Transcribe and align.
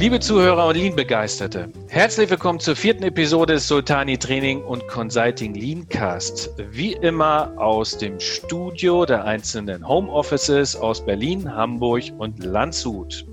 Liebe 0.00 0.18
Zuhörer 0.18 0.66
und 0.66 0.78
Lean-Begeisterte, 0.78 1.70
herzlich 1.90 2.30
willkommen 2.30 2.58
zur 2.58 2.74
vierten 2.74 3.02
Episode 3.02 3.52
des 3.52 3.68
Sultani 3.68 4.16
Training 4.16 4.64
und 4.64 4.88
Consulting 4.88 5.52
Leancast. 5.52 6.54
Wie 6.70 6.94
immer 6.94 7.52
aus 7.58 7.98
dem 7.98 8.18
Studio 8.18 9.04
der 9.04 9.26
einzelnen 9.26 9.86
Homeoffices 9.86 10.74
aus 10.74 11.04
Berlin, 11.04 11.54
Hamburg 11.54 12.04
und 12.16 12.42
Landshut. 12.42 13.26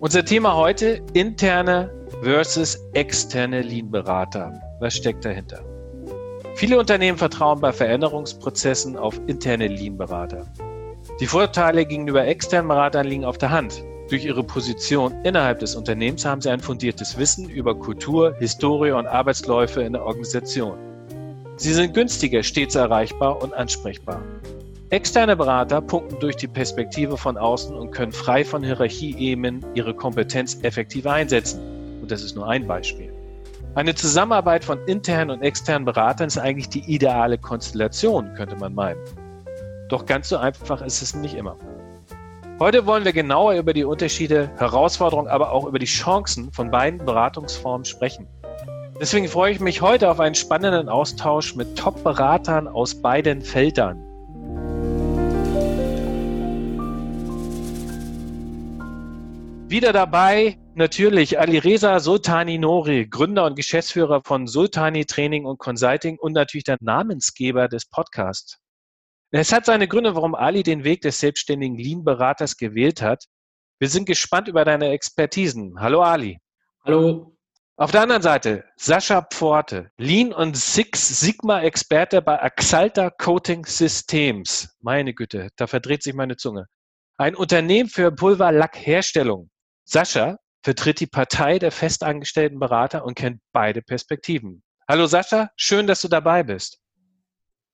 Unser 0.00 0.24
Thema 0.24 0.56
heute 0.56 1.02
interne 1.12 1.92
versus 2.22 2.82
externe 2.94 3.60
Lean-Berater. 3.60 4.58
Was 4.80 4.96
steckt 4.96 5.26
dahinter? 5.26 5.62
Viele 6.54 6.78
Unternehmen 6.78 7.18
vertrauen 7.18 7.60
bei 7.60 7.74
Veränderungsprozessen 7.74 8.96
auf 8.96 9.20
interne 9.26 9.66
Lean-Berater. 9.66 10.46
Die 11.20 11.26
Vorteile 11.26 11.84
gegenüber 11.84 12.26
externen 12.26 12.68
Beratern 12.68 13.06
liegen 13.06 13.26
auf 13.26 13.36
der 13.36 13.50
Hand. 13.50 13.84
Durch 14.08 14.24
ihre 14.24 14.42
Position 14.42 15.12
innerhalb 15.24 15.58
des 15.58 15.76
Unternehmens 15.76 16.24
haben 16.24 16.40
sie 16.40 16.48
ein 16.48 16.60
fundiertes 16.60 17.18
Wissen 17.18 17.48
über 17.50 17.74
Kultur, 17.74 18.34
Historie 18.38 18.92
und 18.92 19.06
Arbeitsläufe 19.06 19.82
in 19.82 19.92
der 19.92 20.04
Organisation. 20.04 20.78
Sie 21.56 21.74
sind 21.74 21.92
günstiger, 21.92 22.42
stets 22.42 22.74
erreichbar 22.74 23.42
und 23.42 23.52
ansprechbar. 23.52 24.22
Externe 24.88 25.36
Berater 25.36 25.82
punkten 25.82 26.18
durch 26.20 26.36
die 26.36 26.46
Perspektive 26.46 27.18
von 27.18 27.36
außen 27.36 27.76
und 27.76 27.90
können 27.90 28.12
frei 28.12 28.46
von 28.46 28.62
Hierarchieebenen 28.62 29.62
ihre 29.74 29.92
Kompetenz 29.92 30.58
effektiv 30.62 31.06
einsetzen. 31.06 31.60
Und 32.00 32.10
das 32.10 32.22
ist 32.22 32.34
nur 32.34 32.48
ein 32.48 32.66
Beispiel. 32.66 33.12
Eine 33.74 33.94
Zusammenarbeit 33.94 34.64
von 34.64 34.78
internen 34.86 35.30
und 35.30 35.42
externen 35.42 35.84
Beratern 35.84 36.28
ist 36.28 36.38
eigentlich 36.38 36.70
die 36.70 36.90
ideale 36.90 37.36
Konstellation, 37.36 38.32
könnte 38.34 38.56
man 38.56 38.74
meinen. 38.74 39.00
Doch 39.90 40.06
ganz 40.06 40.30
so 40.30 40.38
einfach 40.38 40.80
ist 40.80 41.02
es 41.02 41.14
nicht 41.14 41.34
immer. 41.34 41.58
Heute 42.60 42.86
wollen 42.86 43.04
wir 43.04 43.12
genauer 43.12 43.54
über 43.54 43.72
die 43.72 43.84
Unterschiede, 43.84 44.50
Herausforderungen, 44.56 45.28
aber 45.28 45.52
auch 45.52 45.64
über 45.64 45.78
die 45.78 45.86
Chancen 45.86 46.52
von 46.52 46.72
beiden 46.72 46.98
Beratungsformen 46.98 47.84
sprechen. 47.84 48.26
Deswegen 49.00 49.28
freue 49.28 49.52
ich 49.52 49.60
mich 49.60 49.80
heute 49.80 50.10
auf 50.10 50.18
einen 50.18 50.34
spannenden 50.34 50.88
Austausch 50.88 51.54
mit 51.54 51.78
Top-Beratern 51.78 52.66
aus 52.66 53.00
beiden 53.00 53.42
Feldern. 53.42 54.02
Wieder 59.68 59.92
dabei 59.92 60.58
natürlich 60.74 61.38
Alireza 61.38 62.00
Sultani 62.00 62.58
Nori, 62.58 63.06
Gründer 63.06 63.44
und 63.44 63.54
Geschäftsführer 63.54 64.22
von 64.24 64.48
Sultani 64.48 65.04
Training 65.04 65.44
und 65.44 65.58
Consulting 65.58 66.18
und 66.18 66.32
natürlich 66.32 66.64
der 66.64 66.78
Namensgeber 66.80 67.68
des 67.68 67.86
Podcasts. 67.86 68.58
Es 69.30 69.52
hat 69.52 69.66
seine 69.66 69.86
Gründe, 69.86 70.14
warum 70.14 70.34
Ali 70.34 70.62
den 70.62 70.84
Weg 70.84 71.02
des 71.02 71.20
selbstständigen 71.20 71.76
Lean-Beraters 71.76 72.56
gewählt 72.56 73.02
hat. 73.02 73.24
Wir 73.78 73.90
sind 73.90 74.06
gespannt 74.06 74.48
über 74.48 74.64
deine 74.64 74.88
Expertisen. 74.88 75.78
Hallo 75.78 76.00
Ali. 76.00 76.38
Hallo. 76.82 77.36
Auf 77.76 77.90
der 77.90 78.00
anderen 78.00 78.22
Seite 78.22 78.64
Sascha 78.76 79.20
Pforte, 79.30 79.90
Lean 79.98 80.32
und 80.32 80.56
Six 80.56 81.20
Sigma 81.20 81.60
Experte 81.60 82.22
bei 82.22 82.42
Axalta 82.42 83.10
Coating 83.10 83.66
Systems. 83.66 84.74
Meine 84.80 85.12
Güte, 85.12 85.50
da 85.56 85.66
verdreht 85.66 86.02
sich 86.02 86.14
meine 86.14 86.36
Zunge. 86.36 86.66
Ein 87.18 87.36
Unternehmen 87.36 87.90
für 87.90 88.10
Pulverlackherstellung. 88.10 89.50
Sascha 89.84 90.38
vertritt 90.62 91.00
die 91.00 91.06
Partei 91.06 91.58
der 91.58 91.70
festangestellten 91.70 92.58
Berater 92.58 93.04
und 93.04 93.14
kennt 93.14 93.42
beide 93.52 93.82
Perspektiven. 93.82 94.62
Hallo 94.88 95.06
Sascha, 95.06 95.50
schön, 95.54 95.86
dass 95.86 96.00
du 96.00 96.08
dabei 96.08 96.42
bist. 96.42 96.80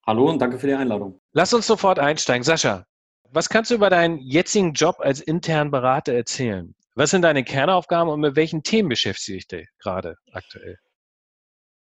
Hallo 0.07 0.29
und 0.29 0.39
danke 0.39 0.59
für 0.59 0.67
die 0.67 0.75
Einladung. 0.75 1.19
Lass 1.33 1.55
uns 1.55 1.67
sofort 1.67 1.99
einsteigen. 1.99 2.45
Sascha, 2.45 2.85
was 3.31 3.49
kannst 3.49 3.71
du 3.71 3.75
über 3.75 3.89
deinen 3.89 4.19
jetzigen 4.19 4.75
Job 4.75 4.97
als 4.99 5.21
internen 5.21 5.71
Berater 5.71 6.13
erzählen? 6.13 6.75
Was 6.95 7.11
sind 7.11 7.23
deine 7.23 7.43
Kernaufgaben 7.43 8.11
und 8.11 8.21
mit 8.21 8.37
welchen 8.37 8.63
Themen 8.63 8.91
beschäftigst 8.91 9.51
du 9.51 9.57
dich 9.57 9.69
gerade 9.79 10.17
aktuell? 10.33 10.77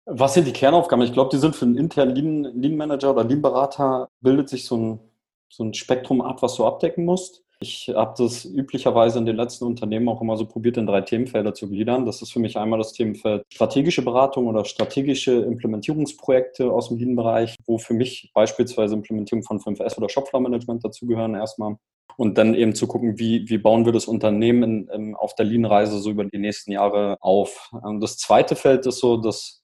Was 0.07 0.35
sind 0.35 0.47
die 0.47 0.53
Kernaufgaben? 0.53 1.05
Ich 1.05 1.13
glaube, 1.13 1.31
die 1.31 1.39
sind 1.39 1.57
für 1.57 1.65
einen 1.65 1.77
internen 1.77 2.15
Lean, 2.15 2.45
Lean 2.61 2.77
Manager 2.77 3.11
oder 3.11 3.25
Lean 3.25 3.43
Berater, 3.43 4.09
bildet 4.21 4.49
sich 4.49 4.67
so 4.67 4.77
ein, 4.77 5.01
so 5.49 5.65
ein 5.65 5.75
Spektrum 5.75 6.21
ab, 6.21 6.43
was 6.43 6.55
du 6.55 6.65
abdecken 6.65 7.05
musst. 7.05 7.43
Ich 7.63 7.93
habe 7.95 8.15
das 8.19 8.45
üblicherweise 8.45 9.21
in 9.21 9.25
den 9.25 9.37
letzten 9.37 9.67
Unternehmen 9.67 10.09
auch 10.09 10.21
immer 10.21 10.37
so 10.37 10.47
probiert, 10.47 10.77
in 10.79 10.87
drei 10.87 11.01
Themenfelder 11.01 11.55
zu 11.55 11.69
gliedern. 11.69 12.05
Das 12.05 12.21
ist 12.21 12.33
für 12.33 12.41
mich 12.41 12.59
einmal 12.59 12.81
das 12.81 12.93
Themenfeld 12.93 13.45
strategische 13.53 14.03
Beratung 14.03 14.49
oder 14.49 14.65
strategische 14.65 15.31
Implementierungsprojekte 15.33 16.73
aus 16.73 16.89
dem 16.89 16.99
Lean-Bereich, 16.99 17.55
wo 17.65 17.79
für 17.79 17.95
mich 17.95 18.33
beispielsweise 18.35 18.97
Implementierung 18.97 19.45
von 19.45 19.61
5S 19.61 19.97
oder 19.97 20.09
Shopfloor-Management 20.09 20.85
dazugehören 20.85 21.37
erstmal. 21.37 21.77
Und 22.17 22.37
dann 22.37 22.55
eben 22.55 22.75
zu 22.75 22.89
gucken, 22.89 23.21
wie, 23.21 23.49
wie 23.49 23.59
bauen 23.59 23.85
wir 23.85 23.93
das 23.93 24.07
Unternehmen 24.07 24.63
in, 24.65 24.89
in, 24.89 25.15
auf 25.15 25.37
der 25.37 25.47
Lean-Reise 25.47 26.01
so 26.01 26.11
über 26.11 26.25
die 26.25 26.39
nächsten 26.39 26.73
Jahre 26.73 27.17
auf. 27.21 27.71
Das 28.01 28.19
zweite 28.19 28.57
Feld 28.57 28.87
ist 28.87 28.99
so 28.99 29.19
das 29.19 29.62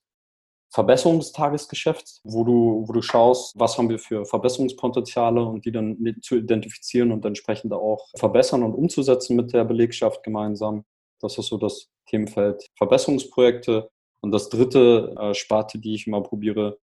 Verbesserung 0.71 1.19
des 1.19 1.33
Tagesgeschäfts, 1.33 2.21
wo 2.25 2.45
du, 2.45 2.84
wo 2.87 2.93
du 2.93 3.01
schaust, 3.01 3.59
was 3.59 3.79
haben 3.79 3.89
wir 3.89 3.99
für 3.99 4.27
Verbesserungspotenziale 4.27 5.43
und 5.43 5.65
die 5.65 5.73
dann 5.73 5.97
zu 6.21 6.37
identifizieren 6.37 7.11
und 7.11 7.25
entsprechend 7.25 7.73
auch 7.73 8.09
verbessern 8.17 8.62
und 8.62 8.75
umzusetzen 8.75 9.37
mit 9.37 9.53
der 9.53 9.65
Belegschaft 9.65 10.23
gemeinsam. 10.23 10.84
Das 11.21 11.39
ist 11.39 11.47
so 11.47 11.56
das 11.56 11.89
Themenfeld 12.09 12.67
Verbesserungsprojekte. 12.77 13.89
Und 14.21 14.33
das 14.33 14.49
dritte 14.49 15.15
äh, 15.19 15.34
Sparte, 15.34 15.79
die 15.79 15.95
ich 15.95 16.06
immer 16.06 16.23
probiere, 16.23 16.79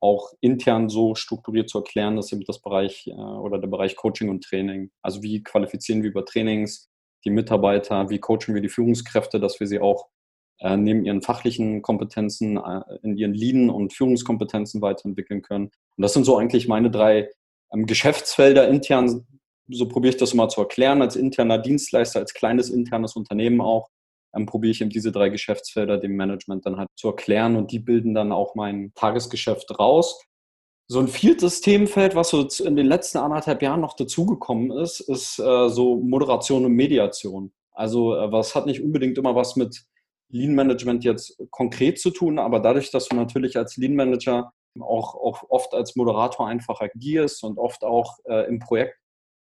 auch 0.00 0.32
intern 0.40 0.88
so 0.88 1.14
strukturiert 1.14 1.68
zu 1.68 1.78
erklären, 1.78 2.18
ist 2.18 2.32
eben 2.32 2.44
das 2.44 2.60
Bereich 2.60 3.06
äh, 3.06 3.12
oder 3.12 3.58
der 3.58 3.68
Bereich 3.68 3.96
Coaching 3.96 4.28
und 4.28 4.42
Training. 4.44 4.90
Also 5.02 5.22
wie 5.22 5.42
qualifizieren 5.42 6.02
wir 6.02 6.10
über 6.10 6.24
Trainings 6.24 6.88
die 7.24 7.30
Mitarbeiter, 7.30 8.08
wie 8.08 8.18
coachen 8.18 8.54
wir 8.54 8.62
die 8.62 8.68
Führungskräfte, 8.68 9.40
dass 9.40 9.60
wir 9.60 9.66
sie 9.66 9.78
auch 9.78 10.08
neben 10.60 11.04
ihren 11.04 11.22
fachlichen 11.22 11.82
Kompetenzen 11.82 12.56
äh, 12.58 12.82
in 13.02 13.16
ihren 13.16 13.34
Lean- 13.34 13.70
und 13.70 13.92
Führungskompetenzen 13.94 14.82
weiterentwickeln 14.82 15.42
können. 15.42 15.66
Und 15.96 16.02
das 16.02 16.12
sind 16.12 16.24
so 16.24 16.36
eigentlich 16.36 16.68
meine 16.68 16.90
drei 16.90 17.30
ähm, 17.72 17.86
Geschäftsfelder 17.86 18.68
intern. 18.68 19.26
So 19.68 19.88
probiere 19.88 20.14
ich 20.14 20.20
das 20.20 20.32
immer 20.32 20.48
zu 20.48 20.60
erklären, 20.60 21.00
als 21.00 21.16
interner 21.16 21.58
Dienstleister, 21.58 22.20
als 22.20 22.34
kleines 22.34 22.70
internes 22.70 23.16
Unternehmen 23.16 23.60
auch. 23.60 23.88
Probiere 24.46 24.70
ich 24.70 24.80
eben 24.80 24.90
diese 24.90 25.10
drei 25.10 25.28
Geschäftsfelder 25.28 25.98
dem 25.98 26.14
Management 26.14 26.64
dann 26.64 26.76
halt 26.76 26.88
zu 26.94 27.08
erklären 27.08 27.56
und 27.56 27.72
die 27.72 27.80
bilden 27.80 28.14
dann 28.14 28.30
auch 28.30 28.54
mein 28.54 28.92
Tagesgeschäft 28.94 29.76
raus. 29.76 30.22
So 30.86 31.00
ein 31.00 31.08
viertes 31.08 31.60
Themenfeld, 31.60 32.14
was 32.14 32.30
so 32.30 32.46
in 32.64 32.76
den 32.76 32.86
letzten 32.86 33.18
anderthalb 33.18 33.60
Jahren 33.62 33.80
noch 33.80 33.94
dazugekommen 33.94 34.70
ist, 34.70 35.00
ist 35.00 35.40
äh, 35.40 35.68
so 35.68 35.96
Moderation 35.96 36.64
und 36.64 36.74
Mediation. 36.74 37.52
Also 37.72 38.16
äh, 38.16 38.30
was 38.30 38.54
hat 38.54 38.66
nicht 38.66 38.82
unbedingt 38.82 39.18
immer 39.18 39.34
was 39.34 39.56
mit 39.56 39.84
Lean 40.30 40.54
Management 40.54 41.04
jetzt 41.04 41.40
konkret 41.50 41.98
zu 42.00 42.10
tun, 42.10 42.38
aber 42.38 42.60
dadurch, 42.60 42.90
dass 42.90 43.08
du 43.08 43.16
natürlich 43.16 43.56
als 43.56 43.76
Lean 43.76 43.94
Manager 43.94 44.52
auch, 44.78 45.14
auch 45.14 45.42
oft 45.48 45.74
als 45.74 45.96
Moderator 45.96 46.46
einfach 46.46 46.80
agierst 46.80 47.42
und 47.42 47.58
oft 47.58 47.82
auch 47.82 48.18
äh, 48.24 48.46
im 48.46 48.60
Projekt 48.60 48.96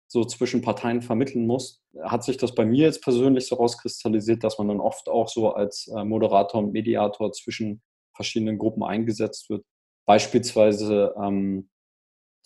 so 0.08 0.24
zwischen 0.26 0.62
Parteien 0.62 1.02
vermitteln 1.02 1.48
musst, 1.48 1.82
hat 2.04 2.24
sich 2.24 2.38
das 2.38 2.54
bei 2.54 2.66
mir 2.66 2.86
jetzt 2.86 3.02
persönlich 3.02 3.48
so 3.48 3.56
rauskristallisiert, 3.56 4.44
dass 4.44 4.58
man 4.60 4.68
dann 4.68 4.80
oft 4.80 5.10
auch 5.10 5.28
so 5.28 5.54
als 5.54 5.88
äh, 5.88 6.04
Moderator 6.04 6.62
und 6.62 6.72
Mediator 6.72 7.32
zwischen 7.32 7.82
verschiedenen 8.16 8.58
Gruppen 8.58 8.84
eingesetzt 8.84 9.50
wird. 9.50 9.66
Beispielsweise 10.06 11.16
ähm, 11.18 11.70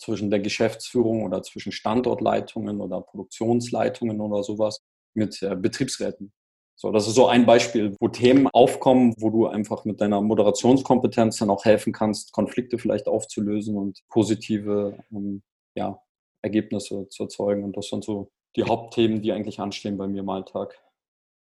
zwischen 0.00 0.30
der 0.30 0.40
Geschäftsführung 0.40 1.24
oder 1.24 1.42
zwischen 1.42 1.72
Standortleitungen 1.72 2.80
oder 2.80 3.02
Produktionsleitungen 3.02 4.20
oder 4.20 4.42
sowas 4.42 4.80
mit 5.14 5.42
äh, 5.42 5.56
Betriebsräten. 5.56 6.32
So, 6.80 6.92
das 6.92 7.08
ist 7.08 7.16
so 7.16 7.26
ein 7.26 7.44
Beispiel, 7.44 7.96
wo 7.98 8.06
Themen 8.06 8.46
aufkommen, 8.46 9.12
wo 9.18 9.30
du 9.30 9.48
einfach 9.48 9.84
mit 9.84 10.00
deiner 10.00 10.20
Moderationskompetenz 10.20 11.38
dann 11.38 11.50
auch 11.50 11.64
helfen 11.64 11.92
kannst, 11.92 12.32
Konflikte 12.32 12.78
vielleicht 12.78 13.08
aufzulösen 13.08 13.76
und 13.76 13.98
positive 14.08 14.96
ähm, 15.10 15.42
ja, 15.74 16.00
Ergebnisse 16.40 17.08
zu 17.08 17.24
erzeugen. 17.24 17.64
Und 17.64 17.76
das 17.76 17.88
sind 17.88 18.04
so 18.04 18.30
die 18.54 18.62
Hauptthemen, 18.62 19.22
die 19.22 19.32
eigentlich 19.32 19.58
anstehen 19.58 19.98
bei 19.98 20.06
mir 20.06 20.20
im 20.20 20.28
Alltag. 20.28 20.78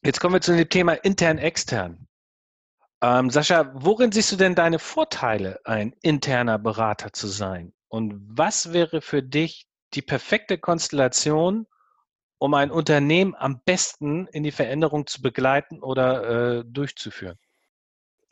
Jetzt 0.06 0.20
kommen 0.20 0.36
wir 0.36 0.42
zu 0.42 0.56
dem 0.56 0.70
Thema 0.70 0.94
intern-extern. 0.94 2.08
Ähm, 3.02 3.32
Sascha, 3.32 3.72
worin 3.74 4.12
siehst 4.12 4.32
du 4.32 4.36
denn 4.36 4.54
deine 4.54 4.78
Vorteile, 4.78 5.60
ein 5.64 5.96
interner 6.04 6.60
Berater 6.60 7.14
zu 7.14 7.26
sein? 7.26 7.74
Und 7.88 8.14
was 8.28 8.74
wäre 8.74 9.02
für 9.02 9.24
dich 9.24 9.66
die 9.96 10.04
perfekte 10.04 10.60
Konstellation, 10.60 11.66
um 12.38 12.54
ein 12.54 12.72
Unternehmen 12.72 13.36
am 13.38 13.62
besten 13.66 14.28
in 14.28 14.44
die 14.44 14.52
Veränderung 14.52 15.08
zu 15.08 15.22
begleiten 15.22 15.82
oder 15.82 16.60
äh, 16.60 16.64
durchzuführen? 16.66 17.38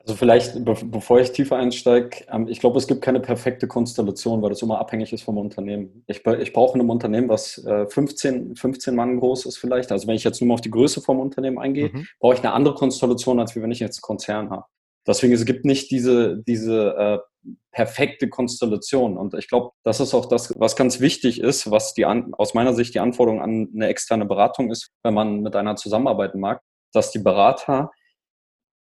Also 0.05 0.17
vielleicht, 0.17 0.65
be 0.65 0.75
bevor 0.83 1.21
ich 1.21 1.31
tiefer 1.31 1.55
einsteige, 1.55 2.25
ähm, 2.29 2.49
ich 2.49 2.59
glaube, 2.59 2.77
es 2.77 2.87
gibt 2.87 3.01
keine 3.01 3.21
perfekte 3.21 3.67
Konstellation, 3.67 4.41
weil 4.41 4.49
das 4.49 4.61
immer 4.61 4.79
abhängig 4.79 5.13
ist 5.13 5.23
vom 5.23 5.37
Unternehmen. 5.37 6.03
Ich, 6.07 6.25
ich 6.25 6.53
brauche 6.53 6.75
in 6.75 6.81
einem 6.81 6.89
Unternehmen, 6.89 7.29
was 7.29 7.63
äh, 7.63 7.87
15, 7.87 8.57
15 8.57 8.95
Mann 8.95 9.17
groß 9.17 9.45
ist 9.45 9.57
vielleicht. 9.57 9.93
Also 9.93 10.07
wenn 10.07 10.15
ich 10.15 10.25
jetzt 10.25 10.41
nur 10.41 10.49
mal 10.49 10.55
auf 10.55 10.61
die 10.61 10.71
Größe 10.71 10.99
vom 10.99 11.21
Unternehmen 11.21 11.57
eingehe, 11.57 11.89
mhm. 11.89 12.05
brauche 12.19 12.33
ich 12.33 12.41
eine 12.41 12.51
andere 12.51 12.75
Konstellation, 12.75 13.39
als 13.39 13.55
wenn 13.55 13.71
ich 13.71 13.79
jetzt 13.79 13.99
einen 13.99 14.01
Konzern 14.01 14.49
habe. 14.49 14.65
Deswegen, 15.05 15.33
es 15.33 15.45
gibt 15.45 15.65
nicht 15.65 15.91
diese, 15.91 16.41
diese 16.47 16.95
äh, 16.95 17.49
perfekte 17.71 18.29
Konstellation. 18.29 19.17
Und 19.17 19.33
ich 19.33 19.47
glaube, 19.47 19.71
das 19.83 19.99
ist 19.99 20.13
auch 20.13 20.27
das, 20.27 20.53
was 20.57 20.75
ganz 20.75 20.99
wichtig 20.99 21.41
ist, 21.41 21.69
was 21.71 21.93
die 21.93 22.05
an, 22.05 22.33
aus 22.35 22.53
meiner 22.53 22.73
Sicht 22.73 22.93
die 22.93 22.99
Anforderung 22.99 23.41
an 23.41 23.69
eine 23.73 23.87
externe 23.87 24.25
Beratung 24.25 24.71
ist, 24.71 24.91
wenn 25.03 25.13
man 25.13 25.41
mit 25.41 25.55
einer 25.55 25.75
zusammenarbeiten 25.75 26.39
mag, 26.39 26.61
dass 26.93 27.11
die 27.11 27.19
Berater 27.19 27.91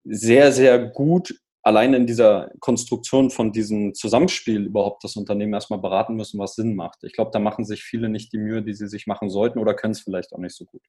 sehr, 0.04 0.52
sehr 0.52 0.78
gut 0.78 1.34
allein 1.62 1.92
in 1.92 2.06
dieser 2.06 2.50
Konstruktion 2.60 3.30
von 3.30 3.52
diesem 3.52 3.94
Zusammenspiel 3.94 4.64
überhaupt 4.64 5.04
das 5.04 5.16
Unternehmen 5.16 5.52
erstmal 5.52 5.80
beraten 5.80 6.14
müssen, 6.14 6.38
was 6.38 6.54
Sinn 6.54 6.74
macht. 6.74 7.04
Ich 7.04 7.12
glaube, 7.12 7.30
da 7.32 7.38
machen 7.38 7.66
sich 7.66 7.82
viele 7.82 8.08
nicht 8.08 8.32
die 8.32 8.38
Mühe, 8.38 8.62
die 8.62 8.72
sie 8.72 8.88
sich 8.88 9.06
machen 9.06 9.28
sollten 9.28 9.58
oder 9.58 9.74
können 9.74 9.92
es 9.92 10.00
vielleicht 10.00 10.32
auch 10.32 10.38
nicht 10.38 10.56
so 10.56 10.64
gut. 10.64 10.82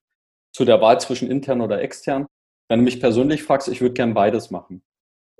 Zu 0.53 0.63
der 0.63 0.79
Wahl 0.81 1.00
zwischen 1.01 1.29
intern 1.29 1.62
oder 1.62 1.81
extern, 1.81 2.25
wenn 2.69 2.79
du 2.79 2.85
mich 2.85 3.01
persönlich 3.01 3.44
fragst, 3.44 3.67
ich 3.67 3.81
würde 3.81 3.94
gern 3.94 4.13
beides 4.13 4.50
machen. 4.50 4.81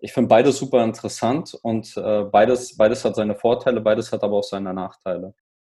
Ich 0.04 0.14
finde 0.14 0.30
beides 0.30 0.58
super 0.58 0.84
interessant 0.84 1.54
und 1.62 1.96
äh, 1.96 2.24
beides, 2.24 2.76
beides 2.76 3.06
hat 3.06 3.16
seine 3.16 3.36
Vorteile, 3.36 3.82
beides 3.82 4.12
hat 4.12 4.24
aber 4.24 4.38
auch 4.38 4.44
seine 4.44 4.74
Nachteile. 4.74 5.36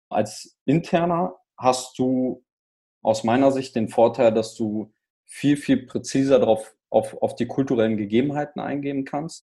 Als 0.08 0.56
interner 0.64 1.34
hast 1.58 1.98
du 1.98 2.44
aus 3.02 3.24
meiner 3.24 3.50
Sicht 3.50 3.74
den 3.74 3.88
Vorteil, 3.88 4.32
dass 4.32 4.54
du 4.54 4.92
viel, 5.26 5.56
viel 5.56 5.86
präziser 5.86 6.38
darauf 6.38 6.72
auf, 6.88 7.20
auf 7.20 7.34
die 7.34 7.46
kulturellen 7.46 7.96
Gegebenheiten 7.96 8.60
eingehen 8.60 9.04
kannst, 9.04 9.46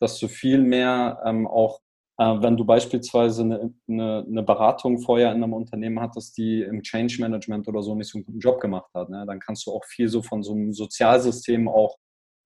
dass 0.00 0.18
du 0.18 0.28
viel 0.28 0.62
mehr 0.62 1.20
ähm, 1.26 1.46
auch, 1.46 1.80
äh, 2.18 2.24
wenn 2.24 2.56
du 2.56 2.64
beispielsweise 2.64 3.42
eine, 3.42 3.74
eine, 3.88 4.24
eine, 4.26 4.42
Beratung 4.42 5.00
vorher 5.00 5.32
in 5.32 5.42
einem 5.42 5.52
Unternehmen 5.52 6.00
hattest, 6.00 6.38
die 6.38 6.62
im 6.62 6.82
Change 6.82 7.16
Management 7.20 7.68
oder 7.68 7.82
so 7.82 7.94
nicht 7.94 8.10
so 8.10 8.18
einen 8.18 8.24
guten 8.24 8.38
Job 8.38 8.60
gemacht 8.60 8.90
hat, 8.94 9.10
ne, 9.10 9.24
dann 9.26 9.40
kannst 9.40 9.66
du 9.66 9.72
auch 9.72 9.84
viel 9.84 10.08
so 10.08 10.22
von 10.22 10.42
so 10.42 10.52
einem 10.52 10.72
Sozialsystem 10.72 11.68
auch 11.68 11.98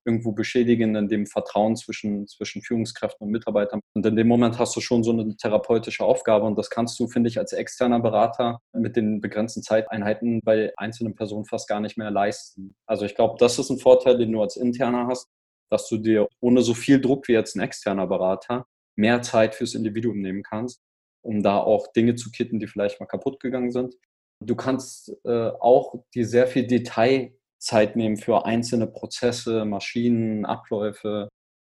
irgendwo 0.09 0.33
beschädigen 0.33 0.97
in 0.97 1.09
dem 1.09 1.27
Vertrauen 1.27 1.77
zwischen, 1.77 2.27
zwischen 2.27 2.63
Führungskräften 2.63 3.27
und 3.27 3.31
Mitarbeitern. 3.31 3.81
Und 3.95 4.07
in 4.07 4.17
dem 4.17 4.27
Moment 4.27 4.59
hast 4.59 4.75
du 4.75 4.81
schon 4.81 5.05
so 5.05 5.13
eine 5.13 5.37
therapeutische 5.37 6.03
Aufgabe 6.03 6.47
und 6.47 6.57
das 6.57 6.71
kannst 6.71 6.99
du, 6.99 7.09
finde 7.09 7.29
ich, 7.29 7.39
als 7.39 7.53
externer 7.53 8.01
Berater 8.01 8.59
mit 8.73 8.97
den 8.97 9.21
begrenzten 9.21 9.63
Zeiteinheiten 9.63 10.41
bei 10.43 10.73
einzelnen 10.79 11.15
Personen 11.15 11.45
fast 11.45 11.69
gar 11.69 11.81
nicht 11.81 11.99
mehr 11.99 12.11
leisten. 12.11 12.75
Also 12.87 13.05
ich 13.05 13.15
glaube, 13.15 13.37
das 13.39 13.59
ist 13.59 13.69
ein 13.69 13.79
Vorteil, 13.79 14.17
den 14.17 14.33
du 14.33 14.41
als 14.41 14.57
interner 14.57 15.07
hast, 15.09 15.29
dass 15.71 15.87
du 15.89 15.99
dir 15.99 16.27
ohne 16.41 16.63
so 16.63 16.73
viel 16.73 17.01
Druck 17.01 17.29
wie 17.29 17.33
jetzt 17.33 17.55
ein 17.55 17.61
externer 17.61 18.07
Berater 18.07 18.65
mehr 18.97 19.21
Zeit 19.21 19.55
fürs 19.55 19.75
Individuum 19.75 20.21
nehmen 20.21 20.43
kannst, 20.43 20.81
um 21.23 21.43
da 21.43 21.59
auch 21.59 21.93
Dinge 21.93 22.15
zu 22.15 22.31
kitten, 22.31 22.59
die 22.59 22.67
vielleicht 22.67 22.99
mal 22.99 23.07
kaputt 23.07 23.41
gegangen 23.41 23.71
sind. 23.71 23.95
Du 24.43 24.57
kannst 24.57 25.13
äh, 25.25 25.51
auch 25.61 25.95
dir 26.15 26.27
sehr 26.27 26.47
viel 26.47 26.67
Detail 26.67 27.38
Zeit 27.59 27.97
nehmen 27.97 28.17
für 28.17 28.45
einzelne 28.45 28.87
Prozesse, 28.87 29.65
Maschinen, 29.65 30.45
Abläufe. 30.45 31.29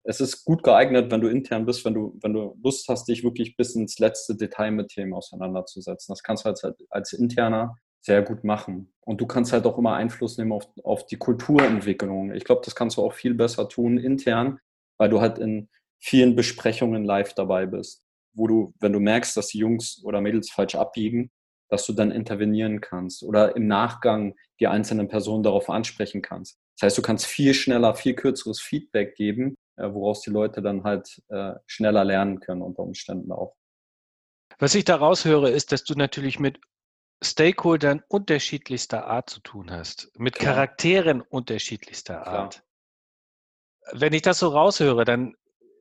Es 0.05 0.21
ist 0.21 0.45
gut 0.45 0.63
geeignet, 0.63 1.11
wenn 1.11 1.21
du 1.21 1.29
intern 1.29 1.67
bist, 1.67 1.85
wenn 1.85 1.95
du, 1.95 2.19
wenn 2.23 2.33
du 2.33 2.57
Lust 2.63 2.89
hast, 2.89 3.09
dich 3.09 3.23
wirklich 3.23 3.57
bis 3.57 3.75
ins 3.75 3.99
letzte 3.99 4.37
Detail 4.37 4.71
mit 4.71 4.89
Themen 4.89 5.15
auseinanderzusetzen. 5.15 6.13
Das 6.13 6.23
kannst 6.23 6.45
du 6.45 6.49
als, 6.49 6.65
als 6.91 7.13
Interner 7.13 7.77
sehr 8.03 8.23
gut 8.23 8.45
machen. 8.45 8.93
Und 9.01 9.21
du 9.21 9.27
kannst 9.27 9.53
halt 9.53 9.67
auch 9.67 9.79
immer 9.79 9.95
Einfluss 9.95 10.39
nehmen 10.39 10.53
auf, 10.53 10.67
auf 10.85 11.07
die 11.07 11.17
Kulturentwicklung. 11.17 12.33
Ich 12.33 12.45
glaube, 12.45 12.63
das 12.65 12.75
kannst 12.75 12.97
du 12.97 13.03
auch 13.03 13.13
viel 13.13 13.35
besser 13.35 13.69
tun 13.69 13.99
intern, 13.99 14.59
weil 14.99 15.11
du 15.11 15.21
halt 15.21 15.39
in 15.39 15.69
vielen 15.99 16.35
Besprechungen 16.35 17.05
live 17.05 17.35
dabei 17.35 17.67
bist, 17.67 18.03
wo 18.33 18.47
du, 18.47 18.75
wenn 18.81 18.93
du 18.93 19.01
merkst, 19.01 19.37
dass 19.37 19.49
die 19.49 19.59
Jungs 19.59 20.03
oder 20.05 20.21
Mädels 20.21 20.51
falsch 20.51 20.75
abbiegen, 20.75 21.31
dass 21.71 21.87
du 21.87 21.93
dann 21.93 22.11
intervenieren 22.11 22.81
kannst 22.81 23.23
oder 23.23 23.57
im 23.57 23.67
Nachgang 23.67 24.37
die 24.59 24.67
einzelnen 24.67 25.09
Personen 25.09 25.43
darauf 25.43 25.71
ansprechen 25.71 26.21
kannst. 26.21 26.59
Das 26.79 26.87
heißt, 26.87 26.99
du 26.99 27.03
kannst 27.03 27.27
viel 27.27 27.55
schneller, 27.55 27.95
viel 27.95 28.15
kürzeres 28.15 28.61
Feedback 28.61 29.15
geben, 29.15 29.57
äh, 29.77 29.93
woraus 29.93 30.21
die 30.21 30.31
Leute 30.31 30.63
dann 30.63 30.85
halt 30.85 31.23
äh, 31.29 31.55
schneller 31.67 32.05
lernen 32.05 32.41
können 32.41 32.63
unter 32.63 32.83
Umständen 32.83 33.33
auch. 33.33 33.55
Was 34.59 34.75
ich 34.75 34.85
daraus 34.85 35.25
höre, 35.25 35.51
ist, 35.51 35.73
dass 35.73 35.85
du 35.85 35.95
natürlich 35.95 36.39
mit 36.39 36.61
Stakeholdern 37.23 38.03
unterschiedlichster 38.09 39.07
Art 39.07 39.31
zu 39.31 39.41
tun 39.41 39.71
hast, 39.71 40.11
mit 40.19 40.37
Klar. 40.37 40.55
Charakteren 40.55 41.21
unterschiedlichster 41.21 42.27
Art. 42.27 42.55
Klar. 42.55 44.01
Wenn 44.01 44.13
ich 44.13 44.23
das 44.23 44.39
so 44.39 44.49
raushöre, 44.49 45.05
dann 45.05 45.35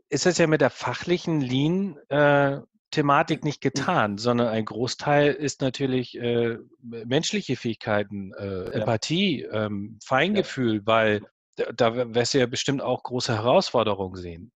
ist 0.09 0.25
es 0.25 0.37
ja 0.37 0.47
mit 0.47 0.61
der 0.61 0.69
fachlichen 0.69 1.39
Lean 1.39 1.97
äh, 2.09 2.59
Thematik 2.91 3.43
nicht 3.43 3.61
getan, 3.61 4.17
sondern 4.17 4.47
ein 4.47 4.65
Großteil 4.65 5.33
ist 5.33 5.61
natürlich 5.61 6.17
äh, 6.19 6.57
menschliche 6.81 7.55
Fähigkeiten, 7.55 8.33
äh, 8.33 8.65
ja. 8.65 8.71
Empathie, 8.71 9.43
ähm, 9.43 9.99
Feingefühl, 10.03 10.77
ja. 10.77 10.81
weil 10.85 11.21
da 11.75 12.13
wirst 12.15 12.33
du 12.33 12.39
ja 12.39 12.45
bestimmt 12.45 12.81
auch 12.81 13.03
große 13.03 13.33
Herausforderungen 13.33 14.15
sehen. 14.15 14.51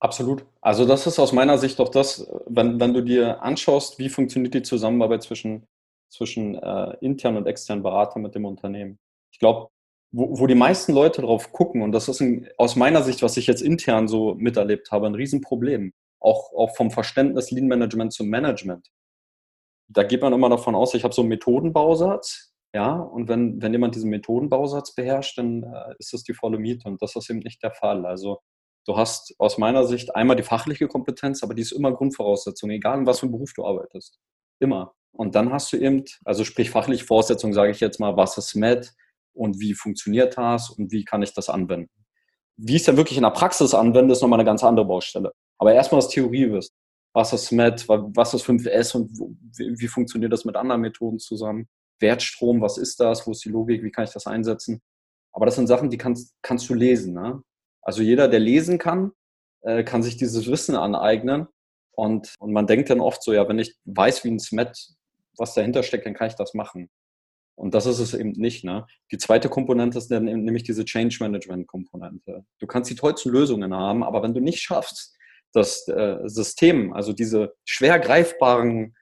Absolut. 0.00 0.44
Also 0.60 0.86
das 0.86 1.06
ist 1.06 1.18
aus 1.18 1.32
meiner 1.32 1.58
Sicht 1.58 1.78
doch 1.78 1.88
das, 1.88 2.30
wenn, 2.46 2.78
wenn 2.78 2.92
du 2.94 3.00
dir 3.00 3.42
anschaust, 3.42 3.98
wie 3.98 4.08
funktioniert 4.08 4.54
die 4.54 4.62
Zusammenarbeit 4.62 5.22
zwischen, 5.22 5.66
zwischen 6.10 6.56
äh, 6.56 6.96
internen 7.00 7.38
und 7.38 7.46
externen 7.46 7.82
Beratern 7.82 8.22
mit 8.22 8.34
dem 8.34 8.44
Unternehmen. 8.44 8.98
Ich 9.32 9.38
glaube, 9.38 9.68
wo, 10.12 10.38
wo 10.38 10.46
die 10.46 10.54
meisten 10.54 10.92
Leute 10.92 11.22
drauf 11.22 11.52
gucken, 11.52 11.82
und 11.82 11.92
das 11.92 12.08
ist 12.08 12.20
ein, 12.20 12.48
aus 12.58 12.76
meiner 12.76 13.02
Sicht, 13.02 13.22
was 13.22 13.36
ich 13.36 13.46
jetzt 13.46 13.62
intern 13.62 14.06
so 14.06 14.34
miterlebt 14.34 14.90
habe, 14.90 15.06
ein 15.06 15.14
Riesenproblem 15.14 15.92
auch, 16.24 16.52
auch 16.54 16.74
vom 16.74 16.90
Verständnis 16.90 17.50
Lean 17.50 17.66
Management 17.66 18.12
zum 18.12 18.28
Management. 18.28 18.88
Da 19.88 20.02
geht 20.02 20.22
man 20.22 20.32
immer 20.32 20.48
davon 20.48 20.74
aus, 20.74 20.94
ich 20.94 21.04
habe 21.04 21.14
so 21.14 21.22
einen 21.22 21.28
Methodenbausatz, 21.28 22.54
ja, 22.74 22.94
und 22.94 23.28
wenn, 23.28 23.62
wenn 23.62 23.72
jemand 23.72 23.94
diesen 23.94 24.10
Methodenbausatz 24.10 24.94
beherrscht, 24.94 25.38
dann 25.38 25.62
äh, 25.62 25.94
ist 25.98 26.12
das 26.12 26.24
die 26.24 26.34
volle 26.34 26.58
Miete 26.58 26.88
und 26.88 27.00
das 27.00 27.14
ist 27.14 27.30
eben 27.30 27.38
nicht 27.40 27.62
der 27.62 27.70
Fall. 27.70 28.04
Also 28.04 28.40
du 28.84 28.96
hast 28.96 29.34
aus 29.38 29.58
meiner 29.58 29.84
Sicht 29.84 30.16
einmal 30.16 30.36
die 30.36 30.42
fachliche 30.42 30.88
Kompetenz, 30.88 31.44
aber 31.44 31.54
die 31.54 31.62
ist 31.62 31.72
immer 31.72 31.92
Grundvoraussetzung, 31.92 32.70
egal 32.70 32.98
in 32.98 33.06
was 33.06 33.20
für 33.20 33.26
einem 33.26 33.32
Beruf 33.32 33.52
du 33.54 33.64
arbeitest. 33.64 34.18
Immer. 34.58 34.92
Und 35.12 35.36
dann 35.36 35.52
hast 35.52 35.72
du 35.72 35.76
eben, 35.76 36.04
also 36.24 36.42
sprich 36.42 36.70
fachliche 36.70 37.04
Voraussetzung, 37.04 37.52
sage 37.52 37.70
ich 37.70 37.78
jetzt 37.78 38.00
mal, 38.00 38.16
was 38.16 38.36
ist 38.38 38.56
MED 38.56 38.92
und 39.34 39.60
wie 39.60 39.74
funktioniert 39.74 40.36
das 40.36 40.70
und 40.70 40.90
wie 40.90 41.04
kann 41.04 41.22
ich 41.22 41.32
das 41.32 41.48
anwenden. 41.48 41.90
Wie 42.56 42.74
ich 42.74 42.82
es 42.82 42.86
dann 42.86 42.96
wirklich 42.96 43.18
in 43.18 43.24
der 43.24 43.30
Praxis 43.30 43.74
anwende, 43.74 44.12
ist 44.12 44.22
nochmal 44.22 44.40
eine 44.40 44.46
ganz 44.46 44.64
andere 44.64 44.86
Baustelle. 44.86 45.32
Aber 45.58 45.72
erstmal 45.72 46.00
das 46.00 46.10
Theoriewissen. 46.10 46.74
Was 47.12 47.32
ist 47.32 47.46
SMET, 47.46 47.88
was 47.88 48.34
ist 48.34 48.44
5S 48.44 48.96
und 48.96 49.10
wie, 49.56 49.78
wie 49.78 49.88
funktioniert 49.88 50.32
das 50.32 50.44
mit 50.44 50.56
anderen 50.56 50.80
Methoden 50.80 51.18
zusammen? 51.18 51.68
Wertstrom, 52.00 52.60
was 52.60 52.76
ist 52.76 52.98
das? 52.98 53.26
Wo 53.26 53.30
ist 53.30 53.44
die 53.44 53.50
Logik? 53.50 53.84
Wie 53.84 53.92
kann 53.92 54.04
ich 54.04 54.10
das 54.10 54.26
einsetzen? 54.26 54.82
Aber 55.32 55.46
das 55.46 55.54
sind 55.54 55.68
Sachen, 55.68 55.90
die 55.90 55.98
kannst, 55.98 56.34
kannst 56.42 56.68
du 56.68 56.74
lesen. 56.74 57.14
Ne? 57.14 57.42
Also 57.82 58.02
jeder, 58.02 58.28
der 58.28 58.40
lesen 58.40 58.78
kann, 58.78 59.12
äh, 59.62 59.84
kann 59.84 60.02
sich 60.02 60.16
dieses 60.16 60.48
Wissen 60.48 60.74
aneignen. 60.74 61.46
Und, 61.92 62.34
und 62.40 62.52
man 62.52 62.66
denkt 62.66 62.90
dann 62.90 63.00
oft 63.00 63.22
so, 63.22 63.32
ja, 63.32 63.48
wenn 63.48 63.60
ich 63.60 63.76
weiß, 63.84 64.24
wie 64.24 64.30
ein 64.30 64.40
SMET, 64.40 64.76
was 65.36 65.54
dahinter 65.54 65.82
steckt, 65.84 66.06
dann 66.06 66.14
kann 66.14 66.28
ich 66.28 66.34
das 66.34 66.54
machen. 66.54 66.90
Und 67.56 67.74
das 67.74 67.86
ist 67.86 68.00
es 68.00 68.14
eben 68.14 68.32
nicht. 68.32 68.64
Ne? 68.64 68.86
Die 69.12 69.18
zweite 69.18 69.48
Komponente 69.48 69.98
ist 69.98 70.10
dann 70.10 70.24
nämlich 70.24 70.64
diese 70.64 70.84
Change 70.84 71.18
Management 71.20 71.68
Komponente. 71.68 72.44
Du 72.58 72.66
kannst 72.66 72.90
die 72.90 72.96
tollsten 72.96 73.30
Lösungen 73.30 73.72
haben, 73.72 74.02
aber 74.02 74.22
wenn 74.22 74.34
du 74.34 74.40
nicht 74.40 74.60
schaffst, 74.60 75.16
das 75.54 75.86
äh, 75.88 76.18
System, 76.24 76.92
also 76.92 77.12
diese 77.12 77.54
schwer 77.64 77.98
greifbaren 77.98 78.94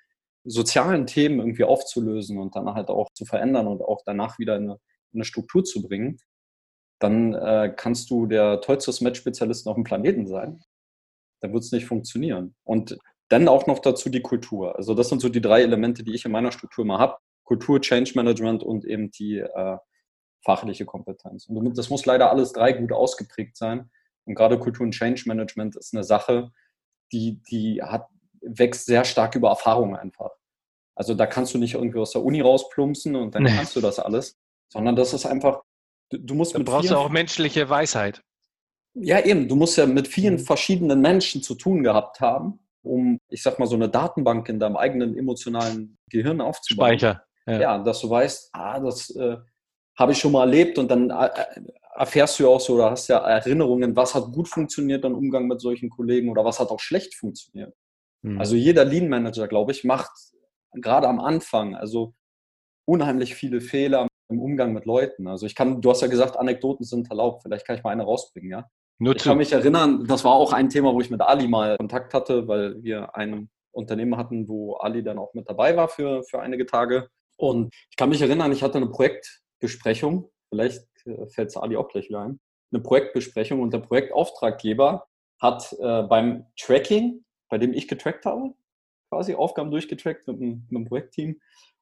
sozialen 0.44 1.06
Themen 1.06 1.38
irgendwie 1.38 1.64
aufzulösen 1.64 2.38
und 2.38 2.56
dann 2.56 2.74
halt 2.74 2.88
auch 2.88 3.12
zu 3.12 3.24
verändern 3.24 3.66
und 3.68 3.80
auch 3.80 4.02
danach 4.04 4.38
wieder 4.38 4.56
in 4.56 4.64
eine, 4.64 4.72
in 5.12 5.18
eine 5.18 5.24
Struktur 5.24 5.64
zu 5.64 5.82
bringen, 5.82 6.18
dann 6.98 7.34
äh, 7.34 7.72
kannst 7.76 8.10
du 8.10 8.26
der 8.26 8.60
tollste 8.60 8.92
Match-Spezialist 9.02 9.66
auf 9.66 9.74
dem 9.74 9.84
Planeten 9.84 10.26
sein. 10.26 10.60
Dann 11.40 11.52
wird 11.52 11.64
es 11.64 11.72
nicht 11.72 11.86
funktionieren. 11.86 12.54
Und 12.64 12.98
dann 13.28 13.48
auch 13.48 13.66
noch 13.66 13.78
dazu 13.78 14.10
die 14.10 14.22
Kultur. 14.22 14.76
Also 14.76 14.94
das 14.94 15.08
sind 15.08 15.20
so 15.20 15.28
die 15.28 15.40
drei 15.40 15.62
Elemente, 15.62 16.04
die 16.04 16.14
ich 16.14 16.24
in 16.24 16.32
meiner 16.32 16.52
Struktur 16.52 16.84
immer 16.84 16.98
habe. 16.98 17.16
Kultur, 17.44 17.80
Change 17.80 18.12
Management 18.14 18.62
und 18.62 18.84
eben 18.84 19.10
die 19.10 19.38
äh, 19.38 19.76
fachliche 20.44 20.84
Kompetenz. 20.84 21.46
Und 21.46 21.76
das 21.76 21.90
muss 21.90 22.06
leider 22.06 22.30
alles 22.30 22.52
drei 22.52 22.72
gut 22.72 22.92
ausgeprägt 22.92 23.56
sein. 23.56 23.90
Und 24.24 24.34
gerade 24.34 24.58
Kultur 24.58 24.84
und 24.84 24.92
Change 24.92 25.24
Management 25.26 25.76
ist 25.76 25.94
eine 25.94 26.04
Sache, 26.04 26.50
die, 27.12 27.42
die 27.50 27.82
hat, 27.82 28.06
wächst 28.40 28.86
sehr 28.86 29.04
stark 29.04 29.34
über 29.34 29.50
Erfahrung 29.50 29.96
einfach. 29.96 30.30
Also 30.94 31.14
da 31.14 31.26
kannst 31.26 31.54
du 31.54 31.58
nicht 31.58 31.74
irgendwie 31.74 31.98
aus 31.98 32.12
der 32.12 32.22
Uni 32.22 32.40
rausplumpsen 32.40 33.16
und 33.16 33.34
dann 33.34 33.44
nee. 33.44 33.54
kannst 33.54 33.74
du 33.76 33.80
das 33.80 33.98
alles, 33.98 34.38
sondern 34.68 34.96
das 34.96 35.14
ist 35.14 35.26
einfach, 35.26 35.62
du, 36.10 36.18
du 36.18 36.34
musst 36.34 36.54
da 36.54 36.58
mit 36.58 36.68
brauchst 36.68 36.90
du 36.90 36.96
auch 36.96 37.08
menschliche 37.08 37.68
Weisheit. 37.68 38.22
Ja, 38.94 39.24
eben, 39.24 39.48
du 39.48 39.56
musst 39.56 39.78
ja 39.78 39.86
mit 39.86 40.06
vielen 40.06 40.34
mhm. 40.34 40.40
verschiedenen 40.40 41.00
Menschen 41.00 41.42
zu 41.42 41.54
tun 41.54 41.82
gehabt 41.82 42.20
haben, 42.20 42.60
um, 42.82 43.18
ich 43.28 43.42
sag 43.42 43.58
mal, 43.58 43.66
so 43.66 43.76
eine 43.76 43.88
Datenbank 43.88 44.48
in 44.48 44.58
deinem 44.58 44.76
eigenen 44.76 45.16
emotionalen 45.16 45.96
Gehirn 46.10 46.40
aufzubauen. 46.40 46.98
Speicher. 46.98 47.24
Ja, 47.46 47.60
ja 47.60 47.78
dass 47.78 48.00
du 48.00 48.10
weißt, 48.10 48.50
ah, 48.52 48.80
das 48.80 49.10
äh, 49.10 49.38
habe 49.98 50.12
ich 50.12 50.18
schon 50.18 50.32
mal 50.32 50.42
erlebt 50.42 50.78
und 50.78 50.90
dann 50.90 51.10
äh, 51.10 51.30
erfährst 51.94 52.38
du 52.38 52.44
ja 52.44 52.48
auch 52.48 52.60
so 52.60 52.74
oder 52.74 52.90
hast 52.90 53.08
ja 53.08 53.18
Erinnerungen, 53.18 53.94
was 53.96 54.14
hat 54.14 54.32
gut 54.32 54.48
funktioniert 54.48 55.04
im 55.04 55.14
Umgang 55.14 55.46
mit 55.46 55.60
solchen 55.60 55.90
Kollegen 55.90 56.30
oder 56.30 56.44
was 56.44 56.58
hat 56.58 56.70
auch 56.70 56.80
schlecht 56.80 57.14
funktioniert. 57.14 57.74
Mhm. 58.22 58.38
Also 58.38 58.56
jeder 58.56 58.84
Lean 58.84 59.08
Manager, 59.08 59.48
glaube 59.48 59.72
ich, 59.72 59.84
macht 59.84 60.10
gerade 60.72 61.08
am 61.08 61.20
Anfang 61.20 61.74
also 61.76 62.14
unheimlich 62.86 63.34
viele 63.34 63.60
Fehler 63.60 64.08
im 64.28 64.40
Umgang 64.40 64.72
mit 64.72 64.86
Leuten. 64.86 65.28
Also 65.28 65.46
ich 65.46 65.54
kann, 65.54 65.80
du 65.82 65.90
hast 65.90 66.00
ja 66.00 66.08
gesagt, 66.08 66.36
Anekdoten 66.38 66.84
sind 66.84 67.10
erlaubt. 67.10 67.42
Vielleicht 67.42 67.66
kann 67.66 67.76
ich 67.76 67.82
mal 67.82 67.90
eine 67.90 68.04
rausbringen, 68.04 68.50
ja. 68.50 68.66
Nur 68.98 69.16
ich 69.16 69.22
kann 69.22 69.36
mich 69.36 69.52
erinnern, 69.52 70.06
das 70.06 70.24
war 70.24 70.32
auch 70.32 70.52
ein 70.52 70.68
Thema, 70.68 70.94
wo 70.94 71.00
ich 71.00 71.10
mit 71.10 71.20
Ali 71.20 71.48
mal 71.48 71.76
Kontakt 71.76 72.14
hatte, 72.14 72.46
weil 72.46 72.82
wir 72.82 73.16
ein 73.16 73.50
Unternehmen 73.72 74.16
hatten, 74.16 74.48
wo 74.48 74.76
Ali 74.76 75.02
dann 75.02 75.18
auch 75.18 75.34
mit 75.34 75.48
dabei 75.48 75.76
war 75.76 75.88
für, 75.88 76.22
für 76.22 76.40
einige 76.40 76.66
Tage. 76.66 77.08
Und 77.36 77.74
ich 77.90 77.96
kann 77.96 78.10
mich 78.10 78.22
erinnern, 78.22 78.52
ich 78.52 78.62
hatte 78.62 78.78
eine 78.78 78.88
Projektbesprechung 78.88 80.30
vielleicht 80.52 80.86
fällt 81.28 81.48
es 81.48 81.56
Ali 81.56 81.76
auch 81.76 81.88
gleich 81.88 82.08
wieder 82.08 82.22
ein, 82.22 82.40
eine 82.72 82.82
Projektbesprechung 82.82 83.60
und 83.60 83.72
der 83.72 83.80
Projektauftraggeber 83.80 85.06
hat 85.40 85.72
äh, 85.80 86.02
beim 86.02 86.46
Tracking, 86.58 87.24
bei 87.48 87.58
dem 87.58 87.74
ich 87.74 87.88
getrackt 87.88 88.24
habe, 88.24 88.54
quasi 89.10 89.34
Aufgaben 89.34 89.70
durchgetrackt 89.70 90.26
mit 90.26 90.40
einem, 90.40 90.84
Projektteam 90.86 91.40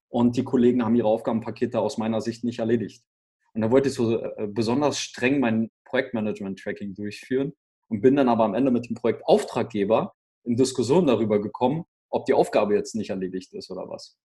und 0.09 0.37
die 0.37 0.45
Kollegen 0.45 0.85
haben 0.85 0.97
ihre 0.97 1.09
Aufgabenpakete 1.09 1.79
aus 1.79 1.99
meiner 1.99 2.21
Sicht 2.21 2.43
nicht 2.43 2.59
erledigt. 2.59 3.05
Und 3.53 3.63
da 3.63 3.71
wollte 3.71 3.89
ich 3.89 3.95
so 3.95 4.19
äh, 4.19 4.49
besonders 4.49 4.99
streng 4.99 5.41
mein 5.41 5.71
Projektmanagement-Tracking 5.85 6.95
durchführen 6.95 7.53
und 7.89 8.01
bin 8.01 8.17
dann 8.17 8.29
aber 8.29 8.45
am 8.45 8.55
Ende 8.55 8.71
mit 8.71 8.89
dem 8.89 8.97
Projektauftraggeber 8.97 10.15
in 10.45 10.57
Diskussion 10.57 11.07
darüber 11.07 11.41
gekommen, 11.41 11.85
ob 12.09 12.27
die 12.27 12.35
Aufgabe 12.35 12.75
jetzt 12.75 12.95
nicht 12.95 13.11
erledigt 13.11 13.53
ist 13.53 13.71
oder 13.71 13.89
was. 13.89 14.19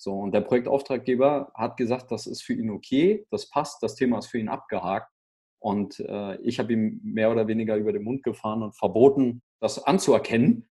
So, 0.00 0.12
und 0.14 0.32
der 0.32 0.42
Projektauftraggeber 0.42 1.50
hat 1.54 1.76
gesagt, 1.76 2.12
das 2.12 2.28
ist 2.28 2.42
für 2.42 2.54
ihn 2.54 2.70
okay, 2.70 3.26
das 3.30 3.50
passt, 3.50 3.82
das 3.82 3.96
Thema 3.96 4.18
ist 4.18 4.28
für 4.28 4.38
ihn 4.38 4.48
abgehakt. 4.48 5.12
Und 5.58 5.98
äh, 5.98 6.36
ich 6.42 6.60
habe 6.60 6.72
ihm 6.72 7.00
mehr 7.02 7.32
oder 7.32 7.48
weniger 7.48 7.76
über 7.76 7.92
den 7.92 8.04
Mund 8.04 8.22
gefahren 8.22 8.62
und 8.62 8.76
verboten, 8.76 9.42
das 9.58 9.82
anzuerkennen, 9.82 10.68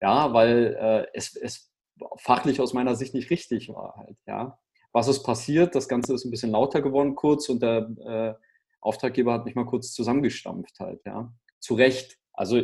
ja, 0.00 0.32
weil 0.32 0.76
äh, 0.80 1.06
es, 1.12 1.36
es 1.36 1.70
fachlich 2.16 2.62
aus 2.62 2.72
meiner 2.72 2.94
Sicht 2.96 3.12
nicht 3.12 3.28
richtig 3.30 3.68
war 3.68 3.96
halt, 3.98 4.16
ja. 4.26 4.58
Was 4.94 5.08
ist 5.08 5.22
passiert? 5.22 5.74
Das 5.74 5.88
Ganze 5.88 6.14
ist 6.14 6.24
ein 6.24 6.30
bisschen 6.30 6.50
lauter 6.50 6.80
geworden 6.80 7.14
kurz 7.14 7.50
und 7.50 7.62
der 7.62 7.90
äh, 8.06 8.34
Auftraggeber 8.80 9.34
hat 9.34 9.44
mich 9.44 9.54
mal 9.54 9.66
kurz 9.66 9.92
zusammengestampft 9.92 10.80
halt, 10.80 11.04
ja. 11.04 11.30
Zu 11.60 11.74
Recht. 11.74 12.18
Also 12.32 12.62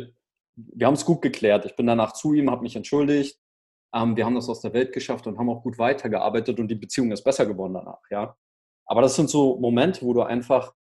wir 0.55 0.87
haben 0.87 0.95
es 0.95 1.05
gut 1.05 1.21
geklärt. 1.21 1.65
Ich 1.65 1.75
bin 1.75 1.85
danach 1.85 2.13
zu 2.13 2.33
ihm, 2.33 2.49
habe 2.49 2.63
mich 2.63 2.75
entschuldigt. 2.75 3.39
Ähm, 3.93 4.15
wir 4.15 4.25
haben 4.25 4.35
das 4.35 4.49
aus 4.49 4.61
der 4.61 4.73
Welt 4.73 4.93
geschafft 4.93 5.27
und 5.27 5.37
haben 5.37 5.49
auch 5.49 5.63
gut 5.63 5.77
weitergearbeitet 5.77 6.59
und 6.59 6.67
die 6.67 6.75
Beziehung 6.75 7.11
ist 7.11 7.23
besser 7.23 7.45
geworden 7.45 7.73
danach, 7.73 8.01
ja. 8.09 8.35
Aber 8.85 9.01
das 9.01 9.15
sind 9.15 9.29
so 9.29 9.57
Momente, 9.59 10.01
wo 10.01 10.13
du 10.13 10.23
einfach, 10.23 10.73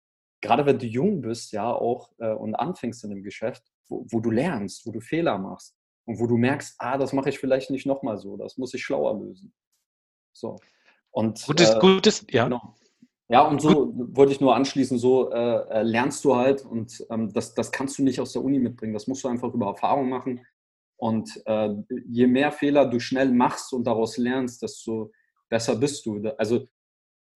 gerade 0.41 0.65
wenn 0.65 0.79
du 0.79 0.87
jung 0.87 1.21
bist, 1.21 1.53
ja, 1.53 1.73
auch 1.73 2.11
äh, 2.19 2.33
und 2.33 2.55
anfängst 2.55 3.05
in 3.05 3.11
dem 3.11 3.23
Geschäft, 3.23 3.63
wo, 3.89 4.07
wo, 4.11 4.21
du 4.21 4.31
lernst, 4.31 4.87
wo 4.87 4.93
du 4.93 5.01
Fehler 5.01 5.39
machst 5.39 5.77
und 6.05 6.21
wo 6.21 6.27
du 6.27 6.37
merkst, 6.37 6.77
ah, 6.79 6.99
das 6.99 7.13
mache 7.13 7.31
ich 7.31 7.39
vielleicht 7.39 7.71
nicht 7.71 7.87
nochmal 7.87 8.19
so, 8.19 8.37
das 8.37 8.57
muss 8.57 8.75
ich 8.75 8.85
schlauer 8.85 9.19
lösen. 9.19 9.53
So. 10.33 10.57
Und, 11.11 11.45
gutes, 11.47 11.71
äh, 11.71 11.79
gutes, 11.79 12.27
ja. 12.31 12.45
Genau. 12.45 12.75
Ja, 13.29 13.43
und 13.43 13.61
so 13.61 13.87
Gut. 13.87 14.17
wollte 14.17 14.33
ich 14.33 14.41
nur 14.41 14.55
anschließen, 14.55 14.99
so 14.99 15.33
äh, 15.33 15.69
äh, 15.69 15.83
lernst 15.83 16.25
du 16.25 16.37
halt 16.37 16.65
und 16.65 17.05
ähm, 17.11 17.33
das, 17.33 17.55
das 17.55 17.73
kannst 17.73 17.99
du 17.99 18.05
nicht 18.05 18.21
aus 18.21 18.33
der 18.33 18.45
Uni 18.45 18.61
mitbringen, 18.61 18.93
das 18.93 19.09
musst 19.09 19.25
du 19.25 19.29
einfach 19.29 19.53
über 19.53 19.67
Erfahrung 19.67 20.09
machen. 20.09 20.47
Und 20.97 21.31
äh, 21.47 21.71
je 22.09 22.27
mehr 22.27 22.53
Fehler 22.53 22.87
du 22.87 23.01
schnell 23.01 23.31
machst 23.31 23.73
und 23.73 23.87
daraus 23.87 24.17
lernst, 24.17 24.63
desto 24.63 25.13
besser 25.49 25.77
bist 25.77 26.07
du. 26.07 26.23
Also 26.39 26.69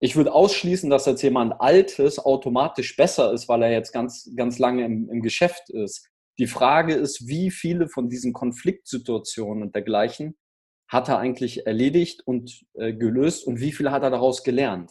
ich 0.00 0.16
würde 0.16 0.32
ausschließen, 0.32 0.88
dass 0.88 1.06
jetzt 1.06 1.22
jemand 1.22 1.60
Altes 1.60 2.18
automatisch 2.18 2.96
besser 2.96 3.32
ist, 3.32 3.48
weil 3.48 3.62
er 3.62 3.70
jetzt 3.70 3.92
ganz, 3.92 4.30
ganz 4.34 4.58
lange 4.58 4.84
im, 4.84 5.10
im 5.10 5.20
Geschäft 5.20 5.68
ist. 5.68 6.08
Die 6.38 6.46
Frage 6.46 6.94
ist, 6.94 7.28
wie 7.28 7.50
viele 7.50 7.86
von 7.86 8.08
diesen 8.08 8.32
Konfliktsituationen 8.32 9.62
und 9.62 9.74
dergleichen 9.74 10.38
hat 10.88 11.08
er 11.08 11.18
eigentlich 11.18 11.66
erledigt 11.66 12.22
und 12.26 12.62
äh, 12.74 12.94
gelöst 12.94 13.46
und 13.46 13.60
wie 13.60 13.72
viele 13.72 13.92
hat 13.92 14.02
er 14.02 14.10
daraus 14.10 14.42
gelernt? 14.42 14.90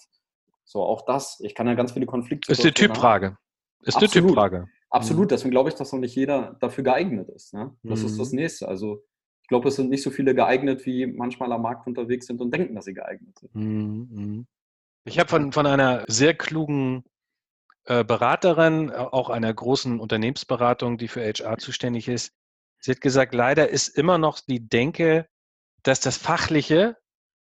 So, 0.63 0.83
auch 0.83 1.03
das, 1.05 1.39
ich 1.41 1.55
kann 1.55 1.65
ja 1.65 1.73
ganz 1.73 1.93
viele 1.93 2.05
Konflikte. 2.05 2.51
Ist 2.51 2.63
die 2.63 2.71
Typfrage. 2.71 3.35
Ist 3.81 3.99
die 3.99 4.07
Typfrage. 4.07 4.67
Absolut, 4.89 5.25
mhm. 5.25 5.29
deswegen 5.29 5.51
glaube 5.51 5.69
ich, 5.69 5.75
dass 5.75 5.91
noch 5.91 5.99
nicht 5.99 6.15
jeder 6.15 6.57
dafür 6.59 6.83
geeignet 6.83 7.29
ist. 7.29 7.53
Ne? 7.53 7.75
Das 7.83 7.99
mhm. 7.99 8.05
ist 8.05 8.19
das 8.19 8.31
mhm. 8.31 8.39
Nächste. 8.39 8.67
Also 8.67 9.03
ich 9.43 9.47
glaube, 9.47 9.69
es 9.69 9.75
sind 9.75 9.89
nicht 9.89 10.03
so 10.03 10.09
viele 10.09 10.35
geeignet, 10.35 10.85
wie 10.85 11.05
manchmal 11.05 11.51
am 11.51 11.61
Markt 11.61 11.87
unterwegs 11.87 12.27
sind 12.27 12.41
und 12.41 12.53
denken, 12.53 12.75
dass 12.75 12.85
sie 12.85 12.93
geeignet 12.93 13.37
sind. 13.39 13.55
Mhm. 13.55 14.47
Ich 15.05 15.19
habe 15.19 15.29
von, 15.29 15.51
von 15.51 15.65
einer 15.65 16.05
sehr 16.07 16.33
klugen 16.35 17.03
äh, 17.85 18.03
Beraterin, 18.03 18.91
auch 18.91 19.29
einer 19.29 19.53
großen 19.53 19.99
Unternehmensberatung, 19.99 20.97
die 20.97 21.07
für 21.07 21.21
HR 21.21 21.57
zuständig 21.57 22.07
ist, 22.07 22.33
sie 22.79 22.91
hat 22.91 23.01
gesagt, 23.01 23.33
leider 23.33 23.69
ist 23.69 23.89
immer 23.89 24.17
noch 24.17 24.39
die 24.39 24.67
Denke, 24.67 25.27
dass 25.83 25.99
das 25.99 26.17
Fachliche 26.17 26.97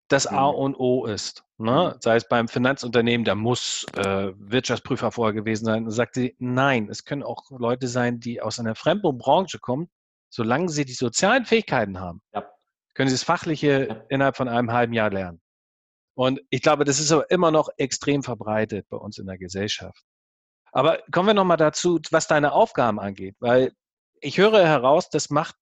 das 0.07 0.27
A 0.27 0.51
mhm. 0.51 0.57
und 0.57 0.75
O 0.79 1.05
ist. 1.05 1.43
Ne? 1.59 1.93
Mhm. 1.93 2.01
Sei 2.01 2.15
es 2.15 2.27
beim 2.27 2.47
Finanzunternehmen, 2.47 3.25
da 3.25 3.35
muss 3.35 3.85
äh, 3.95 4.31
Wirtschaftsprüfer 4.37 5.11
vorher 5.11 5.33
gewesen 5.33 5.65
sein. 5.65 5.85
Und 5.85 5.91
sagt 5.91 6.15
sie, 6.15 6.35
nein, 6.39 6.89
es 6.89 7.03
können 7.03 7.21
auch 7.21 7.51
Leute 7.51 7.87
sein, 7.87 8.19
die 8.19 8.41
aus 8.41 8.59
einer 8.59 8.75
fremden 8.75 9.17
Branche 9.17 9.59
kommen. 9.59 9.89
Solange 10.29 10.69
sie 10.69 10.85
die 10.85 10.93
sozialen 10.93 11.45
Fähigkeiten 11.45 11.99
haben, 11.99 12.21
ja. 12.33 12.47
können 12.93 13.09
sie 13.09 13.15
das 13.15 13.23
Fachliche 13.23 13.87
ja. 13.89 14.05
innerhalb 14.09 14.37
von 14.37 14.47
einem 14.47 14.71
halben 14.71 14.93
Jahr 14.93 15.09
lernen. 15.09 15.41
Und 16.15 16.41
ich 16.49 16.61
glaube, 16.61 16.85
das 16.85 16.99
ist 16.99 17.11
aber 17.11 17.29
immer 17.31 17.51
noch 17.51 17.69
extrem 17.77 18.23
verbreitet 18.23 18.85
bei 18.89 18.97
uns 18.97 19.17
in 19.17 19.25
der 19.25 19.37
Gesellschaft. 19.37 20.03
Aber 20.71 20.99
kommen 21.11 21.27
wir 21.27 21.33
nochmal 21.33 21.57
dazu, 21.57 21.99
was 22.11 22.27
deine 22.27 22.51
Aufgaben 22.51 22.99
angeht, 22.99 23.35
weil 23.39 23.73
ich 24.21 24.37
höre 24.37 24.65
heraus, 24.65 25.09
das 25.09 25.29
macht 25.29 25.55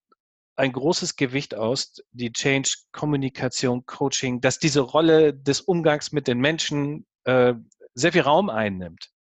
ein 0.58 0.72
großes 0.72 1.16
Gewicht 1.16 1.56
aus, 1.56 2.02
die 2.12 2.32
Change, 2.32 2.76
Kommunikation, 2.92 3.86
Coaching, 3.86 4.42
dass 4.42 4.60
diese 4.60 4.82
Rolle 4.82 5.34
des 5.34 5.62
Umgangs 5.62 6.12
mit 6.12 6.28
den 6.28 6.40
Menschen 6.40 7.06
äh, 7.26 7.54
sehr 7.94 8.12
viel 8.12 8.22
Raum 8.22 8.50
einnimmt. 8.50 9.12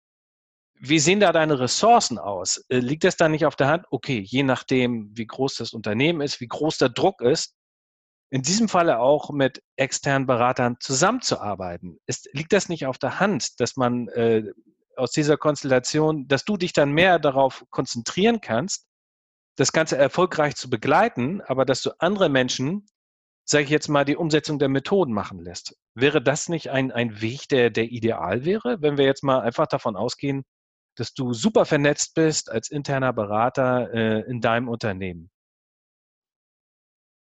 Wie 0.78 0.99
sehen 0.99 1.21
da 1.21 1.33
deine 1.33 1.59
Ressourcen 1.61 2.19
aus? 2.19 2.64
Äh, 2.69 2.78
liegt 2.78 3.05
das 3.05 3.16
da 3.16 3.28
nicht 3.28 3.45
auf 3.45 3.57
der 3.57 3.69
Hand? 3.69 3.85
Okay, 3.90 4.19
je 4.19 4.43
nachdem, 4.43 5.11
wie 5.16 5.26
groß 5.26 5.57
das 5.57 5.73
Unternehmen 5.73 6.23
ist, 6.23 6.40
wie 6.40 6.49
groß 6.49 6.78
der 6.78 6.88
Druck 6.88 7.21
ist, 7.21 7.55
in 8.31 8.43
diesem 8.43 8.69
Falle 8.69 8.99
auch 8.99 9.31
mit 9.31 9.62
externen 9.76 10.26
Beratern 10.26 10.76
zusammenzuarbeiten. 10.81 11.99
Ist, 12.07 12.28
liegt 12.33 12.52
das 12.52 12.69
nicht 12.69 12.87
auf 12.87 12.99
der 12.99 13.21
Hand, 13.21 13.61
dass 13.61 13.76
man 13.76 14.09
äh, 14.09 14.43
aus 14.97 15.12
dieser 15.12 15.37
Konstellation, 15.37 16.26
dass 16.28 16.45
du 16.45 16.57
dich 16.57 16.73
dann 16.73 16.93
mehr 16.93 17.19
darauf 17.19 17.64
konzentrieren 17.71 18.40
kannst, 18.40 18.86
das 19.56 19.72
Ganze 19.72 19.96
erfolgreich 19.96 20.54
zu 20.54 20.70
begleiten, 20.70 21.40
aber 21.40 21.64
dass 21.64 21.82
du 21.82 21.90
andere 21.98 22.28
Menschen, 22.28 22.86
sage 23.44 23.64
ich 23.64 23.70
jetzt 23.70 23.88
mal, 23.88 24.04
die 24.04 24.16
Umsetzung 24.16 24.58
der 24.58 24.68
Methoden 24.68 25.12
machen 25.12 25.40
lässt. 25.40 25.76
Wäre 25.94 26.22
das 26.22 26.48
nicht 26.48 26.70
ein, 26.70 26.92
ein 26.92 27.20
Weg, 27.20 27.48
der, 27.48 27.70
der 27.70 27.84
ideal 27.84 28.44
wäre, 28.44 28.82
wenn 28.82 28.98
wir 28.98 29.06
jetzt 29.06 29.25
mal 29.25 29.40
einfach 29.40 29.66
davon 29.66 29.96
ausgehen, 29.96 30.44
dass 30.96 31.14
du 31.14 31.32
super 31.32 31.64
vernetzt 31.64 32.14
bist 32.14 32.50
als 32.50 32.70
interner 32.70 33.12
Berater 33.12 33.92
äh, 33.92 34.30
in 34.30 34.40
deinem 34.40 34.68
Unternehmen? 34.68 35.30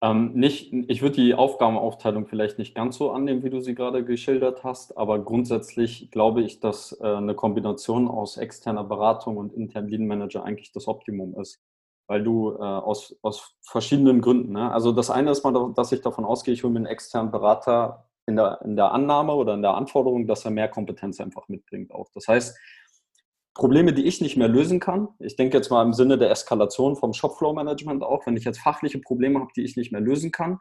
Ähm, 0.03 0.33
nicht, 0.33 0.73
ich 0.73 1.01
würde 1.01 1.15
die 1.15 1.33
Aufgabenaufteilung 1.33 2.27
vielleicht 2.27 2.57
nicht 2.57 2.75
ganz 2.75 2.97
so 2.97 3.11
annehmen, 3.11 3.43
wie 3.43 3.49
du 3.49 3.61
sie 3.61 3.73
gerade 3.73 4.03
geschildert 4.03 4.63
hast, 4.63 4.97
aber 4.97 5.23
grundsätzlich 5.23 6.11
glaube 6.11 6.41
ich, 6.41 6.59
dass 6.59 6.99
äh, 6.99 7.05
eine 7.05 7.35
Kombination 7.35 8.07
aus 8.07 8.37
externer 8.37 8.83
Beratung 8.83 9.37
und 9.37 9.53
internen 9.53 9.87
Lean 9.87 10.07
Manager 10.07 10.43
eigentlich 10.43 10.71
das 10.71 10.87
Optimum 10.87 11.39
ist 11.39 11.61
weil 12.07 12.23
du 12.23 12.51
äh, 12.53 12.61
aus, 12.61 13.15
aus 13.21 13.55
verschiedenen 13.61 14.21
Gründen, 14.21 14.53
ne? 14.53 14.71
also 14.71 14.91
das 14.91 15.09
eine 15.09 15.31
ist 15.31 15.43
mal, 15.43 15.73
dass 15.73 15.91
ich 15.91 16.01
davon 16.01 16.25
ausgehe, 16.25 16.53
ich 16.53 16.63
hole 16.63 16.73
mir 16.73 16.79
einen 16.79 16.85
externen 16.85 17.31
Berater 17.31 18.09
in 18.25 18.35
der, 18.35 18.61
in 18.63 18.75
der 18.75 18.91
Annahme 18.91 19.33
oder 19.33 19.53
in 19.53 19.61
der 19.61 19.75
Anforderung, 19.75 20.27
dass 20.27 20.45
er 20.45 20.51
mehr 20.51 20.69
Kompetenz 20.69 21.19
einfach 21.19 21.47
mitbringt 21.47 21.91
auch. 21.91 22.09
Das 22.13 22.27
heißt, 22.27 22.57
Probleme, 23.53 23.93
die 23.93 24.05
ich 24.05 24.19
nicht 24.19 24.35
mehr 24.35 24.47
lösen 24.47 24.79
kann, 24.79 25.09
ich 25.19 25.35
denke 25.35 25.57
jetzt 25.57 25.69
mal 25.69 25.83
im 25.83 25.93
Sinne 25.93 26.17
der 26.17 26.31
Eskalation 26.31 26.95
vom 26.95 27.13
Shopflow-Management 27.13 28.03
auch, 28.03 28.25
wenn 28.25 28.35
ich 28.35 28.45
jetzt 28.45 28.59
fachliche 28.59 28.99
Probleme 28.99 29.39
habe, 29.39 29.51
die 29.55 29.63
ich 29.63 29.77
nicht 29.77 29.91
mehr 29.91 30.01
lösen 30.01 30.31
kann, 30.31 30.59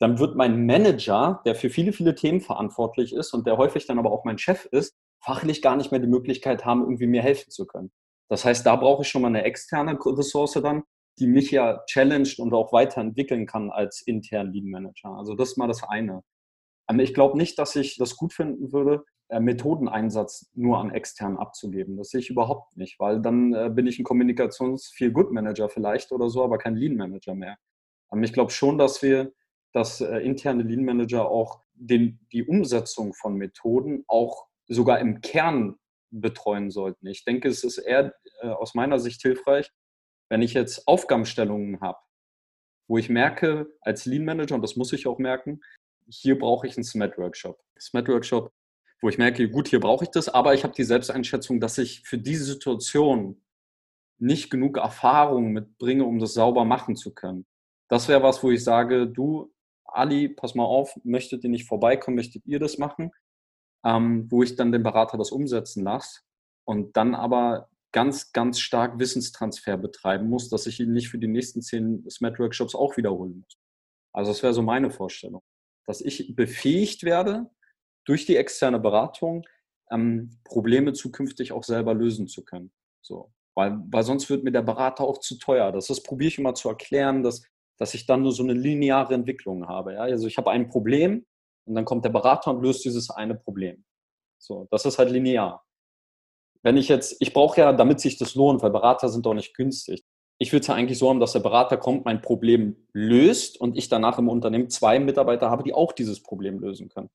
dann 0.00 0.18
wird 0.18 0.36
mein 0.36 0.66
Manager, 0.66 1.42
der 1.44 1.54
für 1.54 1.70
viele, 1.70 1.92
viele 1.92 2.14
Themen 2.14 2.40
verantwortlich 2.40 3.14
ist 3.14 3.32
und 3.32 3.46
der 3.46 3.56
häufig 3.56 3.86
dann 3.86 3.98
aber 3.98 4.10
auch 4.10 4.24
mein 4.24 4.38
Chef 4.38 4.66
ist, 4.66 4.96
fachlich 5.22 5.62
gar 5.62 5.76
nicht 5.76 5.90
mehr 5.92 6.00
die 6.00 6.06
Möglichkeit 6.06 6.64
haben, 6.64 6.80
irgendwie 6.80 7.06
mir 7.06 7.22
helfen 7.22 7.50
zu 7.50 7.66
können. 7.66 7.90
Das 8.30 8.44
heißt, 8.44 8.64
da 8.64 8.76
brauche 8.76 9.02
ich 9.02 9.08
schon 9.08 9.22
mal 9.22 9.28
eine 9.28 9.42
externe 9.42 9.98
Ressource 10.00 10.52
dann, 10.62 10.84
die 11.18 11.26
mich 11.26 11.50
ja 11.50 11.82
challenged 11.86 12.38
und 12.38 12.54
auch 12.54 12.72
weiterentwickeln 12.72 13.46
kann 13.46 13.70
als 13.70 14.02
intern 14.02 14.52
Lead 14.52 14.64
Manager. 14.64 15.10
Also 15.10 15.34
das 15.34 15.50
ist 15.50 15.56
mal 15.58 15.66
das 15.66 15.82
eine. 15.82 16.22
Aber 16.86 17.02
ich 17.02 17.12
glaube 17.12 17.36
nicht, 17.36 17.58
dass 17.58 17.76
ich 17.76 17.96
das 17.98 18.16
gut 18.16 18.32
finden 18.32 18.72
würde, 18.72 19.04
äh, 19.28 19.40
Methodeneinsatz 19.40 20.50
nur 20.54 20.78
an 20.78 20.90
externen 20.90 21.38
abzugeben. 21.38 21.96
Das 21.96 22.10
sehe 22.10 22.20
ich 22.20 22.30
überhaupt 22.30 22.76
nicht, 22.76 22.98
weil 22.98 23.20
dann 23.20 23.52
äh, 23.52 23.70
bin 23.72 23.86
ich 23.86 23.98
ein 23.98 24.04
Kommunikations-Feel-Good-Manager 24.04 25.68
vielleicht 25.68 26.12
oder 26.12 26.30
so, 26.30 26.42
aber 26.42 26.58
kein 26.58 26.76
Lean-Manager 26.76 27.34
mehr. 27.34 27.56
Aber 28.08 28.20
ich 28.22 28.32
glaube 28.32 28.50
schon, 28.50 28.78
dass 28.78 29.02
wir, 29.02 29.32
dass 29.72 30.00
äh, 30.00 30.18
interne 30.18 30.62
Lean-Manager 30.62 31.28
auch 31.28 31.62
den, 31.74 32.20
die 32.32 32.44
Umsetzung 32.44 33.12
von 33.14 33.36
Methoden 33.36 34.04
auch 34.08 34.46
sogar 34.66 35.00
im 35.00 35.20
Kern 35.20 35.76
betreuen 36.10 36.70
sollten. 36.70 37.06
Ich 37.06 37.24
denke, 37.24 37.48
es 37.48 37.64
ist 37.64 37.78
eher 37.78 38.14
äh, 38.42 38.48
aus 38.48 38.74
meiner 38.74 38.98
Sicht 38.98 39.22
hilfreich, 39.22 39.70
wenn 40.28 40.42
ich 40.42 40.54
jetzt 40.54 40.86
Aufgabenstellungen 40.86 41.80
habe, 41.80 41.98
wo 42.88 42.98
ich 42.98 43.08
merke, 43.08 43.66
als 43.80 44.06
Lean 44.06 44.24
Manager, 44.24 44.54
und 44.54 44.62
das 44.62 44.76
muss 44.76 44.92
ich 44.92 45.06
auch 45.06 45.18
merken, 45.18 45.60
hier 46.08 46.38
brauche 46.38 46.66
ich 46.66 46.76
einen 46.76 46.84
SMAT-Workshop. 46.84 47.60
SMAT-Workshop, 47.78 48.52
wo 49.00 49.08
ich 49.08 49.18
merke, 49.18 49.48
gut, 49.48 49.68
hier 49.68 49.80
brauche 49.80 50.04
ich 50.04 50.10
das, 50.10 50.28
aber 50.28 50.54
ich 50.54 50.64
habe 50.64 50.74
die 50.74 50.84
Selbsteinschätzung, 50.84 51.60
dass 51.60 51.78
ich 51.78 52.02
für 52.04 52.18
diese 52.18 52.44
Situation 52.44 53.42
nicht 54.18 54.50
genug 54.50 54.76
Erfahrung 54.76 55.52
mitbringe, 55.52 56.04
um 56.04 56.18
das 56.18 56.34
sauber 56.34 56.64
machen 56.64 56.96
zu 56.96 57.14
können. 57.14 57.46
Das 57.88 58.08
wäre 58.08 58.22
was, 58.22 58.42
wo 58.42 58.50
ich 58.50 58.62
sage, 58.62 59.08
du, 59.08 59.52
Ali, 59.84 60.28
pass 60.28 60.54
mal 60.54 60.64
auf, 60.64 60.94
möchtet 61.02 61.42
ihr 61.42 61.50
nicht 61.50 61.66
vorbeikommen, 61.66 62.16
möchtet 62.16 62.46
ihr 62.46 62.60
das 62.60 62.78
machen? 62.78 63.10
Ähm, 63.84 64.30
wo 64.30 64.42
ich 64.42 64.56
dann 64.56 64.72
den 64.72 64.82
Berater 64.82 65.18
das 65.18 65.30
umsetzen 65.30 65.84
lasse 65.84 66.20
und 66.64 66.96
dann 66.96 67.14
aber 67.14 67.68
ganz, 67.92 68.32
ganz 68.32 68.60
stark 68.60 68.98
Wissenstransfer 68.98 69.76
betreiben 69.76 70.28
muss, 70.28 70.48
dass 70.48 70.66
ich 70.66 70.80
ihn 70.80 70.92
nicht 70.92 71.08
für 71.08 71.18
die 71.18 71.28
nächsten 71.28 71.62
zehn 71.62 72.08
Smart-Workshops 72.08 72.74
auch 72.74 72.96
wiederholen 72.96 73.40
muss. 73.40 73.58
Also 74.12 74.30
das 74.30 74.42
wäre 74.42 74.54
so 74.54 74.62
meine 74.62 74.90
Vorstellung, 74.90 75.42
dass 75.86 76.00
ich 76.00 76.34
befähigt 76.36 77.02
werde, 77.04 77.50
durch 78.04 78.26
die 78.26 78.36
externe 78.36 78.80
Beratung 78.80 79.46
ähm, 79.90 80.38
Probleme 80.44 80.92
zukünftig 80.92 81.52
auch 81.52 81.64
selber 81.64 81.94
lösen 81.94 82.28
zu 82.28 82.44
können. 82.44 82.72
So. 83.02 83.32
Weil, 83.54 83.78
weil 83.90 84.04
sonst 84.04 84.30
wird 84.30 84.44
mir 84.44 84.52
der 84.52 84.62
Berater 84.62 85.04
auch 85.04 85.18
zu 85.18 85.36
teuer. 85.38 85.72
Das, 85.72 85.88
das 85.88 86.02
probiere 86.02 86.28
ich 86.28 86.38
immer 86.38 86.54
zu 86.54 86.68
erklären, 86.68 87.22
dass, 87.22 87.42
dass 87.78 87.94
ich 87.94 88.06
dann 88.06 88.22
nur 88.22 88.32
so 88.32 88.42
eine 88.42 88.52
lineare 88.52 89.14
Entwicklung 89.14 89.66
habe. 89.66 89.94
Ja? 89.94 90.00
Also 90.02 90.26
ich 90.28 90.38
habe 90.38 90.50
ein 90.50 90.68
Problem 90.68 91.26
und 91.70 91.76
dann 91.76 91.84
kommt 91.84 92.04
der 92.04 92.10
Berater 92.10 92.50
und 92.50 92.62
löst 92.62 92.84
dieses 92.84 93.10
eine 93.10 93.36
Problem. 93.36 93.84
So, 94.38 94.66
das 94.72 94.84
ist 94.84 94.98
halt 94.98 95.10
linear. 95.10 95.64
Wenn 96.62 96.76
ich 96.76 96.88
jetzt, 96.88 97.16
ich 97.20 97.32
brauche 97.32 97.60
ja, 97.60 97.72
damit 97.72 98.00
sich 98.00 98.18
das 98.18 98.34
lohnt, 98.34 98.60
weil 98.60 98.70
Berater 98.70 99.08
sind 99.08 99.24
doch 99.24 99.34
nicht 99.34 99.54
günstig. 99.54 100.04
Ich 100.38 100.52
würde 100.52 100.62
es 100.62 100.66
ja 100.66 100.74
eigentlich 100.74 100.98
so 100.98 101.08
haben, 101.08 101.20
dass 101.20 101.32
der 101.32 101.40
Berater 101.40 101.76
kommt, 101.76 102.04
mein 102.04 102.22
Problem 102.22 102.88
löst 102.92 103.60
und 103.60 103.78
ich 103.78 103.88
danach 103.88 104.18
im 104.18 104.28
Unternehmen 104.28 104.68
zwei 104.68 104.98
Mitarbeiter 104.98 105.48
habe, 105.48 105.62
die 105.62 105.72
auch 105.72 105.92
dieses 105.92 106.20
Problem 106.22 106.58
lösen 106.58 106.88
können. 106.88 107.10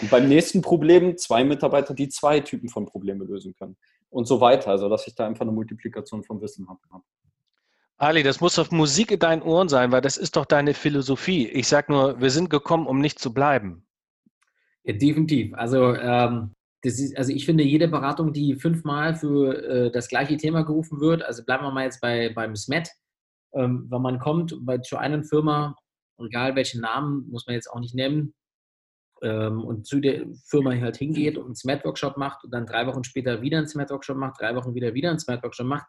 Und 0.00 0.10
beim 0.10 0.26
nächsten 0.26 0.62
Problem 0.62 1.18
zwei 1.18 1.44
Mitarbeiter, 1.44 1.92
die 1.92 2.08
zwei 2.08 2.40
Typen 2.40 2.70
von 2.70 2.86
Problemen 2.86 3.26
lösen 3.26 3.54
können. 3.54 3.76
Und 4.08 4.24
so 4.24 4.40
weiter. 4.40 4.70
Also, 4.70 4.88
dass 4.88 5.06
ich 5.06 5.14
da 5.14 5.26
einfach 5.26 5.42
eine 5.42 5.52
Multiplikation 5.52 6.24
von 6.24 6.40
Wissen 6.40 6.66
habe. 6.66 6.80
Ali, 8.00 8.22
das 8.22 8.40
muss 8.40 8.54
doch 8.54 8.70
Musik 8.70 9.10
in 9.10 9.18
deinen 9.18 9.42
Ohren 9.42 9.68
sein, 9.68 9.92
weil 9.92 10.00
das 10.00 10.16
ist 10.16 10.34
doch 10.36 10.46
deine 10.46 10.72
Philosophie. 10.72 11.46
Ich 11.48 11.68
sage 11.68 11.92
nur, 11.92 12.18
wir 12.18 12.30
sind 12.30 12.48
gekommen, 12.48 12.86
um 12.86 12.98
nicht 12.98 13.18
zu 13.18 13.34
bleiben. 13.34 13.86
Ja, 14.84 14.94
definitiv. 14.94 15.52
Also, 15.52 15.94
ähm, 15.94 16.54
ist, 16.82 17.14
also 17.18 17.30
ich 17.30 17.44
finde, 17.44 17.62
jede 17.62 17.88
Beratung, 17.88 18.32
die 18.32 18.54
fünfmal 18.54 19.14
für 19.14 19.62
äh, 19.62 19.90
das 19.90 20.08
gleiche 20.08 20.38
Thema 20.38 20.62
gerufen 20.62 20.98
wird, 20.98 21.22
also 21.22 21.44
bleiben 21.44 21.62
wir 21.62 21.72
mal 21.72 21.84
jetzt 21.84 22.00
bei, 22.00 22.32
beim 22.34 22.56
SMET, 22.56 22.88
ähm, 23.52 23.86
wenn 23.90 24.00
man 24.00 24.18
kommt 24.18 24.56
bei, 24.62 24.78
zu 24.78 24.96
einer 24.96 25.22
Firma, 25.22 25.76
egal 26.18 26.56
welchen 26.56 26.80
Namen, 26.80 27.28
muss 27.28 27.46
man 27.46 27.52
jetzt 27.52 27.70
auch 27.70 27.80
nicht 27.80 27.94
nennen, 27.94 28.32
ähm, 29.20 29.62
und 29.62 29.86
zu 29.86 30.00
der 30.00 30.24
Firma 30.46 30.72
halt 30.72 30.96
hingeht 30.96 31.36
und 31.36 31.44
einen 31.44 31.54
SMET-Workshop 31.54 32.16
macht 32.16 32.44
und 32.44 32.50
dann 32.50 32.64
drei 32.64 32.86
Wochen 32.86 33.04
später 33.04 33.42
wieder 33.42 33.58
einen 33.58 33.68
SMET-Workshop 33.68 34.16
macht, 34.16 34.40
drei 34.40 34.56
Wochen 34.56 34.74
wieder 34.74 34.94
wieder 34.94 35.10
einen 35.10 35.18
SMET-Workshop 35.18 35.66
macht, 35.66 35.86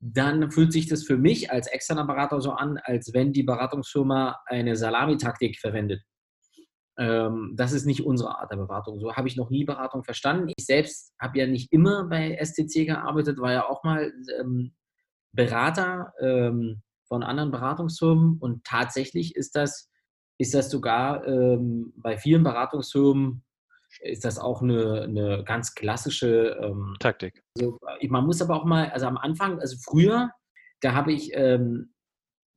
dann 0.00 0.50
fühlt 0.50 0.72
sich 0.72 0.88
das 0.88 1.04
für 1.04 1.18
mich 1.18 1.50
als 1.52 1.66
externer 1.66 2.06
Berater 2.06 2.40
so 2.40 2.52
an, 2.52 2.78
als 2.82 3.12
wenn 3.12 3.32
die 3.32 3.42
Beratungsfirma 3.42 4.40
eine 4.46 4.74
Salamitaktik 4.74 5.58
verwendet. 5.58 6.02
Ähm, 6.98 7.54
das 7.56 7.72
ist 7.72 7.84
nicht 7.84 8.04
unsere 8.04 8.38
Art 8.38 8.50
der 8.50 8.56
Beratung. 8.56 8.98
So 8.98 9.14
habe 9.14 9.28
ich 9.28 9.36
noch 9.36 9.50
nie 9.50 9.64
Beratung 9.64 10.02
verstanden. 10.02 10.52
Ich 10.56 10.64
selbst 10.64 11.12
habe 11.20 11.38
ja 11.38 11.46
nicht 11.46 11.72
immer 11.72 12.04
bei 12.04 12.36
STC 12.42 12.86
gearbeitet, 12.86 13.38
war 13.38 13.52
ja 13.52 13.68
auch 13.68 13.84
mal 13.84 14.12
ähm, 14.38 14.74
Berater 15.32 16.12
ähm, 16.20 16.82
von 17.06 17.22
anderen 17.22 17.50
Beratungsfirmen 17.50 18.38
und 18.38 18.64
tatsächlich 18.64 19.36
ist 19.36 19.54
das, 19.54 19.90
ist 20.38 20.54
das 20.54 20.70
sogar 20.70 21.26
ähm, 21.26 21.92
bei 21.96 22.16
vielen 22.16 22.42
Beratungsfirmen 22.42 23.44
ist 24.00 24.24
das 24.24 24.38
auch 24.38 24.62
eine, 24.62 25.02
eine 25.02 25.44
ganz 25.44 25.74
klassische 25.74 26.58
ähm, 26.62 26.96
Taktik. 27.00 27.42
Also, 27.56 27.78
man 28.08 28.24
muss 28.24 28.40
aber 28.40 28.56
auch 28.56 28.64
mal, 28.64 28.90
also 28.90 29.06
am 29.06 29.16
Anfang, 29.16 29.60
also 29.60 29.76
früher, 29.82 30.30
da 30.80 30.94
habe 30.94 31.12
ich 31.12 31.32
ähm, 31.34 31.92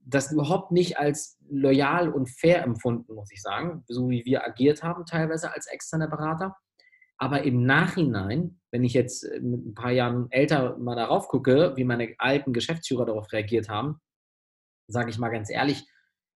das 0.05 0.31
überhaupt 0.31 0.71
nicht 0.71 0.97
als 0.97 1.37
loyal 1.49 2.09
und 2.09 2.29
fair 2.29 2.63
empfunden, 2.63 3.13
muss 3.13 3.31
ich 3.31 3.41
sagen, 3.41 3.83
so 3.87 4.09
wie 4.09 4.25
wir 4.25 4.45
agiert 4.45 4.83
haben 4.83 5.05
teilweise 5.05 5.53
als 5.53 5.67
externer 5.67 6.07
Berater. 6.07 6.55
Aber 7.17 7.43
im 7.43 7.65
Nachhinein, 7.65 8.59
wenn 8.71 8.83
ich 8.83 8.93
jetzt 8.93 9.23
mit 9.39 9.65
ein 9.65 9.73
paar 9.75 9.91
Jahren 9.91 10.27
älter 10.31 10.77
mal 10.77 10.95
darauf 10.95 11.27
gucke, 11.27 11.73
wie 11.75 11.85
meine 11.85 12.15
alten 12.17 12.53
Geschäftsführer 12.53 13.05
darauf 13.05 13.31
reagiert 13.31 13.69
haben, 13.69 14.01
sage 14.87 15.09
ich 15.09 15.17
mal 15.17 15.29
ganz 15.29 15.49
ehrlich, 15.49 15.87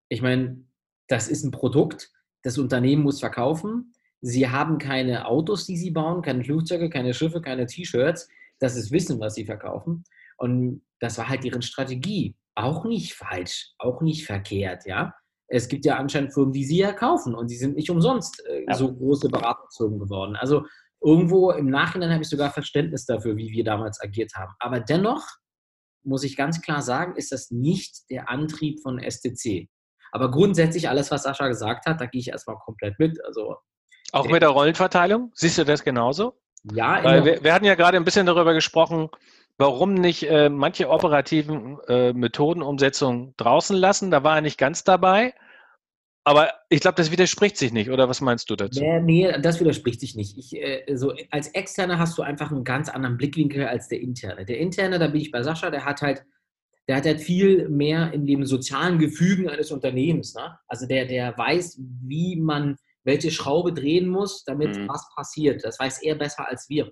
ich 0.10 0.22
meine, 0.22 0.66
das 1.08 1.28
ist 1.28 1.44
ein 1.44 1.52
Produkt, 1.52 2.12
das 2.44 2.58
Unternehmen 2.58 3.04
muss 3.04 3.20
verkaufen. 3.20 3.94
Sie 4.22 4.50
haben 4.50 4.78
keine 4.78 5.28
Autos, 5.28 5.66
die 5.66 5.78
sie 5.78 5.92
bauen, 5.92 6.22
keine 6.22 6.44
Flugzeuge, 6.44 6.90
keine 6.90 7.14
Schiffe, 7.14 7.42
keine 7.42 7.66
T-Shirts. 7.66 8.28
Das 8.60 8.76
ist 8.76 8.92
Wissen, 8.92 9.20
was 9.20 9.36
sie 9.36 9.46
verkaufen. 9.46 10.04
Und 10.38 10.82
das 11.00 11.18
war 11.18 11.30
halt 11.30 11.44
deren 11.44 11.62
Strategie. 11.62 12.36
Auch 12.56 12.86
nicht 12.86 13.14
falsch, 13.14 13.74
auch 13.78 14.02
nicht 14.02 14.26
verkehrt, 14.26 14.86
ja. 14.86 15.14
Es 15.50 15.68
gibt 15.68 15.86
ja 15.86 15.98
anscheinend 15.98 16.34
Firmen, 16.34 16.52
die 16.52 16.66
sie 16.66 16.80
ja 16.80 16.92
kaufen 16.92 17.34
und 17.34 17.50
die 17.50 17.56
sind 17.56 17.76
nicht 17.76 17.90
umsonst 17.90 18.44
äh, 18.48 18.66
ja. 18.68 18.74
so 18.74 18.94
große 18.94 19.30
Beratungsfirmen 19.30 20.00
geworden. 20.00 20.36
Also 20.36 20.66
irgendwo 21.02 21.52
im 21.52 21.70
Nachhinein 21.70 22.12
habe 22.12 22.24
ich 22.24 22.30
sogar 22.30 22.52
Verständnis 22.52 23.06
dafür, 23.06 23.38
wie 23.38 23.52
wir 23.52 23.64
damals 23.64 24.02
agiert 24.02 24.34
haben. 24.36 24.54
Aber 24.60 24.80
dennoch 24.80 25.26
muss 26.04 26.24
ich 26.24 26.36
ganz 26.36 26.62
klar 26.62 26.82
sagen, 26.82 27.16
ist 27.16 27.32
das 27.32 27.52
nicht 27.52 28.10
der 28.10 28.30
Antrieb 28.30 28.82
von 28.82 29.00
STC. 29.00 29.70
Aber 30.12 30.32
grundsätzlich 30.32 30.90
alles, 30.90 31.12
was 31.12 31.24
Sascha 31.24 31.48
gesagt 31.48 31.86
hat, 31.86 32.02
da 32.02 32.06
gehe 32.06 32.22
ich 32.22 32.30
erstmal 32.30 32.58
komplett 32.58 32.98
mit. 32.98 33.24
Also 33.26 33.58
auch 34.12 34.28
mit 34.28 34.42
der 34.42 34.50
Rollenverteilung? 34.50 35.32
Siehst 35.34 35.58
du 35.58 35.64
das 35.64 35.84
genauso? 35.84 36.34
Ja. 36.74 37.04
Weil 37.04 37.26
wir, 37.26 37.44
wir 37.44 37.54
hatten 37.54 37.66
ja 37.66 37.76
gerade 37.76 37.98
ein 37.98 38.06
bisschen 38.06 38.26
darüber 38.26 38.54
gesprochen, 38.54 39.10
warum 39.58 39.94
nicht 39.94 40.24
äh, 40.24 40.50
manche 40.50 40.90
operativen 40.90 41.78
äh, 41.88 42.14
Methodenumsetzungen 42.14 43.34
draußen 43.38 43.76
lassen. 43.76 44.12
Da 44.12 44.24
war 44.24 44.36
er 44.36 44.42
nicht 44.42 44.58
ganz 44.58 44.84
dabei. 44.84 45.34
Aber 46.28 46.52
ich 46.68 46.82
glaube, 46.82 46.96
das 46.96 47.10
widerspricht 47.10 47.56
sich 47.56 47.72
nicht, 47.72 47.90
oder 47.90 48.10
was 48.10 48.20
meinst 48.20 48.50
du 48.50 48.58
dazu? 48.58 48.82
Nee, 48.82 49.00
nee 49.00 49.42
das 49.42 49.62
widerspricht 49.62 50.02
sich 50.02 50.14
nicht. 50.14 50.38
Ich, 50.38 50.54
äh, 50.62 50.84
so, 50.94 51.14
als 51.32 51.48
Externer 51.50 52.00
hast 52.00 52.18
du 52.18 52.22
einfach 52.22 52.52
einen 52.52 52.66
ganz 52.66 52.90
anderen 52.90 53.16
Blickwinkel 53.16 53.66
als 53.66 53.88
der 53.88 54.02
Interne. 54.02 54.44
Der 54.44 54.58
Interne, 54.58 55.00
da 55.00 55.08
bin 55.08 55.22
ich 55.22 55.32
bei 55.32 55.42
Sascha, 55.42 55.70
der 55.70 55.86
hat 55.86 56.02
halt, 56.02 56.26
der 56.90 56.98
hat 56.98 57.06
halt 57.06 57.22
viel 57.22 57.70
mehr 57.70 58.12
in 58.12 58.28
dem 58.28 58.46
sozialen 58.46 59.00
Gefügen 59.00 59.48
eines 59.48 59.72
Unternehmens. 59.72 60.36
Ne? 60.36 60.60
Also 60.68 60.86
der, 60.86 61.06
der 61.06 61.38
weiß, 61.38 61.80
wie 62.02 62.36
man 62.36 62.76
welche 63.08 63.32
Schraube 63.32 63.74
drehen 63.74 64.08
muss, 64.08 64.44
damit 64.44 64.78
mhm. 64.78 64.90
was 64.90 65.10
passiert. 65.16 65.64
Das 65.64 65.80
weiß 65.80 66.04
er 66.04 66.16
besser 66.16 66.48
als 66.48 66.70
wir. 66.70 66.92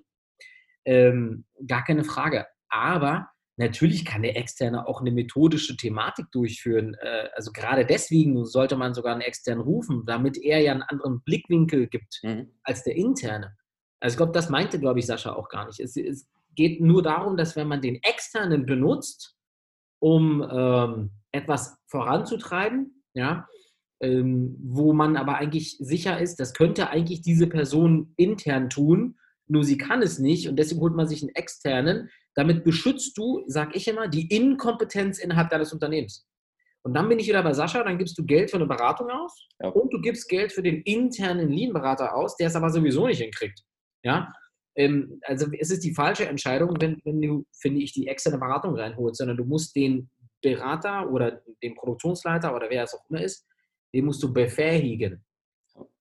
Ähm, 0.84 1.44
gar 1.66 1.84
keine 1.84 2.04
Frage. 2.04 2.46
Aber 2.68 3.28
natürlich 3.56 4.04
kann 4.04 4.22
der 4.22 4.36
Externe 4.36 4.88
auch 4.88 5.00
eine 5.00 5.12
methodische 5.12 5.76
Thematik 5.76 6.26
durchführen. 6.32 6.96
Äh, 7.00 7.28
also 7.34 7.52
gerade 7.52 7.84
deswegen 7.84 8.46
sollte 8.46 8.76
man 8.76 8.94
sogar 8.94 9.12
einen 9.12 9.20
Externen 9.20 9.62
rufen, 9.62 10.04
damit 10.06 10.38
er 10.38 10.60
ja 10.60 10.72
einen 10.72 10.82
anderen 10.82 11.22
Blickwinkel 11.22 11.86
gibt 11.86 12.18
mhm. 12.22 12.50
als 12.62 12.82
der 12.82 12.96
Interne. 12.96 13.54
Also 14.00 14.14
ich 14.14 14.18
glaube, 14.18 14.32
das 14.32 14.48
meinte, 14.48 14.80
glaube 14.80 14.98
ich, 14.98 15.06
Sascha 15.06 15.34
auch 15.34 15.48
gar 15.48 15.66
nicht. 15.66 15.80
Es, 15.80 15.96
es, 15.96 16.26
geht 16.54 16.80
nur 16.80 17.02
darum, 17.02 17.36
dass 17.36 17.54
wenn 17.54 17.68
man 17.68 17.82
den 17.82 18.02
Externen 18.02 18.64
benutzt, 18.64 19.36
um 20.00 20.42
ähm, 20.50 21.10
etwas 21.30 21.76
voranzutreiben, 21.88 23.04
ja, 23.12 23.46
ähm, 24.00 24.56
wo 24.62 24.92
man 24.92 25.16
aber 25.16 25.36
eigentlich 25.36 25.76
sicher 25.78 26.20
ist, 26.20 26.38
das 26.40 26.54
könnte 26.54 26.90
eigentlich 26.90 27.22
diese 27.22 27.46
Person 27.46 28.12
intern 28.16 28.68
tun, 28.68 29.18
nur 29.48 29.64
sie 29.64 29.78
kann 29.78 30.02
es 30.02 30.18
nicht 30.18 30.48
und 30.48 30.56
deswegen 30.56 30.80
holt 30.80 30.94
man 30.94 31.08
sich 31.08 31.22
einen 31.22 31.34
externen. 31.34 32.10
Damit 32.34 32.64
beschützt 32.64 33.16
du, 33.16 33.44
sag 33.46 33.74
ich 33.74 33.88
immer, 33.88 34.08
die 34.08 34.28
Inkompetenz 34.28 35.18
innerhalb 35.18 35.50
deines 35.50 35.72
Unternehmens. 35.72 36.26
Und 36.82 36.94
dann 36.94 37.08
bin 37.08 37.18
ich 37.18 37.26
wieder 37.26 37.42
bei 37.42 37.52
Sascha, 37.52 37.82
dann 37.82 37.98
gibst 37.98 38.16
du 38.18 38.24
Geld 38.24 38.50
für 38.50 38.58
eine 38.58 38.66
Beratung 38.66 39.10
aus 39.10 39.48
ja. 39.60 39.68
und 39.70 39.92
du 39.92 40.00
gibst 40.00 40.28
Geld 40.28 40.52
für 40.52 40.62
den 40.62 40.82
internen 40.82 41.50
Lean-Berater 41.50 42.14
aus, 42.14 42.36
der 42.36 42.48
es 42.48 42.56
aber 42.56 42.70
sowieso 42.70 43.06
nicht 43.06 43.20
hinkriegt. 43.20 43.60
Ja? 44.04 44.32
Ähm, 44.76 45.18
also 45.22 45.46
es 45.58 45.70
ist 45.70 45.82
die 45.82 45.94
falsche 45.94 46.28
Entscheidung, 46.28 46.76
wenn, 46.80 47.00
wenn 47.04 47.20
du, 47.20 47.44
finde 47.60 47.80
ich, 47.80 47.92
die 47.92 48.06
externe 48.06 48.38
Beratung 48.38 48.76
reinholst, 48.76 49.18
sondern 49.18 49.36
du 49.36 49.44
musst 49.44 49.74
den 49.74 50.10
Berater 50.42 51.10
oder 51.10 51.42
den 51.62 51.74
Produktionsleiter 51.74 52.54
oder 52.54 52.70
wer 52.70 52.84
es 52.84 52.94
auch 52.94 53.04
immer 53.10 53.22
ist, 53.22 53.46
den 53.94 54.04
musst 54.06 54.22
du 54.22 54.32
befähigen. 54.32 55.24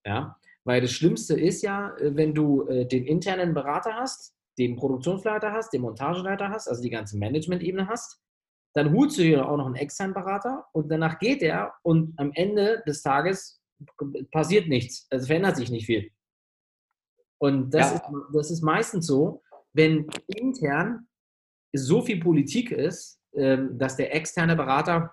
Ja? 0.05 0.37
Weil 0.63 0.81
das 0.81 0.91
Schlimmste 0.91 1.39
ist 1.39 1.61
ja, 1.61 1.95
äh, 1.97 2.15
wenn 2.15 2.33
du 2.33 2.67
äh, 2.67 2.85
den 2.85 3.05
internen 3.05 3.53
Berater 3.53 3.93
hast, 3.95 4.35
den 4.57 4.75
Produktionsleiter 4.75 5.51
hast, 5.51 5.73
den 5.73 5.81
Montageleiter 5.81 6.49
hast, 6.49 6.67
also 6.67 6.81
die 6.81 6.89
ganze 6.89 7.17
Management-Ebene 7.17 7.87
hast, 7.87 8.21
dann 8.73 8.93
holst 8.93 9.17
du 9.17 9.23
dir 9.23 9.47
auch 9.47 9.57
noch 9.57 9.67
einen 9.67 9.75
externen 9.75 10.13
Berater 10.13 10.65
und 10.73 10.89
danach 10.89 11.19
geht 11.19 11.41
er 11.41 11.73
und 11.83 12.13
am 12.17 12.31
Ende 12.33 12.83
des 12.85 13.01
Tages 13.01 13.61
passiert 14.31 14.67
nichts. 14.67 15.07
Es 15.09 15.27
verändert 15.27 15.55
sich 15.55 15.69
nicht 15.69 15.85
viel. 15.85 16.11
Und 17.37 17.73
das, 17.73 17.91
ja. 17.91 17.95
ist, 17.95 18.03
das 18.33 18.51
ist 18.51 18.61
meistens 18.61 19.07
so, 19.07 19.41
wenn 19.73 20.07
intern 20.27 21.07
so 21.73 22.01
viel 22.01 22.19
Politik 22.19 22.71
ist, 22.71 23.21
ähm, 23.33 23.77
dass 23.77 23.97
der 23.97 24.15
externe 24.15 24.55
Berater 24.55 25.11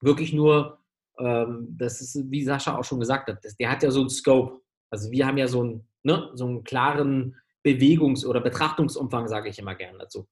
wirklich 0.00 0.32
nur 0.32 0.81
ähm, 1.18 1.68
das 1.78 2.00
ist, 2.00 2.30
wie 2.30 2.44
Sascha 2.44 2.76
auch 2.76 2.84
schon 2.84 3.00
gesagt 3.00 3.28
hat, 3.28 3.44
der 3.58 3.70
hat 3.70 3.82
ja 3.82 3.90
so 3.90 4.00
einen 4.00 4.10
Scope. 4.10 4.60
Also 4.90 5.10
wir 5.10 5.26
haben 5.26 5.38
ja 5.38 5.48
so 5.48 5.62
einen, 5.62 5.88
ne, 6.02 6.30
so 6.34 6.46
einen 6.46 6.64
klaren 6.64 7.36
Bewegungs- 7.64 8.26
oder 8.26 8.40
Betrachtungsumfang, 8.40 9.28
sage 9.28 9.48
ich 9.48 9.58
immer 9.58 9.74
gerne 9.74 9.98
dazu. 9.98 10.26